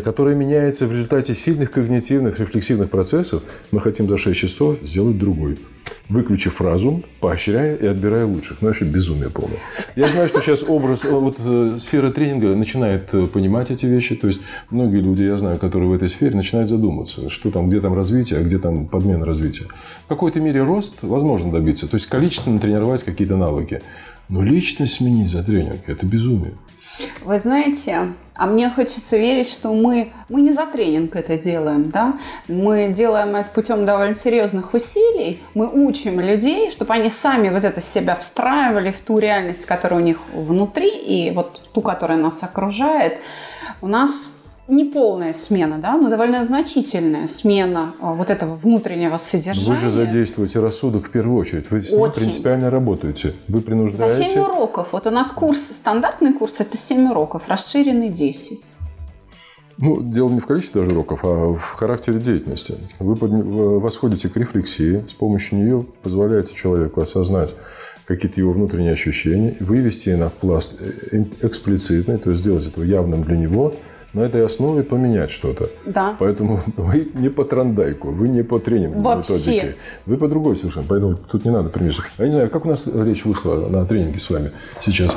которая 0.00 0.34
меняется 0.34 0.86
в 0.86 0.90
результате 0.90 1.34
сильных 1.34 1.70
когнитивных 1.70 2.40
рефлексивных 2.40 2.90
процессов, 2.90 3.42
мы 3.70 3.80
хотим 3.80 4.08
за 4.08 4.18
6 4.18 4.38
часов 4.38 4.78
сделать 4.82 5.16
другой. 5.16 5.58
Выключив 6.08 6.60
разум, 6.60 7.04
поощряя 7.20 7.76
и 7.76 7.86
отбирая 7.86 8.26
лучших. 8.26 8.60
Ну, 8.60 8.68
вообще 8.68 8.84
безумие 8.84 9.30
полное. 9.30 9.60
Я 9.94 10.08
знаю, 10.08 10.28
что 10.28 10.40
сейчас 10.40 10.64
образ, 10.64 11.04
э, 11.04 11.10
вот 11.10 11.36
э, 11.38 11.76
сфера 11.78 12.10
тренинга 12.10 12.54
начинает 12.56 13.14
э, 13.14 13.26
понимать 13.26 13.70
эти 13.70 13.86
вещи. 13.86 14.16
То 14.16 14.26
есть, 14.26 14.40
многие 14.70 15.00
люди, 15.00 15.22
я 15.22 15.36
знаю, 15.36 15.58
которые 15.58 15.88
в 15.88 15.94
этой 15.94 16.10
сфере, 16.10 16.34
начинают 16.34 16.68
задумываться, 16.68 17.30
что 17.30 17.52
там, 17.52 17.68
где 17.68 17.80
там 17.80 17.94
развитие, 17.94 18.40
а 18.40 18.42
где 18.42 18.58
там 18.58 18.88
подмена 18.88 19.24
развития. 19.24 19.66
В 20.06 20.08
какой-то 20.08 20.40
мере 20.40 20.62
рост 20.64 20.98
возможно 21.02 21.52
добиться. 21.52 21.88
То 21.88 21.96
есть, 21.96 22.06
количественно 22.06 22.58
тренировать 22.58 23.04
какие-то 23.04 23.36
навыки. 23.36 23.82
Но 24.28 24.42
личность 24.42 24.94
сменить 24.94 25.28
за 25.28 25.44
тренинг– 25.44 25.82
это 25.86 26.04
безумие. 26.04 26.54
Вы 27.22 27.38
знаете, 27.38 28.12
а 28.34 28.46
мне 28.46 28.70
хочется 28.70 29.16
верить, 29.16 29.50
что 29.50 29.72
мы, 29.72 30.12
мы 30.28 30.42
не 30.42 30.52
за 30.52 30.66
тренинг 30.66 31.16
это 31.16 31.38
делаем, 31.38 31.90
да? 31.90 32.18
Мы 32.48 32.88
делаем 32.88 33.34
это 33.34 33.48
путем 33.50 33.86
довольно 33.86 34.14
серьезных 34.14 34.74
усилий. 34.74 35.42
Мы 35.54 35.68
учим 35.68 36.20
людей, 36.20 36.70
чтобы 36.70 36.92
они 36.94 37.08
сами 37.08 37.48
вот 37.48 37.64
это 37.64 37.80
себя 37.80 38.14
встраивали 38.14 38.92
в 38.92 39.00
ту 39.00 39.18
реальность, 39.18 39.64
которая 39.64 40.00
у 40.00 40.04
них 40.04 40.18
внутри, 40.32 40.90
и 40.90 41.30
вот 41.30 41.70
ту, 41.72 41.80
которая 41.80 42.18
нас 42.18 42.42
окружает. 42.42 43.18
У 43.80 43.88
нас 43.88 44.32
не 44.68 44.84
полная 44.84 45.32
смена, 45.32 45.78
да, 45.78 45.96
но 45.96 46.10
довольно 46.10 46.44
значительная 46.44 47.28
смена 47.28 47.94
а, 48.00 48.14
вот 48.14 48.30
этого 48.30 48.54
внутреннего 48.54 49.16
содержания. 49.16 49.68
Вы 49.68 49.76
же 49.76 49.90
задействуете 49.90 50.58
рассудок 50.58 51.04
в 51.04 51.10
первую 51.10 51.38
очередь. 51.38 51.70
Вы 51.70 51.80
с 51.80 51.92
ним 51.92 52.00
Очень. 52.00 52.22
принципиально 52.22 52.70
работаете. 52.70 53.34
Вы 53.46 53.60
принуждаете... 53.60 54.16
За 54.16 54.24
7 54.24 54.40
уроков. 54.42 54.88
Вот 54.92 55.06
у 55.06 55.10
нас 55.10 55.30
курс, 55.30 55.60
стандартный 55.60 56.32
курс– 56.32 56.56
это 56.58 56.76
7 56.76 57.10
уроков, 57.10 57.42
расширенный 57.46 58.08
10. 58.08 58.60
Ну, 59.78 60.02
дело 60.02 60.30
не 60.30 60.40
в 60.40 60.46
количестве 60.46 60.80
даже 60.80 60.92
уроков, 60.92 61.20
а 61.22 61.54
в 61.54 61.74
характере 61.74 62.18
деятельности. 62.18 62.76
Вы 62.98 63.14
восходите 63.78 64.28
к 64.28 64.36
рефлексии, 64.36 65.04
с 65.06 65.14
помощью 65.14 65.58
нее 65.58 65.86
позволяете 66.02 66.54
человеку 66.54 67.02
осознать 67.02 67.54
какие-то 68.06 68.40
его 68.40 68.52
внутренние 68.52 68.92
ощущения, 68.92 69.54
вывести 69.60 70.10
на 70.10 70.30
пласт 70.30 70.80
э, 70.80 71.24
эксплицитный, 71.42 72.18
то 72.18 72.30
есть 72.30 72.40
сделать 72.42 72.66
это 72.66 72.82
явным 72.82 73.22
для 73.22 73.36
него– 73.36 73.74
на 74.16 74.22
этой 74.22 74.42
основе 74.42 74.82
поменять 74.82 75.30
что-то. 75.30 75.68
Да. 75.84 76.16
Поэтому 76.18 76.60
вы 76.76 77.08
не 77.14 77.28
по 77.28 77.44
трандайку, 77.44 78.10
вы 78.10 78.30
не 78.30 78.42
по 78.42 78.58
тренингу 78.58 79.02
Вообще. 79.02 79.34
методике. 79.34 79.76
Вы 80.06 80.16
по 80.16 80.26
другой 80.26 80.56
совершенно. 80.56 80.86
Поэтому 80.88 81.16
тут 81.16 81.44
не 81.44 81.50
надо 81.50 81.68
примешивать. 81.68 82.10
Я 82.16 82.26
не 82.26 82.32
знаю, 82.32 82.50
как 82.50 82.64
у 82.64 82.68
нас 82.68 82.86
речь 82.86 83.26
вышла 83.26 83.68
на 83.68 83.84
тренинге 83.84 84.18
с 84.18 84.30
вами 84.30 84.52
сейчас? 84.82 85.14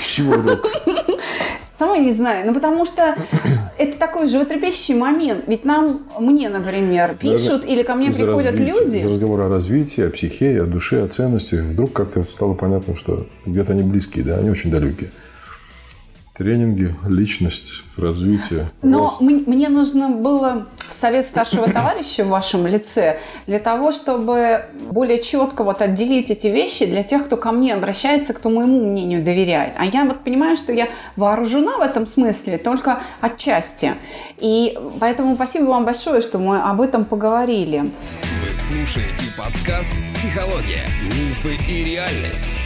С 0.00 0.06
чего 0.06 0.34
вдруг? 0.34 0.64
Сама 1.76 1.96
не 1.96 2.12
знаю. 2.12 2.46
Ну, 2.46 2.54
потому 2.54 2.86
что 2.86 3.16
это 3.78 3.98
такой 3.98 4.28
животрепещущий 4.28 4.94
момент. 4.94 5.44
Ведь 5.48 5.64
нам, 5.64 6.02
мне, 6.20 6.48
например, 6.50 7.16
пишут 7.18 7.64
или 7.64 7.82
ко 7.82 7.96
мне 7.96 8.12
приходят 8.12 8.54
люди. 8.54 8.98
Из 8.98 9.06
разговора 9.06 9.46
о 9.46 9.48
развитии, 9.48 10.06
о 10.06 10.10
психе, 10.10 10.62
о 10.62 10.66
душе, 10.66 11.02
о 11.02 11.08
ценностях. 11.08 11.62
Вдруг 11.62 11.92
как-то 11.94 12.22
стало 12.22 12.54
понятно, 12.54 12.94
что 12.94 13.26
где-то 13.44 13.72
они 13.72 13.82
близкие, 13.82 14.24
да, 14.24 14.36
они 14.36 14.50
очень 14.50 14.70
далекие. 14.70 15.10
Тренинги, 16.40 16.94
личность, 17.06 17.84
развитие. 17.98 18.70
Но 18.80 19.00
рост. 19.00 19.20
мне 19.20 19.68
нужно 19.68 20.08
было 20.08 20.68
совет 20.78 21.26
старшего 21.26 21.68
товарища 21.68 22.24
в 22.24 22.28
вашем 22.28 22.66
лице 22.66 23.20
для 23.46 23.58
того, 23.58 23.92
чтобы 23.92 24.64
более 24.90 25.22
четко 25.22 25.64
вот 25.64 25.82
отделить 25.82 26.30
эти 26.30 26.46
вещи 26.46 26.86
для 26.86 27.02
тех, 27.02 27.26
кто 27.26 27.36
ко 27.36 27.52
мне 27.52 27.74
обращается, 27.74 28.32
кто 28.32 28.48
моему 28.48 28.88
мнению 28.88 29.22
доверяет. 29.22 29.74
А 29.76 29.84
я 29.84 30.06
вот 30.06 30.24
понимаю, 30.24 30.56
что 30.56 30.72
я 30.72 30.88
вооружена 31.14 31.76
в 31.76 31.82
этом 31.82 32.06
смысле 32.06 32.56
только 32.56 33.02
отчасти. 33.20 33.92
И 34.38 34.78
поэтому 34.98 35.34
спасибо 35.34 35.64
вам 35.64 35.84
большое, 35.84 36.22
что 36.22 36.38
мы 36.38 36.58
об 36.62 36.80
этом 36.80 37.04
поговорили. 37.04 37.92
Вы 38.40 38.48
слушаете 38.48 39.24
подкаст 39.36 39.90
«Психология. 40.08 40.86
Мифы 41.04 41.50
и 41.70 41.84
реальность». 41.84 42.56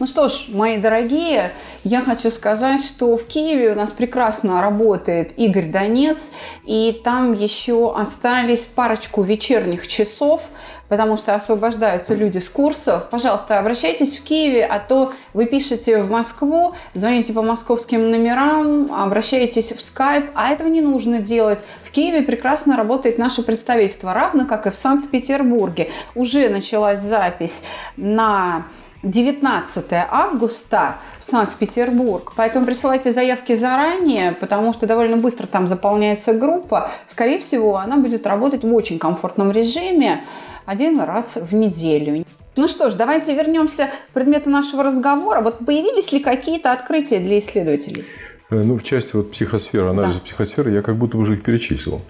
Ну 0.00 0.08
что 0.08 0.26
ж, 0.26 0.46
мои 0.48 0.76
дорогие, 0.76 1.52
я 1.84 2.00
хочу 2.00 2.28
сказать, 2.32 2.84
что 2.84 3.16
в 3.16 3.26
Киеве 3.26 3.70
у 3.70 3.74
нас 3.76 3.92
прекрасно 3.92 4.60
работает 4.60 5.38
Игорь 5.38 5.70
Донец, 5.70 6.32
и 6.64 7.00
там 7.04 7.32
еще 7.32 7.94
остались 7.96 8.64
парочку 8.64 9.22
вечерних 9.22 9.86
часов, 9.86 10.42
потому 10.88 11.16
что 11.16 11.36
освобождаются 11.36 12.12
люди 12.12 12.38
с 12.38 12.50
курсов. 12.50 13.08
Пожалуйста, 13.08 13.60
обращайтесь 13.60 14.18
в 14.18 14.24
Киеве, 14.24 14.66
а 14.66 14.80
то 14.80 15.12
вы 15.32 15.46
пишете 15.46 16.02
в 16.02 16.10
Москву, 16.10 16.74
звоните 16.94 17.32
по 17.32 17.42
московским 17.42 18.10
номерам, 18.10 18.92
обращаетесь 18.92 19.70
в 19.70 19.80
скайп, 19.80 20.26
а 20.34 20.50
этого 20.50 20.66
не 20.66 20.80
нужно 20.80 21.20
делать. 21.20 21.60
В 21.84 21.92
Киеве 21.92 22.22
прекрасно 22.22 22.76
работает 22.76 23.16
наше 23.16 23.44
представительство, 23.44 24.12
равно 24.12 24.44
как 24.44 24.66
и 24.66 24.72
в 24.72 24.76
Санкт-Петербурге. 24.76 25.92
Уже 26.16 26.48
началась 26.48 27.00
запись 27.00 27.62
на 27.96 28.64
19 29.04 29.84
августа 30.10 30.96
в 31.18 31.24
Санкт-Петербург. 31.24 32.32
Поэтому 32.36 32.64
присылайте 32.64 33.12
заявки 33.12 33.54
заранее, 33.54 34.32
потому 34.32 34.72
что 34.72 34.86
довольно 34.86 35.18
быстро 35.18 35.46
там 35.46 35.68
заполняется 35.68 36.32
группа. 36.32 36.90
Скорее 37.08 37.38
всего, 37.38 37.76
она 37.76 37.98
будет 37.98 38.26
работать 38.26 38.64
в 38.64 38.74
очень 38.74 38.98
комфортном 38.98 39.52
режиме 39.52 40.24
один 40.64 41.00
раз 41.00 41.36
в 41.36 41.54
неделю. 41.54 42.24
Ну 42.56 42.68
что 42.68 42.90
ж, 42.90 42.94
давайте 42.94 43.34
вернемся 43.34 43.90
к 44.08 44.12
предмету 44.12 44.48
нашего 44.48 44.82
разговора. 44.82 45.40
Вот 45.42 45.58
появились 45.66 46.12
ли 46.12 46.20
какие-то 46.20 46.72
открытия 46.72 47.18
для 47.18 47.38
исследователей? 47.38 48.04
Э, 48.50 48.62
ну, 48.62 48.78
в 48.78 48.82
части 48.82 49.16
вот 49.16 49.32
психосферы, 49.32 49.88
анализа 49.88 50.20
да. 50.20 50.24
психосферы, 50.24 50.70
я 50.70 50.80
как 50.80 50.96
будто 50.96 51.18
уже 51.18 51.34
их 51.34 51.42
перечислил 51.42 52.00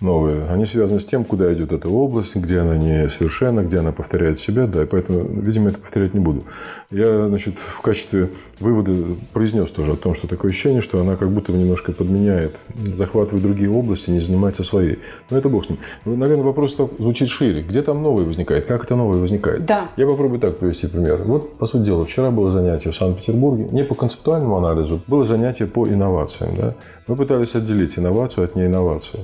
новые, 0.00 0.44
они 0.48 0.64
связаны 0.64 1.00
с 1.00 1.04
тем, 1.04 1.24
куда 1.24 1.52
идет 1.52 1.72
эта 1.72 1.88
область, 1.88 2.36
где 2.36 2.58
она 2.58 2.76
несовершенна, 2.76 3.60
где 3.60 3.78
она 3.78 3.92
повторяет 3.92 4.38
себя, 4.38 4.66
да, 4.66 4.82
и 4.82 4.86
поэтому, 4.86 5.20
видимо, 5.40 5.70
это 5.70 5.78
повторять 5.78 6.14
не 6.14 6.20
буду. 6.20 6.44
Я, 6.90 7.28
значит, 7.28 7.58
в 7.58 7.80
качестве 7.80 8.30
вывода 8.58 8.92
произнес 9.32 9.70
тоже 9.70 9.92
о 9.92 9.96
том, 9.96 10.14
что 10.14 10.26
такое 10.26 10.50
ощущение, 10.50 10.80
что 10.80 11.00
она 11.00 11.16
как 11.16 11.30
будто 11.30 11.52
немножко 11.52 11.92
подменяет, 11.92 12.56
захватывает 12.94 13.42
другие 13.42 13.70
области, 13.70 14.10
не 14.10 14.20
занимается 14.20 14.64
своей. 14.64 14.98
Но 15.30 15.38
это 15.38 15.48
бог 15.48 15.64
с 15.64 15.68
ним. 15.68 15.78
Ну, 16.04 16.16
наверное, 16.16 16.44
вопрос 16.44 16.76
звучит 16.98 17.28
шире. 17.28 17.62
Где 17.62 17.82
там 17.82 18.02
новое 18.02 18.24
возникает? 18.24 18.66
Как 18.66 18.84
это 18.84 18.96
новое 18.96 19.18
возникает? 19.18 19.66
Да. 19.66 19.88
Я 19.96 20.06
попробую 20.06 20.40
так 20.40 20.58
привести 20.58 20.86
пример. 20.86 21.22
Вот, 21.24 21.58
по 21.58 21.66
сути 21.66 21.84
дела, 21.84 22.04
вчера 22.04 22.30
было 22.30 22.52
занятие 22.52 22.90
в 22.90 22.96
Санкт-Петербурге, 22.96 23.68
не 23.72 23.84
по 23.84 23.94
концептуальному 23.94 24.56
анализу, 24.56 25.00
было 25.06 25.24
занятие 25.24 25.66
по 25.66 25.86
инновациям. 25.86 26.56
Да? 26.56 26.74
Мы 27.06 27.16
пытались 27.16 27.54
отделить 27.54 27.98
инновацию 27.98 28.44
от 28.44 28.56
неинновации 28.56 29.20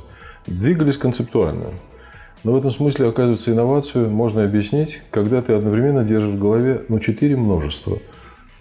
двигались 0.47 0.99
концептуально. 0.99 1.71
Но 2.45 2.53
в 2.53 2.57
этом 2.57 2.71
смысле, 2.71 3.09
оказывается, 3.09 3.51
инновацию 3.51 4.11
можно 4.11 4.45
объяснить, 4.45 5.03
когда 5.11 5.43
ты 5.43 5.53
одновременно 5.53 6.05
держишь 6.05 6.35
в 6.35 6.39
голове 6.39 6.83
ну, 6.89 7.01
четыре 7.01 7.37
множества. 7.37 7.99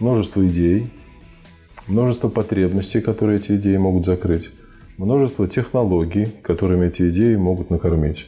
Множество 0.00 0.46
идей, 0.46 0.90
множество 1.86 2.28
потребностей, 2.28 3.00
которые 3.00 3.38
эти 3.38 3.56
идеи 3.56 3.76
могут 3.76 4.04
закрыть, 4.04 4.50
множество 4.96 5.46
технологий, 5.46 6.28
которыми 6.42 6.88
эти 6.88 7.08
идеи 7.10 7.36
могут 7.36 7.70
накормить, 7.70 8.26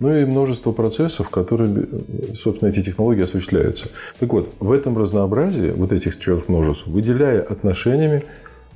ну 0.00 0.16
и 0.16 0.24
множество 0.24 0.72
процессов, 0.72 1.28
которыми, 1.28 2.34
собственно, 2.34 2.70
эти 2.70 2.82
технологии 2.82 3.22
осуществляются. 3.22 3.90
Так 4.18 4.32
вот, 4.32 4.54
в 4.58 4.72
этом 4.72 4.98
разнообразии 4.98 5.70
вот 5.70 5.92
этих 5.92 6.18
четырех 6.18 6.48
множеств, 6.48 6.86
выделяя 6.86 7.42
отношениями, 7.42 8.24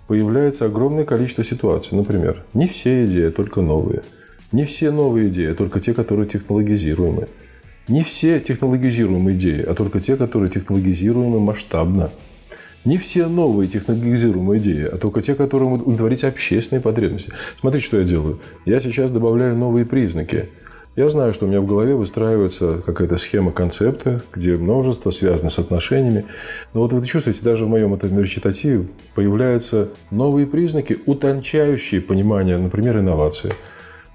появляется 0.06 0.66
огромное 0.66 1.04
количество 1.04 1.42
ситуаций. 1.42 1.96
Например, 1.96 2.44
не 2.54 2.68
все 2.68 3.06
идеи, 3.06 3.30
только 3.30 3.62
новые– 3.62 4.02
не 4.50 4.64
все 4.64 4.90
новые 4.90 5.28
идеи, 5.28 5.50
а 5.50 5.54
только 5.54 5.78
те, 5.78 5.92
которые 5.92 6.26
технологизируемы. 6.26 7.28
Не 7.86 8.02
все 8.02 8.40
технологизируемые 8.40 9.36
идеи, 9.36 9.62
а 9.62 9.74
только 9.74 10.00
те, 10.00 10.16
которые 10.16 10.50
технологизируемы 10.50 11.38
масштабно. 11.38 12.10
Не 12.86 12.96
все 12.96 13.26
новые 13.26 13.68
технологизируемые 13.68 14.60
идеи, 14.60 14.84
а 14.84 14.96
только 14.96 15.20
те, 15.20 15.34
которые 15.34 15.68
могут 15.68 15.82
удовлетворить 15.82 16.24
общественные 16.24 16.80
потребности. 16.80 17.30
Смотрите, 17.60 17.86
что 17.86 17.98
я 17.98 18.04
делаю. 18.04 18.40
Я 18.64 18.80
сейчас 18.80 19.10
добавляю 19.10 19.54
новые 19.54 19.84
признаки. 19.84 20.46
Я 20.96 21.10
знаю, 21.10 21.34
что 21.34 21.44
у 21.44 21.48
меня 21.48 21.60
в 21.60 21.66
голове 21.66 21.94
выстраивается 21.94 22.82
какая-то 22.84 23.18
схема 23.18 23.52
концепта, 23.52 24.22
где 24.32 24.56
множество 24.56 25.10
связано 25.10 25.50
с 25.50 25.58
отношениями. 25.58 26.24
Но 26.72 26.80
вот 26.80 26.92
вы 26.94 27.06
чувствуете, 27.06 27.40
даже 27.42 27.66
в 27.66 27.68
моем 27.68 27.92
этом 27.92 28.18
речитативе 28.18 28.86
появляются 29.14 29.90
новые 30.10 30.46
признаки, 30.46 30.98
утончающие 31.04 32.00
понимание, 32.00 32.56
например, 32.56 32.98
инновации– 32.98 33.52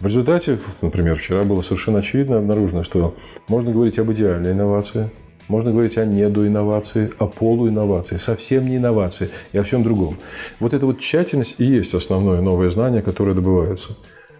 в 0.03 0.05
результате, 0.05 0.59
например, 0.81 1.17
вчера 1.17 1.45
было 1.45 1.61
совершенно 1.61 1.99
очевидно 1.99 2.37
обнаружено, 2.37 2.83
что 2.83 3.15
можно 3.47 3.71
говорить 3.71 3.97
об 3.99 4.11
идеальной 4.11 4.51
инновации, 4.51 5.09
можно 5.47 5.71
говорить 5.71 5.97
о 5.97 6.03
недоинновации, 6.03 7.11
о 7.19 7.27
полуинновации, 7.27 8.17
совсем 8.17 8.65
не 8.65 8.75
инновации 8.75 9.29
и 9.53 9.57
о 9.57 9.63
всем 9.63 9.81
другом. 9.81 10.17
Вот 10.59 10.73
эта 10.73 10.85
вот 10.85 10.99
тщательность 10.99 11.55
и 11.59 11.63
есть 11.63 11.93
основное 11.93 12.41
новое 12.41 12.69
знание, 12.69 13.01
которое 13.01 13.33
добывается. 13.33 13.95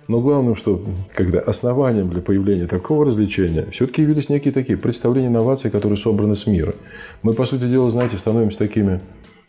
Но 0.09 0.19
главное, 0.19 0.55
что 0.55 0.83
когда 1.13 1.39
основанием 1.39 2.09
для 2.09 2.21
появления 2.21 2.67
такого 2.67 3.05
развлечения 3.05 3.65
все-таки 3.71 4.01
явились 4.01 4.27
некие 4.27 4.53
такие 4.53 4.77
представления 4.77 5.29
инноваций, 5.29 5.71
которые 5.71 5.95
собраны 5.95 6.35
с 6.35 6.45
мира. 6.45 6.75
Мы, 7.21 7.31
по 7.31 7.45
сути 7.45 7.69
дела, 7.69 7.89
знаете, 7.89 8.17
становимся 8.17 8.57
такими 8.57 8.99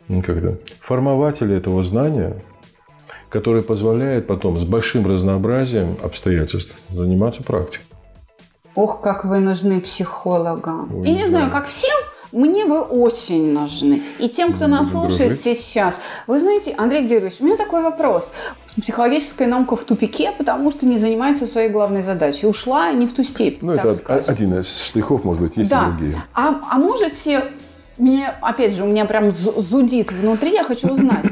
как 0.09 0.37
это, 0.37 0.59
формователи 0.81 1.57
этого 1.57 1.83
знания, 1.83 2.37
который 3.35 3.63
позволяет 3.63 4.29
потом 4.29 4.57
с 4.57 4.63
большим 4.63 5.09
разнообразием 5.09 5.97
обстоятельств 6.01 6.73
заниматься 6.89 7.43
практикой. 7.43 7.85
Ох, 8.77 9.01
как 9.01 9.25
вы 9.25 9.41
нужны 9.41 9.81
психологам. 9.81 10.89
Ой, 10.95 11.09
Я 11.09 11.15
не 11.15 11.27
знаю, 11.27 11.51
как 11.51 11.67
всем, 11.67 11.97
мне 12.31 12.65
вы 12.65 12.81
очень 12.81 13.53
нужны. 13.53 14.05
И 14.21 14.29
тем, 14.29 14.53
кто 14.53 14.69
нас 14.69 14.93
слушает 14.93 15.41
сейчас. 15.41 15.99
Вы 16.29 16.39
знаете, 16.39 16.77
Андрей 16.79 17.03
Георгиевич, 17.09 17.41
у 17.41 17.45
меня 17.45 17.57
такой 17.57 17.83
вопрос. 17.83 18.31
Психологическая 18.81 19.49
наука 19.49 19.75
в 19.75 19.83
тупике, 19.83 20.31
потому 20.39 20.71
что 20.71 20.87
не 20.87 21.01
занимается 21.01 21.49
своей 21.49 21.71
главной 21.71 22.05
задачей. 22.05 22.47
Ушла 22.47 22.93
не 22.93 23.09
в 23.09 23.15
ту 23.15 23.25
степень. 23.25 23.59
Ну, 23.63 23.73
это 23.73 23.95
скажем. 23.95 24.25
один 24.29 24.55
из 24.61 24.81
штрихов, 24.81 25.25
может 25.25 25.43
быть, 25.43 25.57
есть 25.57 25.71
да. 25.71 25.87
и 25.89 25.99
другие. 25.99 26.23
А, 26.35 26.61
а 26.71 26.79
можете 26.79 27.43
меня, 27.99 28.37
опять 28.41 28.75
же, 28.75 28.83
у 28.83 28.87
меня 28.87 29.05
прям 29.05 29.33
зудит 29.33 30.13
внутри, 30.13 30.53
я 30.53 30.65
хочу 30.65 30.89
узнать. 30.89 31.25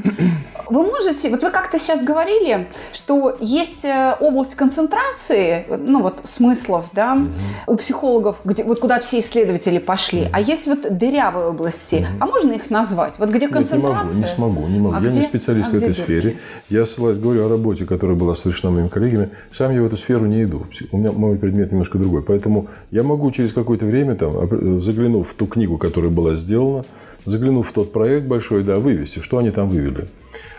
Вы 0.72 0.84
можете, 0.84 1.28
вот 1.28 1.42
вы 1.42 1.50
как-то 1.50 1.78
сейчас 1.78 2.02
говорили, 2.02 2.66
что 2.94 3.36
есть 3.40 3.84
э, 3.84 4.16
область 4.20 4.54
концентрации, 4.54 5.66
ну 5.68 6.00
вот 6.00 6.20
смыслов, 6.24 6.86
да, 6.94 7.12
угу. 7.12 7.74
у 7.74 7.76
психологов, 7.76 8.40
где, 8.44 8.64
вот 8.64 8.80
куда 8.80 8.98
все 8.98 9.20
исследователи 9.20 9.78
пошли, 9.78 10.22
угу. 10.22 10.30
а 10.32 10.40
есть 10.40 10.66
вот 10.66 10.96
дырявые 10.96 11.48
области, 11.48 11.96
угу. 11.96 12.06
а 12.20 12.26
можно 12.26 12.52
их 12.52 12.70
назвать? 12.70 13.14
Вот 13.18 13.28
где 13.28 13.48
концентрация? 13.48 14.18
Нет, 14.18 14.38
не 14.38 14.42
могу, 14.42 14.58
не 14.58 14.64
смогу, 14.64 14.68
не 14.68 14.80
могу. 14.80 14.96
А 14.96 15.00
я 15.00 15.10
где? 15.10 15.20
не 15.20 15.26
специалист 15.26 15.68
а 15.68 15.72
в 15.72 15.76
этой 15.76 15.88
дырки? 15.88 16.00
сфере. 16.00 16.38
Я 16.70 16.86
ссылаюсь, 16.86 17.18
говорю 17.18 17.44
о 17.44 17.48
работе, 17.50 17.84
которая 17.84 18.16
была 18.16 18.34
совершена 18.34 18.72
моими 18.72 18.88
коллегами. 18.88 19.28
Сам 19.50 19.74
я 19.74 19.82
в 19.82 19.84
эту 19.84 19.98
сферу 19.98 20.24
не 20.24 20.44
иду. 20.44 20.66
У 20.90 20.96
меня 20.96 21.12
мой 21.12 21.36
предмет 21.36 21.70
немножко 21.70 21.98
другой. 21.98 22.22
Поэтому 22.22 22.68
я 22.90 23.02
могу 23.02 23.30
через 23.30 23.52
какое-то 23.52 23.84
время, 23.84 24.14
там, 24.14 24.80
заглянув 24.80 25.28
в 25.28 25.34
ту 25.34 25.46
книгу, 25.46 25.76
которая 25.76 26.10
была 26.10 26.34
сделана, 26.34 26.84
заглянув 27.24 27.68
в 27.68 27.72
тот 27.72 27.92
проект 27.92 28.26
большой, 28.26 28.64
да, 28.64 28.78
вывести, 28.78 29.20
что 29.20 29.38
они 29.38 29.50
там 29.50 29.68
вывели. 29.68 30.08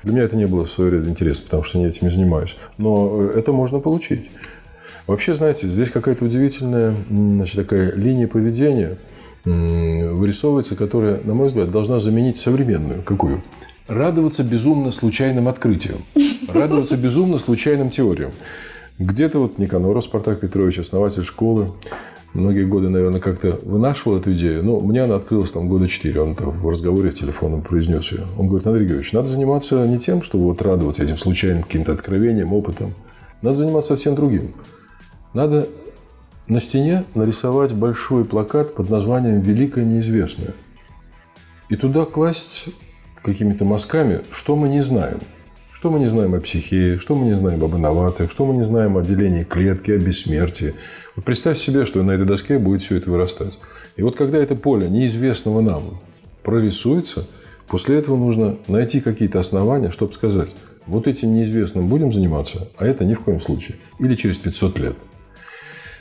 Для 0.03 0.13
меня 0.13 0.23
это 0.23 0.35
не 0.35 0.45
было 0.45 0.65
в 0.65 0.69
свое 0.69 0.91
время 0.91 1.09
интересно, 1.09 1.45
потому 1.45 1.63
что 1.63 1.79
я 1.79 1.87
этим 1.87 2.09
занимаюсь. 2.09 2.57
Но 2.77 3.21
э, 3.21 3.39
это 3.39 3.51
можно 3.51 3.79
получить. 3.79 4.29
Вообще, 5.07 5.35
знаете, 5.35 5.67
здесь 5.67 5.89
какая-то 5.89 6.25
удивительная 6.25 6.95
значит, 7.09 7.55
такая 7.55 7.91
линия 7.91 8.27
поведения 8.27 8.97
вырисовывается, 9.45 10.77
которая, 10.77 11.19
на 11.23 11.33
мой 11.33 11.47
взгляд, 11.47 11.69
должна 11.69 11.99
заменить 11.99 12.37
современную. 12.37 13.03
Какую? 13.03 13.43
Радоваться 13.87 14.43
безумно 14.43 14.93
случайным 14.93 15.49
открытиям. 15.49 16.05
Радоваться 16.47 16.95
безумно 16.95 17.37
случайным 17.37 17.89
теориям. 17.89 18.31
Где-то 18.99 19.39
вот 19.39 19.57
Никаноров 19.57 20.03
Спартак 20.05 20.39
Петрович, 20.39 20.79
основатель 20.79 21.25
школы, 21.25 21.73
многие 22.33 22.65
годы, 22.65 22.89
наверное, 22.89 23.19
как-то 23.19 23.59
вынашивал 23.63 24.17
эту 24.17 24.33
идею. 24.33 24.63
Но 24.63 24.79
мне 24.79 25.03
она 25.03 25.15
открылась 25.15 25.51
там 25.51 25.69
года 25.69 25.87
четыре. 25.87 26.21
Он 26.21 26.33
в 26.35 26.69
разговоре 26.69 27.11
в 27.11 27.15
телефоном 27.15 27.61
произнес 27.61 28.11
ее. 28.11 28.23
Он 28.37 28.47
говорит, 28.47 28.67
Андрей 28.67 28.85
Георгиевич, 28.85 29.13
надо 29.13 29.27
заниматься 29.27 29.85
не 29.87 29.99
тем, 29.99 30.21
чтобы 30.21 30.45
вот 30.45 30.61
радоваться 30.61 31.03
этим 31.03 31.17
случайным 31.17 31.63
каким-то 31.63 31.93
откровением, 31.93 32.53
опытом. 32.53 32.93
Надо 33.41 33.57
заниматься 33.57 33.95
совсем 33.95 34.15
другим. 34.15 34.53
Надо 35.33 35.67
на 36.47 36.59
стене 36.59 37.05
нарисовать 37.15 37.73
большой 37.73 38.25
плакат 38.25 38.75
под 38.75 38.89
названием 38.89 39.39
«Великое 39.39 39.85
неизвестное». 39.85 40.53
И 41.69 41.75
туда 41.75 42.05
класть 42.05 42.69
какими-то 43.23 43.65
мазками, 43.65 44.21
что 44.31 44.55
мы 44.55 44.67
не 44.67 44.81
знаем. 44.81 45.19
Что 45.71 45.89
мы 45.89 45.99
не 45.99 46.07
знаем 46.07 46.33
о 46.33 46.39
психее, 46.39 46.97
что 46.97 47.15
мы 47.15 47.25
не 47.25 47.35
знаем 47.35 47.63
об 47.63 47.75
инновациях, 47.75 48.31
что 48.31 48.45
мы 48.45 48.53
не 48.53 48.63
знаем 48.63 48.97
о 48.97 49.01
делении 49.01 49.43
клетки, 49.43 49.91
о 49.91 49.97
бессмертии. 49.97 50.73
Вот 51.15 51.25
представь 51.25 51.57
себе, 51.57 51.85
что 51.85 52.01
на 52.03 52.11
этой 52.11 52.25
доске 52.25 52.57
будет 52.57 52.81
все 52.81 52.97
это 52.97 53.09
вырастать. 53.09 53.59
И 53.95 54.01
вот 54.01 54.15
когда 54.17 54.37
это 54.39 54.55
поле 54.55 54.89
неизвестного 54.89 55.61
нам 55.61 55.99
прорисуется, 56.41 57.25
после 57.67 57.97
этого 57.97 58.17
нужно 58.17 58.57
найти 58.67 58.99
какие-то 58.99 59.39
основания, 59.39 59.91
чтобы 59.91 60.13
сказать, 60.13 60.49
вот 60.85 61.07
этим 61.07 61.33
неизвестным 61.33 61.87
будем 61.87 62.11
заниматься, 62.11 62.69
а 62.77 62.85
это 62.85 63.05
ни 63.05 63.13
в 63.13 63.21
коем 63.21 63.39
случае. 63.39 63.77
Или 63.99 64.15
через 64.15 64.37
500 64.39 64.79
лет. 64.79 64.95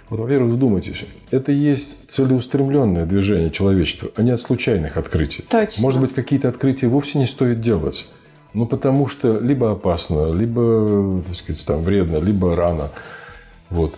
Вот, 0.09 0.21
во-первых, 0.21 0.55
вдумайтесь, 0.55 1.05
это 1.31 1.53
и 1.53 1.55
есть 1.55 2.11
целеустремленное 2.11 3.07
движение 3.07 3.51
человечества, 3.51 4.11
а 4.17 4.23
не 4.23 4.31
от 4.31 4.41
случайных 4.41 4.97
открытий. 4.97 5.45
Точно. 5.49 5.81
Может 5.81 6.01
быть, 6.01 6.13
какие-то 6.13 6.49
открытия 6.49 6.89
вовсе 6.89 7.19
не 7.19 7.27
стоит 7.27 7.61
делать. 7.61 8.07
Ну, 8.53 8.67
потому 8.67 9.09
что 9.09 9.39
либо 9.39 9.71
опасно, 9.71 10.33
либо, 10.33 11.23
так 11.27 11.35
сказать, 11.37 11.67
там, 11.67 11.83
вредно, 11.83 12.19
либо 12.19 12.55
рано. 12.55 12.91
Вот. 13.71 13.95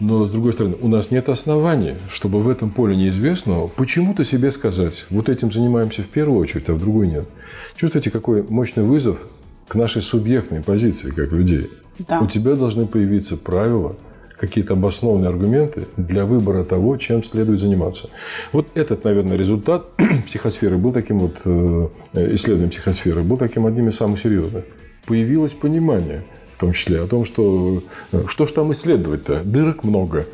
Но, 0.00 0.24
с 0.26 0.30
другой 0.30 0.52
стороны, 0.52 0.76
у 0.80 0.88
нас 0.88 1.10
нет 1.10 1.28
оснований, 1.28 1.96
чтобы 2.08 2.40
в 2.40 2.48
этом 2.48 2.70
поле 2.70 2.96
неизвестного 2.96 3.66
почему-то 3.66 4.22
себе 4.22 4.50
сказать, 4.52 5.06
вот 5.10 5.28
этим 5.28 5.50
занимаемся 5.50 6.02
в 6.02 6.08
первую 6.08 6.40
очередь, 6.40 6.68
а 6.68 6.74
в 6.74 6.78
другой 6.78 7.08
нет. 7.08 7.28
Чувствуете, 7.76 8.10
какой 8.10 8.44
мощный 8.48 8.84
вызов 8.84 9.18
к 9.66 9.74
нашей 9.74 10.00
субъектной 10.00 10.62
позиции, 10.62 11.10
как 11.10 11.32
людей? 11.32 11.70
Да. 12.06 12.20
У 12.20 12.28
тебя 12.28 12.54
должны 12.54 12.86
появиться 12.86 13.36
правила, 13.36 13.96
какие-то 14.38 14.74
обоснованные 14.74 15.30
аргументы 15.30 15.88
для 15.96 16.24
выбора 16.24 16.62
того, 16.62 16.96
чем 16.96 17.24
следует 17.24 17.58
заниматься. 17.58 18.08
Вот 18.52 18.68
этот, 18.74 19.02
наверное, 19.02 19.36
результат 19.36 19.86
психосферы 20.26 20.78
был 20.78 20.92
таким 20.92 21.18
вот, 21.18 21.38
э, 21.44 21.88
исследованием 22.34 22.70
психосферы, 22.70 23.22
был 23.22 23.36
таким 23.36 23.66
одним 23.66 23.88
из 23.88 23.96
самых 23.96 24.20
серьезных. 24.20 24.64
Появилось 25.06 25.54
понимание– 25.54 26.24
в 26.58 26.60
том 26.60 26.72
числе, 26.72 27.00
о 27.00 27.06
том, 27.06 27.24
что 27.24 27.84
э, 28.10 28.24
что 28.26 28.44
ж 28.44 28.50
там 28.50 28.72
исследовать-то? 28.72 29.42
Дырок 29.44 29.84
много. 29.84 30.26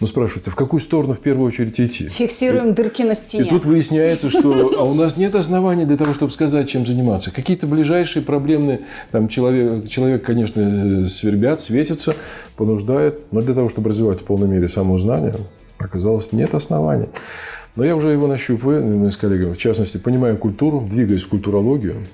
Ну, 0.00 0.06
спрашивается, 0.06 0.50
в 0.50 0.56
какую 0.56 0.80
сторону 0.80 1.12
в 1.12 1.20
первую 1.20 1.46
очередь 1.46 1.78
идти? 1.78 2.08
Фиксируем 2.08 2.70
и, 2.70 2.72
дырки 2.72 3.02
на 3.02 3.14
стене. 3.14 3.44
И 3.44 3.50
тут 3.50 3.66
выясняется, 3.66 4.30
что 4.30 4.72
а 4.78 4.84
у 4.84 4.94
нас 4.94 5.18
нет 5.18 5.34
оснований 5.34 5.84
для 5.84 5.98
того, 5.98 6.14
чтобы 6.14 6.32
сказать, 6.32 6.70
чем 6.70 6.86
заниматься. 6.86 7.30
Какие-то 7.30 7.66
ближайшие 7.66 8.22
проблемные, 8.22 8.86
там 9.10 9.28
человек, 9.28 9.86
человек, 9.86 10.24
конечно, 10.24 11.10
свербят, 11.10 11.60
светится, 11.60 12.14
понуждает, 12.56 13.30
но 13.30 13.42
для 13.42 13.52
того, 13.52 13.68
чтобы 13.68 13.90
развивать 13.90 14.22
в 14.22 14.24
полной 14.24 14.48
мере 14.48 14.70
самоузнание, 14.70 15.34
оказалось, 15.76 16.32
нет 16.32 16.54
оснований. 16.54 17.08
Но 17.74 17.84
я 17.84 17.96
уже 17.96 18.12
его 18.12 18.26
нащупываю, 18.26 18.82
мы 18.82 19.12
с 19.12 19.18
коллегами, 19.18 19.52
в 19.52 19.58
частности, 19.58 19.98
понимая 19.98 20.36
культуру, 20.36 20.86
двигаясь 20.90 21.24
в 21.24 21.28
культурологию, 21.28 22.06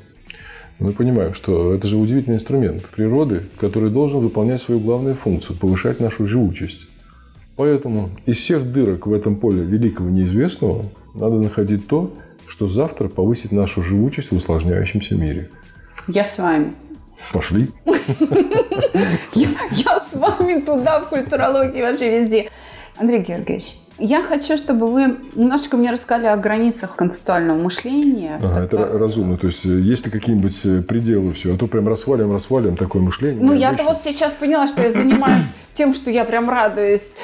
мы 0.79 0.93
понимаем, 0.93 1.35
что 1.35 1.75
это 1.75 1.87
же 1.87 1.97
удивительный 1.97 2.37
инструмент 2.37 2.87
природы, 2.87 3.45
который 3.59 3.91
должен 3.91 4.21
выполнять 4.21 4.61
свою 4.61 4.81
главную 4.81 5.15
функцию– 5.15 5.57
повышать 5.61 6.01
нашу 6.01 6.27
живучесть. 6.27 6.87
Поэтому 7.57 8.11
из 8.27 8.39
всех 8.39 8.73
дырок 8.73 9.07
в 9.07 9.13
этом 9.13 9.37
поле 9.37 9.63
великого 9.63 10.09
неизвестного 10.09 10.85
надо 11.15 11.37
находить 11.37 11.87
то, 11.87 12.13
что 12.47 12.67
завтра 12.67 13.09
повысит 13.09 13.53
нашу 13.53 13.83
живучесть 13.83 14.31
в 14.31 14.37
усложняющемся 14.37 15.15
мире. 15.15 15.51
Я 16.09 16.25
с 16.25 16.39
вами. 16.39 16.73
Пошли. 17.33 17.71
Я 19.35 20.01
с 20.01 20.15
вами 20.15 20.61
туда, 20.61 21.01
в 21.01 21.09
культурологии, 21.09 21.83
вообще 21.83 22.21
везде. 22.21 22.51
Андрей 22.97 23.21
Георгиевич, 23.21 23.77
я 24.03 24.23
хочу, 24.23 24.57
чтобы 24.57 24.91
вы 24.91 25.17
немножечко 25.35 25.77
мне 25.77 25.91
рассказали 25.91 26.27
о 26.27 26.37
границах 26.37 26.97
концептуального 26.97 27.57
мышления. 27.57 28.41
Ага, 28.43 28.65
это 28.65 28.99
разумно. 28.99 29.37
То 29.37 29.47
есть, 29.47 29.65
э, 29.65 29.69
есть 29.69 30.05
ли 30.07 30.13
какие-нибудь 30.13 30.61
э, 30.65 30.83
пределы 30.83 31.33
все? 31.35 31.55
А 31.55 31.59
то 31.59 31.69
прям 31.69 31.87
расхваливаем, 31.87 32.33
расхваливаем 32.33 32.77
такое 32.77 33.01
мышление. 33.01 33.43
Ну, 33.43 33.55
я-то 33.55 33.85
вот 33.85 33.99
сейчас 34.03 34.35
поняла, 34.35 34.67
что 34.67 34.83
я 34.83 34.91
занимаюсь 34.91 35.47
тем, 35.73 35.95
что 35.95 36.11
я 36.11 36.25
прям 36.25 36.51
радуюсь, 36.51 37.15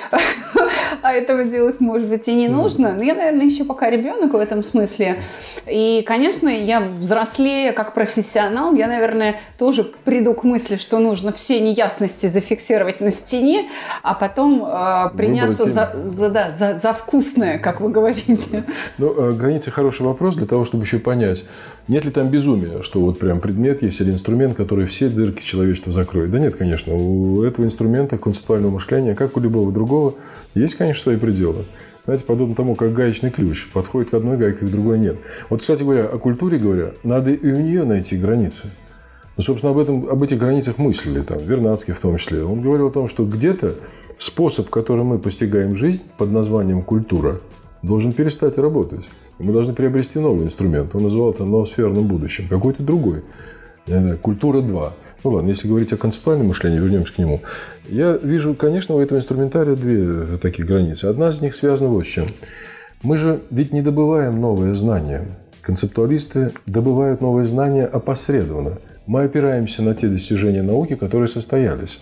а 1.02 1.12
этого 1.12 1.44
делать, 1.44 1.80
может 1.80 2.08
быть, 2.08 2.28
и 2.28 2.34
не 2.34 2.48
нужно. 2.48 2.94
Но 2.94 3.02
я, 3.02 3.14
наверное, 3.14 3.46
еще 3.46 3.64
пока 3.64 3.90
ребенок 3.90 4.32
в 4.32 4.36
этом 4.36 4.62
смысле. 4.62 5.18
И, 5.66 6.02
конечно, 6.06 6.48
я 6.48 6.80
взрослея 6.80 7.72
как 7.72 7.94
профессионал, 7.94 8.74
я, 8.74 8.86
наверное, 8.86 9.40
тоже 9.58 9.84
приду 9.84 10.34
к 10.34 10.44
мысли, 10.44 10.76
что 10.76 10.98
нужно 10.98 11.32
все 11.32 11.60
неясности 11.60 12.26
зафиксировать 12.26 13.00
на 13.00 13.10
стене, 13.10 13.68
а 14.02 14.14
потом 14.14 14.64
э, 14.64 15.10
приняться 15.16 15.68
за, 15.68 15.92
за, 16.04 16.28
да, 16.28 16.52
за, 16.52 16.78
за 16.78 16.92
вкусное, 16.92 17.58
как 17.58 17.80
вы 17.80 17.90
говорите. 17.90 18.64
Ну, 18.98 19.14
э, 19.16 19.32
границы 19.32 19.70
хороший 19.70 20.06
вопрос 20.06 20.36
для 20.36 20.46
того, 20.46 20.64
чтобы 20.64 20.84
еще 20.84 20.98
понять, 20.98 21.44
нет 21.88 22.04
ли 22.04 22.10
там 22.10 22.28
безумия, 22.28 22.82
что 22.82 23.00
вот 23.00 23.18
прям 23.18 23.40
предмет 23.40 23.82
есть 23.82 24.00
или 24.00 24.10
инструмент, 24.10 24.54
который 24.54 24.86
все 24.86 25.08
дырки 25.08 25.42
человечества 25.42 25.90
закроет? 25.90 26.30
Да 26.30 26.38
нет, 26.38 26.54
конечно. 26.54 26.94
У 26.94 27.42
этого 27.42 27.64
инструмента 27.64 28.18
концептуального 28.18 28.72
мышления, 28.72 29.14
как 29.14 29.36
у 29.38 29.40
любого 29.40 29.72
другого, 29.72 30.14
есть, 30.54 30.74
конечно, 30.74 31.02
свои 31.02 31.16
пределы. 31.16 31.64
Знаете, 32.04 32.24
подобно 32.24 32.54
тому, 32.54 32.74
как 32.74 32.92
гаечный 32.92 33.30
ключ. 33.30 33.68
Подходит 33.72 34.10
к 34.10 34.14
одной 34.14 34.36
гайке, 34.36 34.66
к 34.66 34.70
другой 34.70 34.98
нет. 34.98 35.18
Вот, 35.48 35.60
кстати 35.60 35.82
говоря, 35.82 36.04
о 36.04 36.18
культуре 36.18 36.58
говоря, 36.58 36.92
надо 37.02 37.30
и 37.30 37.52
у 37.52 37.58
нее 37.58 37.84
найти 37.84 38.16
границы. 38.16 38.68
Ну, 39.38 39.42
собственно, 39.42 39.72
об, 39.72 39.78
этом, 39.78 40.08
об 40.08 40.22
этих 40.22 40.38
границах 40.38 40.78
мыслили, 40.78 41.20
там, 41.20 41.38
Вернадский 41.38 41.94
в 41.94 42.00
том 42.00 42.16
числе. 42.16 42.44
Он 42.44 42.60
говорил 42.60 42.88
о 42.88 42.90
том, 42.90 43.08
что 43.08 43.24
где-то 43.24 43.76
способ, 44.18 44.68
которым 44.68 45.06
мы 45.06 45.18
постигаем 45.18 45.74
жизнь 45.74 46.02
под 46.18 46.32
названием 46.32 46.82
культура, 46.82 47.40
должен 47.82 48.12
перестать 48.12 48.58
работать. 48.58 49.08
Мы 49.38 49.52
должны 49.52 49.72
приобрести 49.72 50.18
новый 50.18 50.46
инструмент. 50.46 50.94
Он 50.94 51.04
называл 51.04 51.30
это 51.30 51.44
ноосферным 51.44 52.06
будущим. 52.06 52.48
Какой-то 52.48 52.82
другой. 52.82 53.22
Культура 54.20 54.60
2. 54.60 54.92
Ну 55.24 55.30
ладно, 55.30 55.48
если 55.48 55.66
говорить 55.68 55.92
о 55.92 55.96
концептуальном 55.96 56.48
мышлении, 56.48 56.78
вернемся 56.78 57.14
к 57.14 57.18
нему. 57.18 57.40
Я 57.88 58.18
вижу, 58.22 58.54
конечно, 58.54 58.94
у 58.94 59.00
этого 59.00 59.18
инструментария 59.18 59.74
две 59.74 60.38
такие 60.38 60.66
границы. 60.66 61.06
Одна 61.06 61.30
из 61.30 61.40
них 61.40 61.54
связана 61.54 61.90
вот 61.90 62.04
с 62.04 62.08
чем. 62.08 62.26
Мы 63.02 63.16
же 63.16 63.40
ведь 63.50 63.72
не 63.72 63.82
добываем 63.82 64.40
новые 64.40 64.74
знания. 64.74 65.24
Концептуалисты 65.60 66.52
добывают 66.66 67.20
новые 67.20 67.44
знания 67.44 67.86
опосредованно. 67.86 68.78
Мы 69.06 69.24
опираемся 69.24 69.82
на 69.82 69.94
те 69.94 70.08
достижения 70.08 70.62
науки, 70.62 70.94
которые 70.94 71.28
состоялись. 71.28 72.00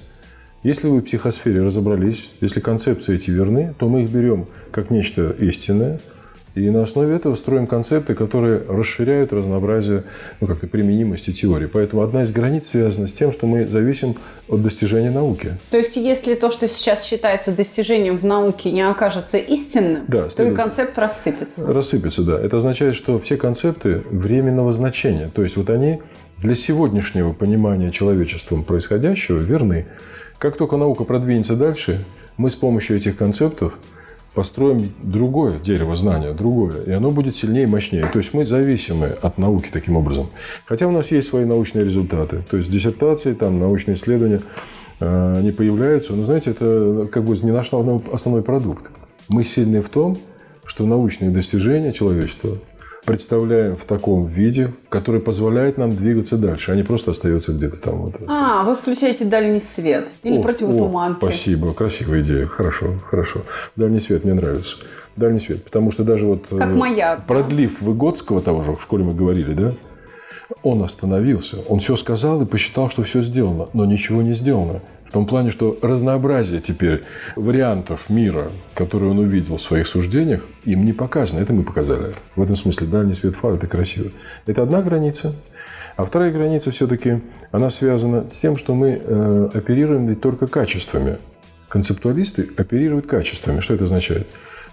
Если 0.67 0.89
вы 0.89 0.99
в 0.99 1.05
психосфере 1.05 1.63
разобрались, 1.63 2.33
если 2.41 2.59
концепции 2.59 3.15
эти 3.15 3.31
верны, 3.31 3.73
то 3.79 3.89
мы 3.89 4.03
их 4.03 4.11
берем 4.11 4.49
как 4.73 4.91
нечто 4.91 5.31
истинное– 5.39 6.01
и 6.57 6.71
на 6.71 6.83
основе 6.83 7.15
этого 7.15 7.35
строим 7.35 7.67
концепты, 7.67 8.15
которые 8.15 8.63
расширяют 8.67 9.31
разнообразие 9.31 10.05
ну, 10.41 10.47
как 10.47 10.65
и 10.65 10.67
применимости 10.67 11.31
теории. 11.31 11.67
Поэтому 11.67 12.01
одна 12.03 12.23
из 12.23 12.31
границ 12.31 12.69
связана 12.69 13.07
с 13.07 13.13
тем, 13.13 13.31
что 13.31 13.47
мы 13.47 13.67
зависим 13.67 14.17
от 14.49 14.63
достижения 14.63 15.11
науки. 15.11 15.59
То 15.71 15.77
есть, 15.77 15.97
если 15.97 16.35
то, 16.35 16.51
что 16.51 16.67
сейчас 16.67 17.05
считается 17.05 17.53
достижением 17.53 18.19
в 18.19 18.25
науке, 18.25 18.73
не 18.73 18.81
окажется 18.81 19.37
истинным, 19.37 20.05
да, 20.09 20.29
то 20.29 20.45
и 20.45 20.55
концепт 20.55 20.99
рассыпется. 20.99 21.71
Рассыпется, 21.71 22.23
да. 22.23 22.41
Это 22.41 22.57
означает, 22.57 22.95
что 22.95 23.19
все 23.19 23.37
концепты 23.37 24.03
временного 24.11 24.73
значения. 24.73 25.31
То 25.35 25.43
есть, 25.43 25.59
вот 25.59 25.69
они 25.69 26.01
для 26.39 26.55
сегодняшнего 26.55 27.35
понимания 27.35 27.93
человечеством 27.93 28.65
происходящего 28.65 29.41
верны. 29.41 29.87
Как 30.39 30.57
только 30.57 30.77
наука 30.77 31.05
продвинется 31.05 31.57
дальше, 31.57 32.05
мы 32.37 32.51
с 32.51 32.57
помощью 32.57 32.97
этих 32.97 33.17
концептов– 33.17 33.79
построим 34.37 34.93
другое 35.03 35.59
дерево 35.59 35.97
знания, 35.97 36.35
другое, 36.35 36.83
и 36.83 36.91
оно 36.93 37.11
будет 37.11 37.35
сильнее 37.35 37.65
и 37.65 37.67
мощнее. 37.67 38.07
То 38.13 38.19
есть 38.19 38.35
мы 38.35 38.45
зависимы 38.45 39.07
от 39.07 39.39
науки 39.39 39.71
таким 39.73 39.97
образом. 39.97 40.29
Хотя 40.67 40.87
у 40.87 40.91
нас 40.91 41.11
есть 41.11 41.29
свои 41.29 41.47
научные 41.47 41.87
результаты. 41.87 42.45
То 42.51 42.59
есть 42.59 42.71
диссертации, 42.71 43.33
там, 43.33 43.59
научные 43.59 43.95
исследования, 43.95 44.43
э, 45.01 45.39
они 45.39 45.53
появляются. 45.53 46.13
Но, 46.13 46.23
знаете, 46.23 46.51
это 46.51 47.09
как 47.11 47.25
бы 47.25 47.35
не 47.39 47.51
наш 47.51 47.71
основной 48.13 48.43
продукт. 48.43 48.91
Мы 49.31 49.43
сильны 49.43 49.81
в 49.81 49.89
том, 49.89 50.19
что 50.67 50.85
научные 50.85 51.31
достижения 51.31 51.95
человечества 51.95 52.59
представляем 53.07 53.77
в 53.77 53.85
таком 53.85 54.25
виде, 54.25 54.73
который 54.89 55.21
позволяет 55.21 55.79
нам 55.79 55.95
двигаться 55.95 56.37
дальше, 56.37 56.73
а 56.73 56.75
не 56.75 56.83
просто 56.83 57.13
остается 57.13 57.53
где-то 57.53 57.77
там. 57.79 58.03
Вот. 58.03 58.15
А, 58.29 58.65
вы 58.65 58.75
включаете 58.75 59.25
дальний 59.25 59.61
свет 59.61 60.09
или 60.25 60.39
о, 60.39 60.43
противотуманки. 60.43 61.17
О, 61.17 61.19
спасибо, 61.19 61.73
красивая 61.73 62.21
идея, 62.21 62.47
хорошо, 62.47 62.95
хорошо. 63.09 63.43
Дальний 63.77 64.01
свет 64.01 64.25
мне 64.25 64.35
нравится. 64.35 64.79
Дальний 65.15 65.39
свет, 65.39 65.65
потому 65.65 65.91
что 65.91 66.05
даже 66.05 66.27
вот... 66.27 66.47
Как 66.51 66.69
э, 66.69 66.75
маяк. 66.75 67.25
Продлив? 67.27 67.81
Выгодского 67.81 68.43
того 68.43 68.63
же, 68.63 68.77
в 68.77 68.83
школе 68.83 69.05
мы 69.05 69.15
говорили, 69.15 69.55
да? 69.55 69.75
Он 70.63 70.83
остановился, 70.83 71.59
он 71.69 71.79
все 71.79 71.97
сказал 71.97 72.43
и 72.43 72.47
посчитал, 72.47 72.91
что 72.91 73.03
все 73.05 73.23
сделано, 73.23 73.69
но 73.73 73.85
ничего 73.85 74.21
не 74.23 74.35
сделано. 74.35 74.81
В 75.09 75.13
том 75.13 75.27
плане, 75.27 75.51
что 75.51 75.79
разнообразие 75.83 76.61
теперь 76.61 77.05
вариантов 77.37 78.11
мира, 78.11 78.51
которые 78.75 79.13
он 79.13 79.19
увидел 79.19 79.57
в 79.57 79.63
своих 79.63 79.87
суждениях, 79.87 80.45
им 80.65 80.85
не 80.85 80.93
показано. 80.93 81.41
Это 81.41 81.53
мы 81.53 81.63
показали. 81.63 82.15
В 82.35 82.43
этом 82.43 82.57
смысле 82.57 82.87
дальний 82.89 83.15
свет 83.15 83.37
фар– 83.37 83.53
это 83.55 83.67
красиво. 83.67 84.11
Это 84.47 84.63
одна 84.63 84.83
граница. 84.83 85.33
А 85.97 86.05
вторая 86.05 86.33
граница 86.33 86.71
все-таки, 86.71 87.21
она 87.53 87.71
связана 87.71 88.29
с 88.29 88.37
тем, 88.37 88.57
что 88.57 88.75
мы 88.75 89.01
э, 89.03 89.51
оперируем 89.55 90.07
ведь 90.07 90.21
только 90.21 90.47
качествами. 90.47 91.19
Концептуалисты 91.69 92.51
оперируют 92.57 93.07
качествами. 93.07 93.61
Что 93.61 93.75
это 93.75 93.85
означает? 93.85 94.27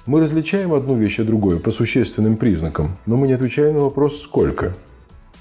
Мы 0.06 0.20
различаем 0.20 0.74
одну 0.74 0.98
вещь 0.98 1.20
от 1.20 1.28
другой 1.28 1.60
по 1.60 1.72
существенным 1.72 2.36
признакам, 2.36 2.98
но 3.06 3.16
мы 3.16 3.28
не 3.28 3.34
отвечаем 3.34 3.76
на 3.76 3.82
вопрос 3.82 4.22
«сколько?». 4.22 4.74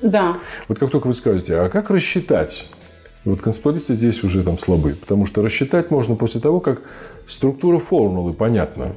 Да. 0.01 0.39
Вот 0.69 0.79
как 0.79 0.91
только 0.91 1.09
вы 1.09 1.15
скажете, 1.15 1.57
а 1.57 1.69
как 1.69 1.91
рассчитать? 1.91 2.71
Вот 3.25 3.41
концептуалисты 3.41 3.95
здесь 3.95 4.25
уже 4.25 4.43
там 4.43 4.59
слабы, 4.59 4.95
потому 4.95 5.27
что 5.27 5.43
рассчитать 5.43 5.91
можно 5.91 6.17
после 6.17 6.41
того, 6.41 6.59
как 6.59 6.83
структура 7.27 7.79
формулы 7.79 8.33
понятна. 8.33 8.97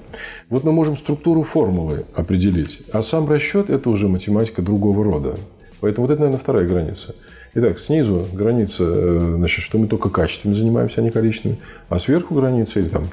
Вот 0.49 0.63
мы 0.63 0.71
можем 0.71 0.97
структуру 0.97 1.43
формулы 1.43 2.05
определить, 2.15 2.81
а 2.91 3.03
сам 3.03 3.29
расчет– 3.29 3.69
это 3.71 3.89
уже 3.89 4.07
математика 4.07 4.63
другого 4.63 5.03
рода. 5.03 5.35
Поэтому 5.79 6.07
вот 6.07 6.13
это, 6.13 6.21
наверное, 6.21 6.39
вторая 6.39 6.67
граница. 6.67 7.13
Итак, 7.53 7.77
снизу 7.77 8.27
граница, 8.33 8.83
э, 8.85 9.33
значит, 9.37 9.63
что 9.63 9.77
мы 9.77 9.87
только 9.87 10.09
качествами 10.09 10.53
занимаемся, 10.53 11.01
а 11.01 11.03
не 11.03 11.11
количествами. 11.11 11.59
А 11.87 11.99
сверху 11.99 12.33
граница, 12.33 12.79
или 12.79 12.87
там 12.87 13.05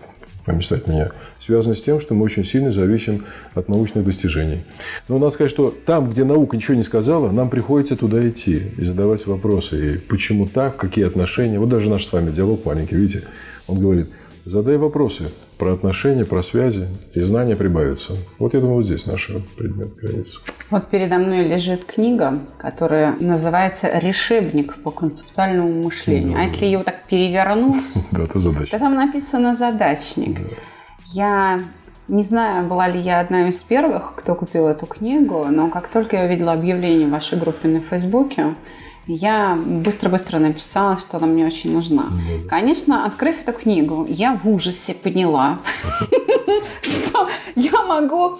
помечтать 0.44 0.86
меня, 0.86 1.10
связано 1.40 1.74
с 1.74 1.82
тем, 1.82 2.00
что 2.00 2.14
мы 2.14 2.24
очень 2.24 2.44
сильно 2.44 2.72
зависим 2.72 3.24
от 3.54 3.68
научных 3.68 4.04
достижений. 4.04 4.64
Но 5.08 5.18
надо 5.18 5.30
сказать, 5.30 5.50
что 5.50 5.70
там, 5.70 6.10
где 6.10 6.24
наука 6.24 6.56
ничего 6.56 6.76
не 6.76 6.82
сказала, 6.82 7.30
нам 7.30 7.50
приходится 7.50 7.96
туда 7.96 8.28
идти 8.28 8.62
и 8.76 8.82
задавать 8.82 9.26
вопросы. 9.26 9.94
И 9.94 9.98
почему 9.98 10.46
так, 10.46 10.76
какие 10.76 11.06
отношения. 11.06 11.58
Вот 11.58 11.68
даже 11.68 11.90
наш 11.90 12.04
с 12.04 12.12
вами 12.12 12.30
диалог 12.30 12.64
маленький, 12.64 12.96
видите, 12.96 13.24
он 13.66 13.80
говорит– 13.80 14.08
Задай 14.44 14.76
вопросы 14.76 15.30
про 15.56 15.72
отношения, 15.72 16.24
про 16.24 16.42
связи, 16.42 16.88
и 17.14 17.20
знания 17.20 17.54
прибавятся. 17.54 18.14
Вот 18.40 18.54
я 18.54 18.60
думаю, 18.60 18.76
вот 18.76 18.84
здесь 18.84 19.06
наш 19.06 19.30
предмет 19.56 19.94
границы. 19.94 20.40
Вот 20.70 20.88
передо 20.88 21.18
мной 21.18 21.46
лежит 21.46 21.84
книга, 21.84 22.40
которая 22.58 23.14
называется 23.20 23.98
«Решебник 24.00 24.82
по 24.82 24.90
концептуальному 24.90 25.84
мышлению». 25.84 26.32
Да. 26.32 26.40
А 26.40 26.42
если 26.42 26.64
ее 26.64 26.82
так 26.82 27.06
перевернуть, 27.06 27.84
да, 28.10 28.26
то, 28.26 28.40
задачник. 28.40 28.70
то 28.70 28.78
там 28.80 28.96
написано 28.96 29.54
«задачник». 29.54 30.40
Да. 30.40 30.56
Я 31.12 31.60
не 32.08 32.24
знаю, 32.24 32.66
была 32.66 32.88
ли 32.88 32.98
я 32.98 33.20
одна 33.20 33.48
из 33.48 33.62
первых, 33.62 34.14
кто 34.16 34.34
купил 34.34 34.66
эту 34.66 34.86
книгу, 34.86 35.46
но 35.50 35.70
как 35.70 35.86
только 35.86 36.16
я 36.16 36.24
увидела 36.24 36.52
объявление 36.52 37.06
в 37.06 37.12
вашей 37.12 37.38
группе 37.38 37.68
на 37.68 37.80
Фейсбуке, 37.80 38.56
я 39.06 39.56
быстро-быстро 39.56 40.38
написала, 40.38 40.96
что 40.96 41.16
она 41.16 41.26
мне 41.26 41.46
очень 41.46 41.72
нужна. 41.72 42.10
Mm-hmm. 42.10 42.46
Конечно, 42.48 43.04
открыв 43.04 43.46
эту 43.46 43.58
книгу, 43.58 44.06
я 44.08 44.38
в 44.42 44.48
ужасе 44.48 44.94
поняла, 44.94 45.60
что 46.82 47.28
я 47.56 47.82
могу 47.82 48.38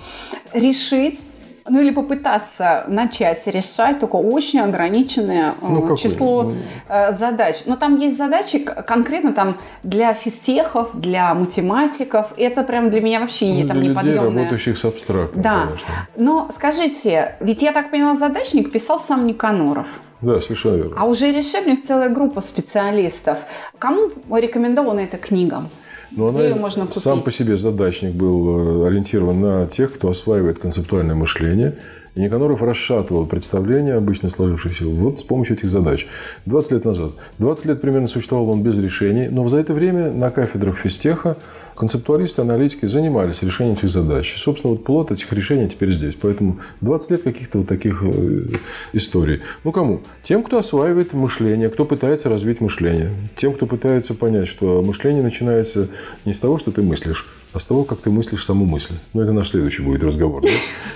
решить 0.53 1.27
ну 1.69 1.81
или 1.81 1.91
попытаться 1.91 2.85
начать 2.89 3.47
решать 3.47 4.01
только 4.01 4.17
очень 4.17 4.61
ограниченное 4.61 5.53
э, 5.53 5.55
ну, 5.61 5.97
число 5.97 6.45
ну... 6.45 6.55
Э, 6.89 7.13
задач. 7.13 7.63
Но 7.67 7.77
там 7.77 7.97
есть 7.97 8.17
задачи 8.17 8.59
конкретно 8.59 9.33
там 9.33 9.59
для 9.83 10.15
физтехов, 10.15 10.91
для 10.95 11.35
математиков. 11.35 12.33
Это 12.37 12.63
прям 12.65 12.91
для 12.91 13.01
меня 13.01 13.21
вообще 13.21 13.47
ну, 13.47 13.55
не 13.55 13.65
там 13.65 13.79
для 13.79 13.91
неподъемное. 13.91 14.25
Людей, 14.25 14.39
работающих 14.39 14.79
с 14.79 14.85
абстрактом, 14.85 15.43
Да. 15.43 15.61
Конечно. 15.67 15.89
Но 16.17 16.51
скажите, 16.55 17.37
ведь 17.41 17.63
я 17.63 17.73
так 17.73 17.91
поняла, 17.91 18.17
задачник 18.17 18.73
писал 18.73 18.99
сам 18.99 19.27
Никаноров. 19.27 19.87
Да, 20.23 20.41
совершенно 20.41 20.77
верно. 20.77 20.97
А 20.97 21.05
уже 21.05 21.31
решебник 21.33 21.83
целая 21.83 22.09
группа 22.09 22.41
специалистов. 22.41 23.39
Кому 23.79 24.11
рекомендована 24.31 25.01
эта 25.01 25.19
книга? 25.19 25.69
Но 26.13 26.31
Где 26.31 26.49
она 26.49 26.57
можно 26.57 26.87
купить? 26.87 27.03
сам 27.03 27.23
по 27.23 27.33
себе 27.33 27.57
задачник 27.57 28.13
был 28.13 28.85
э, 28.85 28.89
ориентирован 28.89 29.41
на 29.41 29.67
тех, 29.67 29.93
кто 29.93 30.11
осваивает 30.11 30.59
концептуальное 30.59 31.15
мышление. 31.15 31.77
И 32.15 32.21
Никаноров 32.21 32.61
расшатывал 32.61 33.25
представление, 33.25 33.95
обычно 33.95 34.29
сложившееся, 34.29 34.85
вот 34.85 35.21
с 35.21 35.25
помощью 35.25 35.57
этих 35.57 35.71
задач. 35.71 36.07
20 36.45 36.73
лет 36.73 36.85
назад. 36.85 37.13
20 37.39 37.65
лет 37.67 37.81
примерно 37.81 38.07
существовал 38.07 38.51
он 38.51 38.63
без 38.63 38.79
решений, 38.79 39.29
но 39.31 39.49
за 39.49 39.57
это 39.57 39.73
время 39.73 40.11
на 40.11 40.31
кафедрах 40.31 40.77
физтеха 40.77 41.39
концептуалисты, 41.75 42.43
аналитики 42.43 42.87
занимались 42.87 43.43
решением 43.43 43.77
этих 43.77 43.89
задач. 43.89 44.35
И, 44.35 44.39
собственно, 44.39 44.73
вот 44.73 44.85
плод 44.85 45.11
этих 45.11 45.33
решений 45.33 45.69
теперь 45.69 45.91
здесь. 45.91 46.17
Поэтому 46.21 46.59
20 46.81 47.11
лет 47.11 47.23
каких-то 47.23 47.59
вот 47.59 47.69
таких 47.69 48.03
э, 48.03 48.57
историй. 48.93 49.41
Ну, 49.65 49.73
кому? 49.73 50.01
Тем, 50.23 50.43
кто 50.43 50.59
осваивает 50.59 51.13
мышление, 51.13 51.69
кто 51.69 51.85
пытается 51.85 52.29
развить 52.29 52.61
мышление. 52.61 53.11
Тем, 53.35 53.55
кто 53.55 53.67
пытается 53.67 54.15
понять, 54.15 54.49
что 54.49 54.83
мышление 54.83 55.23
начинается 55.23 55.89
не 56.25 56.33
с 56.33 56.41
того, 56.41 56.59
что 56.59 56.73
ты 56.73 56.83
мыслишь, 56.83 57.27
а 57.53 57.59
с 57.59 57.65
того, 57.65 57.85
как 57.85 58.01
ты 58.01 58.11
мыслишь 58.11 58.45
саму 58.45 58.65
мысль. 58.65 58.95
Ну, 59.15 59.23
это 59.23 59.33
наш 59.33 59.51
следующий 59.51 59.83
будет 59.83 60.03
разговор. 60.03 60.43
Да? 60.43 60.49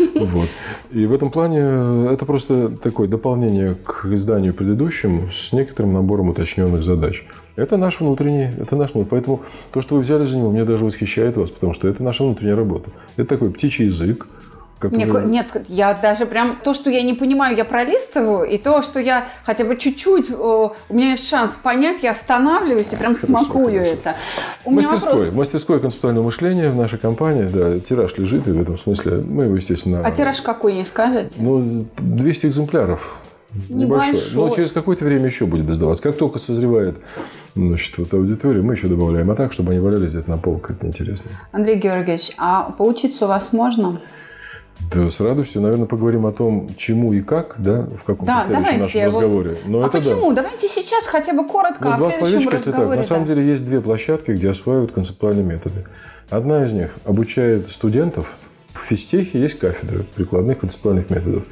Вот. 0.17 0.49
И 0.93 1.05
в 1.05 1.13
этом 1.13 1.31
плане 1.31 1.61
э, 1.61 2.11
это 2.13 2.25
просто 2.25 2.71
такое 2.71 3.07
дополнение 3.07 3.75
к 3.75 4.07
изданию 4.07 4.55
предыдущему 4.55 5.31
с 5.31 5.53
некоторым 5.53 5.93
набором 5.93 6.31
уточненных 6.31 6.83
задач. 6.83 7.25
Это 7.57 7.77
наш 7.77 8.01
внутренний, 8.01 8.51
это 8.61 8.77
наш 8.77 8.93
внутренний. 8.93 9.11
Поэтому 9.11 9.43
то, 9.73 9.81
что 9.81 9.97
вы 9.97 10.03
взяли 10.03 10.27
за 10.27 10.37
него, 10.37 10.51
мне 10.51 10.65
даже 10.65 10.85
восхищает 10.85 11.37
вас, 11.37 11.51
потому 11.51 11.73
что 11.73 11.89
это 11.89 12.03
наша 12.03 12.23
внутренняя 12.23 12.57
работа. 12.57 12.91
Это 13.17 13.29
такой 13.29 13.51
птичий 13.51 13.87
язык, 13.87 14.27
Который... 14.79 15.27
Нет, 15.27 15.55
нет, 15.55 15.65
я 15.69 15.95
даже 15.95 16.27
прям 16.27 16.59
то, 16.63 16.75
что 16.75 16.91
я 16.91 17.01
не 17.01 17.15
понимаю, 17.15 17.57
я 17.57 17.65
пролистываю, 17.65 18.47
и 18.47 18.59
то, 18.59 18.83
что 18.83 19.01
я 19.01 19.27
хотя 19.45 19.65
бы 19.65 19.77
чуть-чуть, 19.77 20.31
у 20.31 20.75
меня 20.91 21.13
есть 21.13 21.27
шанс 21.27 21.57
понять, 21.57 22.03
я 22.03 22.11
останавливаюсь 22.11 22.93
и 22.93 22.97
прям 22.97 23.15
хорошо, 23.15 23.27
смакую 23.27 23.73
хорошо. 23.73 23.93
это. 23.93 24.17
У 24.67 24.73
мастерской, 24.73 25.19
вопрос... 25.19 25.35
мастерское 25.35 25.79
концептуальное 25.79 26.23
мышление 26.23 26.71
в 26.71 26.77
нашей 26.77 26.99
компании, 26.99 27.45
да, 27.45 27.81
тираж 27.81 28.19
лежит, 28.19 28.47
и 28.49 28.51
в 28.51 28.61
этом 28.61 28.77
смысле 28.77 29.23
мы 29.27 29.45
его, 29.45 29.57
естественно... 29.57 30.03
А 30.05 30.11
тираж 30.11 30.43
какой, 30.43 30.75
не 30.75 30.85
скажете? 30.85 31.37
Ну, 31.39 31.87
200 31.97 32.47
экземпляров. 32.49 33.19
Небольшой. 33.69 34.13
Небольшой. 34.13 34.49
Но 34.49 34.55
через 34.55 34.73
какое-то 34.73 35.05
время 35.05 35.27
еще 35.27 35.47
будет 35.47 35.69
издаваться. 35.69 36.03
Как 36.03 36.17
только 36.17 36.39
созревает 36.39 36.97
значит, 37.55 37.97
вот 37.99 38.13
аудитория, 38.15 38.63
мы 38.63 38.75
еще 38.75 38.89
добавляем. 38.89 39.31
А 39.31 39.35
так, 39.35 39.53
чтобы 39.53 39.73
они 39.73 39.81
валялись 39.81 40.11
где-то 40.11 40.31
на 40.31 40.39
полках, 40.39 40.77
это 40.77 40.87
интересно. 40.87 41.31
Андрей 41.53 41.79
Георгиевич, 41.79 42.33
а 42.39 42.71
поучиться 42.71 43.27
у 43.27 43.29
вас 43.29 43.53
можно? 43.53 44.01
Да, 44.93 45.11
с 45.11 45.21
радостью, 45.21 45.63
наверное, 45.63 45.87
поговорим 45.87 46.27
о 46.27 46.33
том, 46.33 46.69
чему 46.77 47.13
и 47.13 47.23
как, 47.23 47.55
да, 47.59 47.83
в 47.83 48.05
каком-то 48.05 48.27
да, 48.27 48.41
следующем 48.47 48.81
нашем 48.81 49.11
вот... 49.11 49.23
разговоре. 49.23 49.59
Но 49.67 49.79
а 49.83 49.89
это 49.89 49.99
почему? 49.99 50.29
Да. 50.33 50.43
Давайте 50.43 50.69
сейчас 50.69 51.07
хотя 51.07 51.33
бы 51.33 51.49
коротко 51.49 51.89
ну, 51.89 51.95
о 51.95 51.97
два 51.97 52.13
следующем 52.13 52.51
разговоре. 52.51 52.83
Если 52.83 52.91
так. 52.91 52.97
На 52.97 53.03
самом 53.03 53.25
деле 53.25 53.47
есть 53.47 53.65
две 53.65 53.81
площадки, 53.81 54.33
где 54.33 54.51
осваивают 54.51 54.93
концептуальные 54.93 55.45
методы. 55.45 55.85
Одна 56.29 56.65
из 56.65 56.73
них 56.73 56.95
обучает 57.05 57.71
студентов. 57.71 58.37
В 58.75 58.81
физтехе 58.81 59.41
есть 59.41 59.59
кафедры 59.59 60.05
прикладных 60.15 60.59
концептуальных 60.59 61.09
методов. 61.09 61.45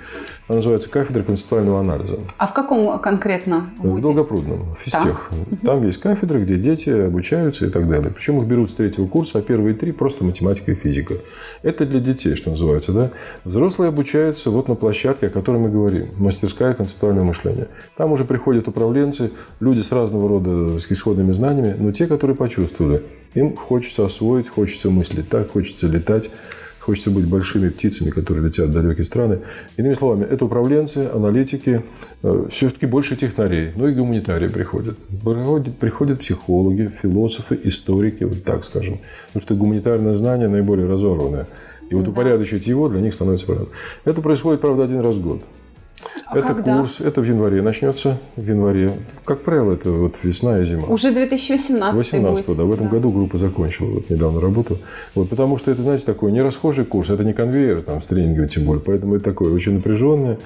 Она 0.47 0.57
называется 0.57 0.91
кафедра 0.91 1.23
концептуального 1.23 1.81
анализа. 1.81 2.19
А 2.37 2.47
в 2.47 2.53
каком 2.53 2.99
конкретно 2.99 3.71
вузе? 3.79 3.97
В 3.97 4.03
Долгопрудном, 4.03 4.75
в 4.75 4.79
физтех. 4.79 5.31
Так. 5.51 5.61
Там 5.61 5.87
есть 5.87 5.99
кафедра, 6.01 6.39
где 6.39 6.57
дети 6.57 6.91
обучаются 6.91 7.65
и 7.65 7.71
так 7.71 7.89
далее. 7.89 8.11
Причем 8.11 8.43
их 8.43 8.47
берут 8.47 8.71
с 8.71 8.75
третьего 8.75 9.07
курса, 9.07 9.39
а 9.39 9.43
первые 9.43 9.75
три 9.75 9.93
просто 9.93 10.23
математика 10.23 10.73
и 10.73 10.75
физика. 10.75 11.15
Это 11.63 11.87
для 11.87 11.99
детей, 11.99 12.35
что 12.35 12.51
называется. 12.51 12.93
Да? 12.93 13.11
Взрослые 13.45 13.89
обучаются 13.89 14.51
вот 14.51 14.69
на 14.69 14.75
площадке, 14.75 15.29
о 15.29 15.31
которой 15.31 15.57
мы 15.57 15.71
говорим. 15.71 16.11
Мастерская 16.19 16.75
концептуальное 16.75 17.25
мышление. 17.25 17.69
Там 17.97 18.13
уже 18.13 18.27
приходят 18.27 18.69
управленцы, 18.69 19.33
люди 19.61 19.81
с 19.81 19.93
разного 19.93 20.29
рода 20.29 20.79
с 20.79 20.93
исходными 20.93 21.33
знаниями, 21.33 21.75
но 21.79 21.91
те, 21.91 22.07
которые 22.07 22.37
почувствовали. 22.37 23.03
Им 23.33 23.57
хочется 23.57 24.05
освоить, 24.05 24.51
хочется 24.51 24.91
мыслить 24.91 25.31
так, 25.31 25.53
хочется 25.53 25.89
летать 25.89 26.31
Хочется 26.85 27.11
быть 27.11 27.25
большими 27.25 27.71
птицами, 27.71 28.11
которые 28.11 28.45
летят 28.45 28.69
в 28.69 28.73
далекие 28.75 29.07
страны. 29.07 29.39
Иными 29.79 29.95
словами, 29.95 30.25
это 30.25 30.45
управленцы, 30.45 31.09
аналитики, 31.15 31.81
э, 32.23 32.47
все-таки 32.51 32.85
больше 32.85 33.17
технарей, 33.17 33.71
но 33.75 33.89
и 33.89 33.95
гуманитарии 33.95 34.49
приходят. 34.49 34.99
Приходят, 35.25 35.79
приходят 35.79 36.21
психологи, 36.21 36.91
философы, 37.03 37.59
историки, 37.65 38.25
вот 38.25 38.45
так 38.45 38.65
скажем. 38.65 39.01
Потому 39.29 39.43
что 39.43 39.55
гуманитарное 39.55 40.15
знание 40.15 40.49
наиболее 40.49 40.87
разорванное. 40.87 41.47
И 41.89 41.95
вот 41.95 42.07
упорядочить 42.07 42.67
его 42.67 42.91
для 42.91 43.01
них 43.01 43.15
становится 43.15 43.47
проблемой. 43.47 43.73
Это 44.05 44.21
происходит, 44.21 44.61
правда, 44.61 44.85
один 44.85 45.01
раз 45.01 45.17
в 45.17 45.23
год. 45.23 45.43
А 46.27 46.39
это 46.39 46.55
когда? 46.55 46.79
курс, 46.79 47.01
это 47.01 47.21
в 47.21 47.25
январе 47.25 47.63
начнется, 47.63 48.19
в 48.37 48.47
январе. 48.47 48.93
Как 49.25 49.43
правило, 49.43 49.73
это 49.73 49.91
вот 49.91 50.17
весна 50.23 50.61
и 50.61 50.65
зима. 50.65 50.87
Уже 50.89 51.13
2018 51.13 51.97
18 51.97 52.47
будет. 52.47 52.57
да. 52.57 52.65
В 52.65 52.73
этом 52.73 52.87
да. 52.87 52.93
году 52.93 53.11
группа 53.11 53.39
закончила 53.39 53.91
вот 53.91 54.11
недавно 54.11 54.41
работу. 54.41 54.79
Вот, 55.15 55.29
потому 55.31 55.57
что 55.57 55.71
это, 55.71 55.83
знаете, 55.83 56.07
такой 56.07 56.33
не 56.33 56.43
расхожий 56.43 56.85
курс, 56.85 57.11
это 57.11 57.25
не 57.25 57.33
конвейер 57.33 57.83
там 57.83 58.01
с 58.01 58.07
тренингом 58.07 58.49
тем 58.49 58.65
более. 58.65 58.83
Поэтому 58.83 59.17
это 59.17 59.25
такое 59.25 59.53
очень 59.53 59.75
напряженное, 59.75 60.39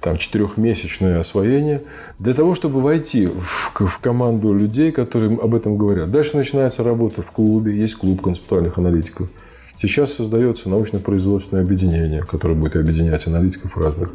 там 0.00 0.16
четырехмесячное 0.16 1.18
освоение 1.18 1.82
для 2.18 2.34
того, 2.34 2.54
чтобы 2.54 2.80
войти 2.80 3.26
в, 3.26 3.72
в 3.74 3.98
команду 3.98 4.54
людей, 4.54 4.92
которые 4.92 5.38
об 5.38 5.54
этом 5.54 5.76
говорят. 5.76 6.10
Дальше 6.10 6.36
начинается 6.36 6.82
работа 6.84 7.22
в 7.22 7.30
клубе, 7.32 7.76
есть 7.76 7.96
клуб 7.96 8.22
концептуальных 8.22 8.78
аналитиков. 8.78 9.30
Сейчас 9.76 10.14
создается 10.14 10.70
научно-производственное 10.70 11.62
объединение, 11.62 12.22
которое 12.22 12.54
будет 12.54 12.76
объединять 12.76 13.26
аналитиков 13.26 13.76
разных 13.76 14.12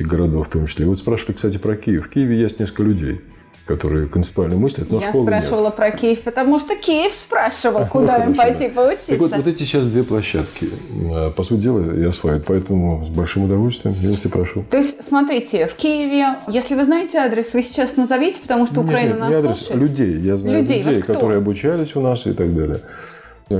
городов 0.00 0.48
в 0.48 0.50
том 0.50 0.66
числе. 0.66 0.86
Вот 0.86 0.98
спрашивали, 0.98 1.36
кстати, 1.36 1.58
про 1.58 1.76
Киев. 1.76 2.06
В 2.06 2.10
Киеве 2.10 2.38
есть 2.38 2.60
несколько 2.60 2.82
людей 2.82 3.20
которые 3.68 4.06
концептуально 4.06 4.56
мыслят, 4.56 4.90
но 4.90 4.98
Я 4.98 5.08
школы 5.10 5.26
спрашивала 5.26 5.66
нет. 5.66 5.76
про 5.76 5.90
Киев, 5.90 6.22
потому 6.22 6.58
что 6.58 6.74
Киев 6.74 7.12
спрашивал, 7.12 7.86
куда 7.92 8.18
Ну, 8.18 8.30
им 8.30 8.34
хорошо, 8.34 8.54
пойти 8.58 8.74
поучиться. 8.74 9.06
Так 9.08 9.18
вот, 9.18 9.30
вот 9.32 9.46
эти 9.46 9.58
сейчас 9.58 9.86
две 9.86 10.02
площадки, 10.02 10.70
э, 11.12 11.30
по 11.32 11.44
сути 11.44 11.60
дела, 11.60 11.94
и 11.94 12.02
осваивают. 12.02 12.46
Поэтому 12.46 13.04
с 13.06 13.10
большим 13.10 13.44
удовольствием, 13.44 13.94
если 14.00 14.28
прошу. 14.28 14.64
То 14.70 14.78
есть, 14.78 15.04
смотрите, 15.04 15.66
в 15.66 15.74
Киеве, 15.74 16.38
если 16.48 16.74
вы 16.74 16.84
знаете 16.86 17.18
адрес, 17.18 17.52
вы 17.52 17.62
сейчас 17.62 17.96
назовите, 17.96 18.40
потому 18.40 18.66
что 18.66 18.80
Украина 18.80 19.10
Нет, 19.10 19.18
нет, 19.18 19.20
нас 19.20 19.30
не 19.30 19.36
адрес, 19.36 19.58
слушает. 19.58 19.80
людей. 19.82 20.18
Я 20.20 20.38
знаю 20.38 20.62
Людей, 20.62 20.78
людей, 20.78 20.94
вот 20.96 21.04
которые 21.04 21.36
обучались 21.38 21.94
у 21.94 22.00
нас 22.00 22.26
и 22.26 22.32
так 22.32 22.54
далее. 22.54 22.80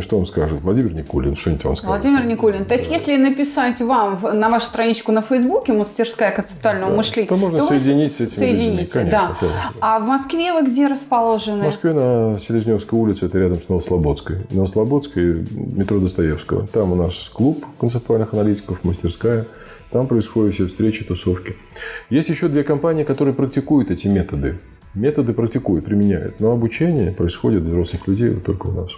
Что 0.01 0.18
он 0.18 0.26
скажет? 0.26 0.61
Владимир 0.61 0.93
Никулин, 0.93 1.34
что-нибудь 1.34 1.64
он 1.64 1.74
скажет. 1.76 1.89
Владимир 2.05 2.26
Никулин. 2.26 2.66
То 2.66 2.74
есть, 2.74 2.91
если 2.91 3.16
написать 3.16 3.80
вам 3.80 4.18
в- 4.18 4.34
на 4.34 4.51
вашу 4.51 4.66
страничку 4.66 5.12
на 5.12 5.22
Фейсбуке 5.22 5.72
«Мастерская 5.72 6.30
концептуального 6.30 6.91
Да. 6.91 6.97
мышления», 6.99 7.28
То 7.28 7.36
можно 7.36 7.59
вы 7.61 7.64
соединить 7.66 8.12
с 8.12 8.20
этими 8.20 8.39
соедините, 8.39 8.93
Конечно, 8.93 9.18
да. 9.28 9.36
конечно. 9.41 9.70
А 9.80 9.99
в 9.99 10.03
Москве 10.03 10.53
вы 10.53 10.66
где 10.66 10.89
В 10.89 10.93
расположены? 10.93 11.64
Москве 11.64 11.95
на 11.95 12.39
Селезневской 12.39 12.99
улице, 12.99 13.26
это 13.26 13.39
рядом 13.39 13.62
с 13.62 13.68
Новослободской. 13.70 14.36
Новослободской 14.51 15.47
метро 15.53 15.99
Достоевского. 16.01 16.66
Там 16.66 16.93
у 16.93 16.95
нас 16.95 17.30
клуб 17.32 17.64
концептуальных 17.80 18.34
аналитиков, 18.34 18.84
мастерская. 18.84 19.47
Там 19.91 20.07
происходят 20.07 20.53
все 20.55 20.66
встречи, 20.66 21.03
тусовки. 21.03 21.57
Есть 22.11 22.28
еще 22.28 22.49
две 22.49 22.62
компании, 22.62 23.05
которые 23.05 23.34
практикуют 23.34 23.91
эти 23.91 24.07
методы. 24.07 24.59
Методы 24.95 25.32
практикуют, 25.32 25.86
применяют. 25.86 26.41
Но 26.41 26.51
обучение 26.51 27.11
происходит 27.12 27.62
для 27.62 27.70
взрослых 27.70 28.07
людей 28.07 28.32
только 28.34 28.66
у 28.66 28.72
нас. 28.72 28.91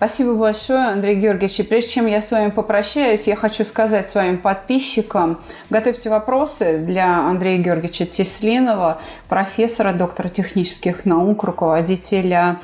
Спасибо 0.00 0.32
большое, 0.32 0.86
Андрей 0.86 1.16
Георгиевич. 1.16 1.60
И 1.60 1.62
прежде 1.62 1.90
чем 1.90 2.06
я 2.06 2.22
с 2.22 2.30
вами 2.30 2.48
попрощаюсь, 2.48 3.26
я 3.26 3.36
хочу 3.36 3.66
сказать 3.66 4.08
своим 4.08 4.38
подписчикам, 4.38 5.42
готовьте 5.68 6.08
вопросы 6.08 6.78
для 6.78 7.18
Андрея 7.18 7.58
Георгиевича 7.58 8.06
Теслинова, 8.06 9.02
профессора, 9.28 9.92
доктора 9.92 10.30
технических 10.30 11.04
наук, 11.04 11.44
руководителя 11.44 12.56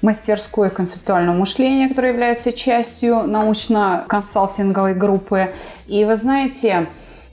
мастерской 0.00 0.70
концептуального 0.70 1.36
мышления, 1.36 1.90
которая 1.90 2.12
является 2.12 2.54
частью 2.54 3.24
научно-консалтинговой 3.24 4.94
группы. 4.94 5.52
И 5.88 6.06
вы 6.06 6.16
знаете, 6.16 6.86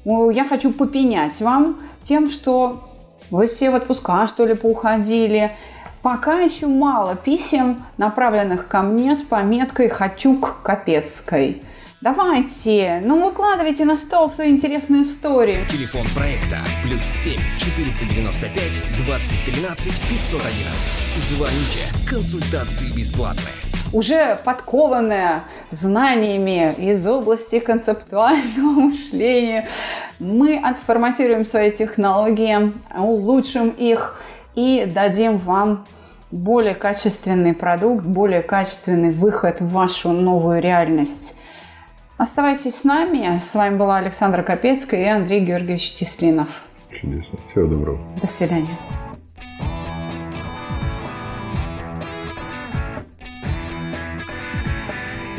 я 0.04 0.44
хочу 0.44 0.74
попенять 0.74 1.40
вам 1.40 1.80
тем, 2.04 2.30
что 2.30 2.84
вы 3.32 3.48
все 3.48 3.72
в 3.72 3.76
отпуска, 3.76 4.28
что 4.28 4.46
ли, 4.46 4.54
поуходили. 4.54 5.54
Пока 6.10 6.40
еще 6.40 6.68
мало 6.68 7.18
писем, 7.18 7.84
направленных 7.98 8.70
ко 8.70 8.82
мне 8.82 9.14
с 9.14 9.22
пометкой 9.22 9.90
«Хочу 9.90 10.40
к 10.40 10.62
Капецкой». 10.62 11.62
Давайте, 12.00 13.04
ну 13.06 13.22
выкладывайте 13.26 13.84
на 13.84 13.98
стол 13.98 14.30
свои 14.30 14.52
интересные 14.52 15.04
истории. 15.04 15.60
Телефон 15.68 16.08
проекта 16.16 16.60
плюс 16.82 17.02
7 17.26 17.34
495 17.60 18.90
2013 19.06 19.84
511. 19.84 20.88
Звоните. 21.30 22.10
Консультации 22.10 22.98
бесплатные. 22.98 23.54
уже 23.92 24.40
подкованная 24.46 25.44
знаниями 25.72 26.74
из 26.78 27.06
области 27.06 27.60
концептуального 27.60 28.72
мышления, 28.80 29.68
мы 30.20 30.58
отформатируем 30.58 31.44
свои 31.44 31.70
технологии, 31.70 32.72
улучшим 32.98 33.72
их 33.72 34.22
и 34.56 34.90
дадим 34.90 35.38
вам 35.38 35.86
более 36.32 36.76
качественный 36.76 37.54
продукт, 37.54 38.06
более 38.06 38.42
качественный 38.42 39.12
выход 39.12 39.62
в 39.62 39.70
вашу 39.70 40.12
новую 40.12 40.62
реальность. 40.62 41.38
Оставайтесь 42.18 42.76
с 42.76 42.84
нами. 42.84 43.38
С 43.38 43.54
вами 43.54 43.78
была 43.78 43.98
Александра 43.98 44.42
Капецкая 44.42 45.02
и 45.02 45.06
Андрей 45.06 45.46
Георгиевич 45.46 45.94
Теслинов. 45.94 46.48
Чудесно. 46.90 47.40
Всего 47.50 47.68
доброго. 47.68 48.00
До 48.22 48.28
свидания. 48.28 48.78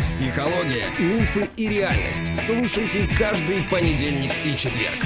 Психология, 0.05 0.84
мифы 0.99 1.49
и 1.57 1.68
реальность. 1.68 2.36
Слушайте 2.45 3.09
каждый 3.18 3.62
понедельник 3.70 4.32
и 4.45 4.57
четверг. 4.57 5.05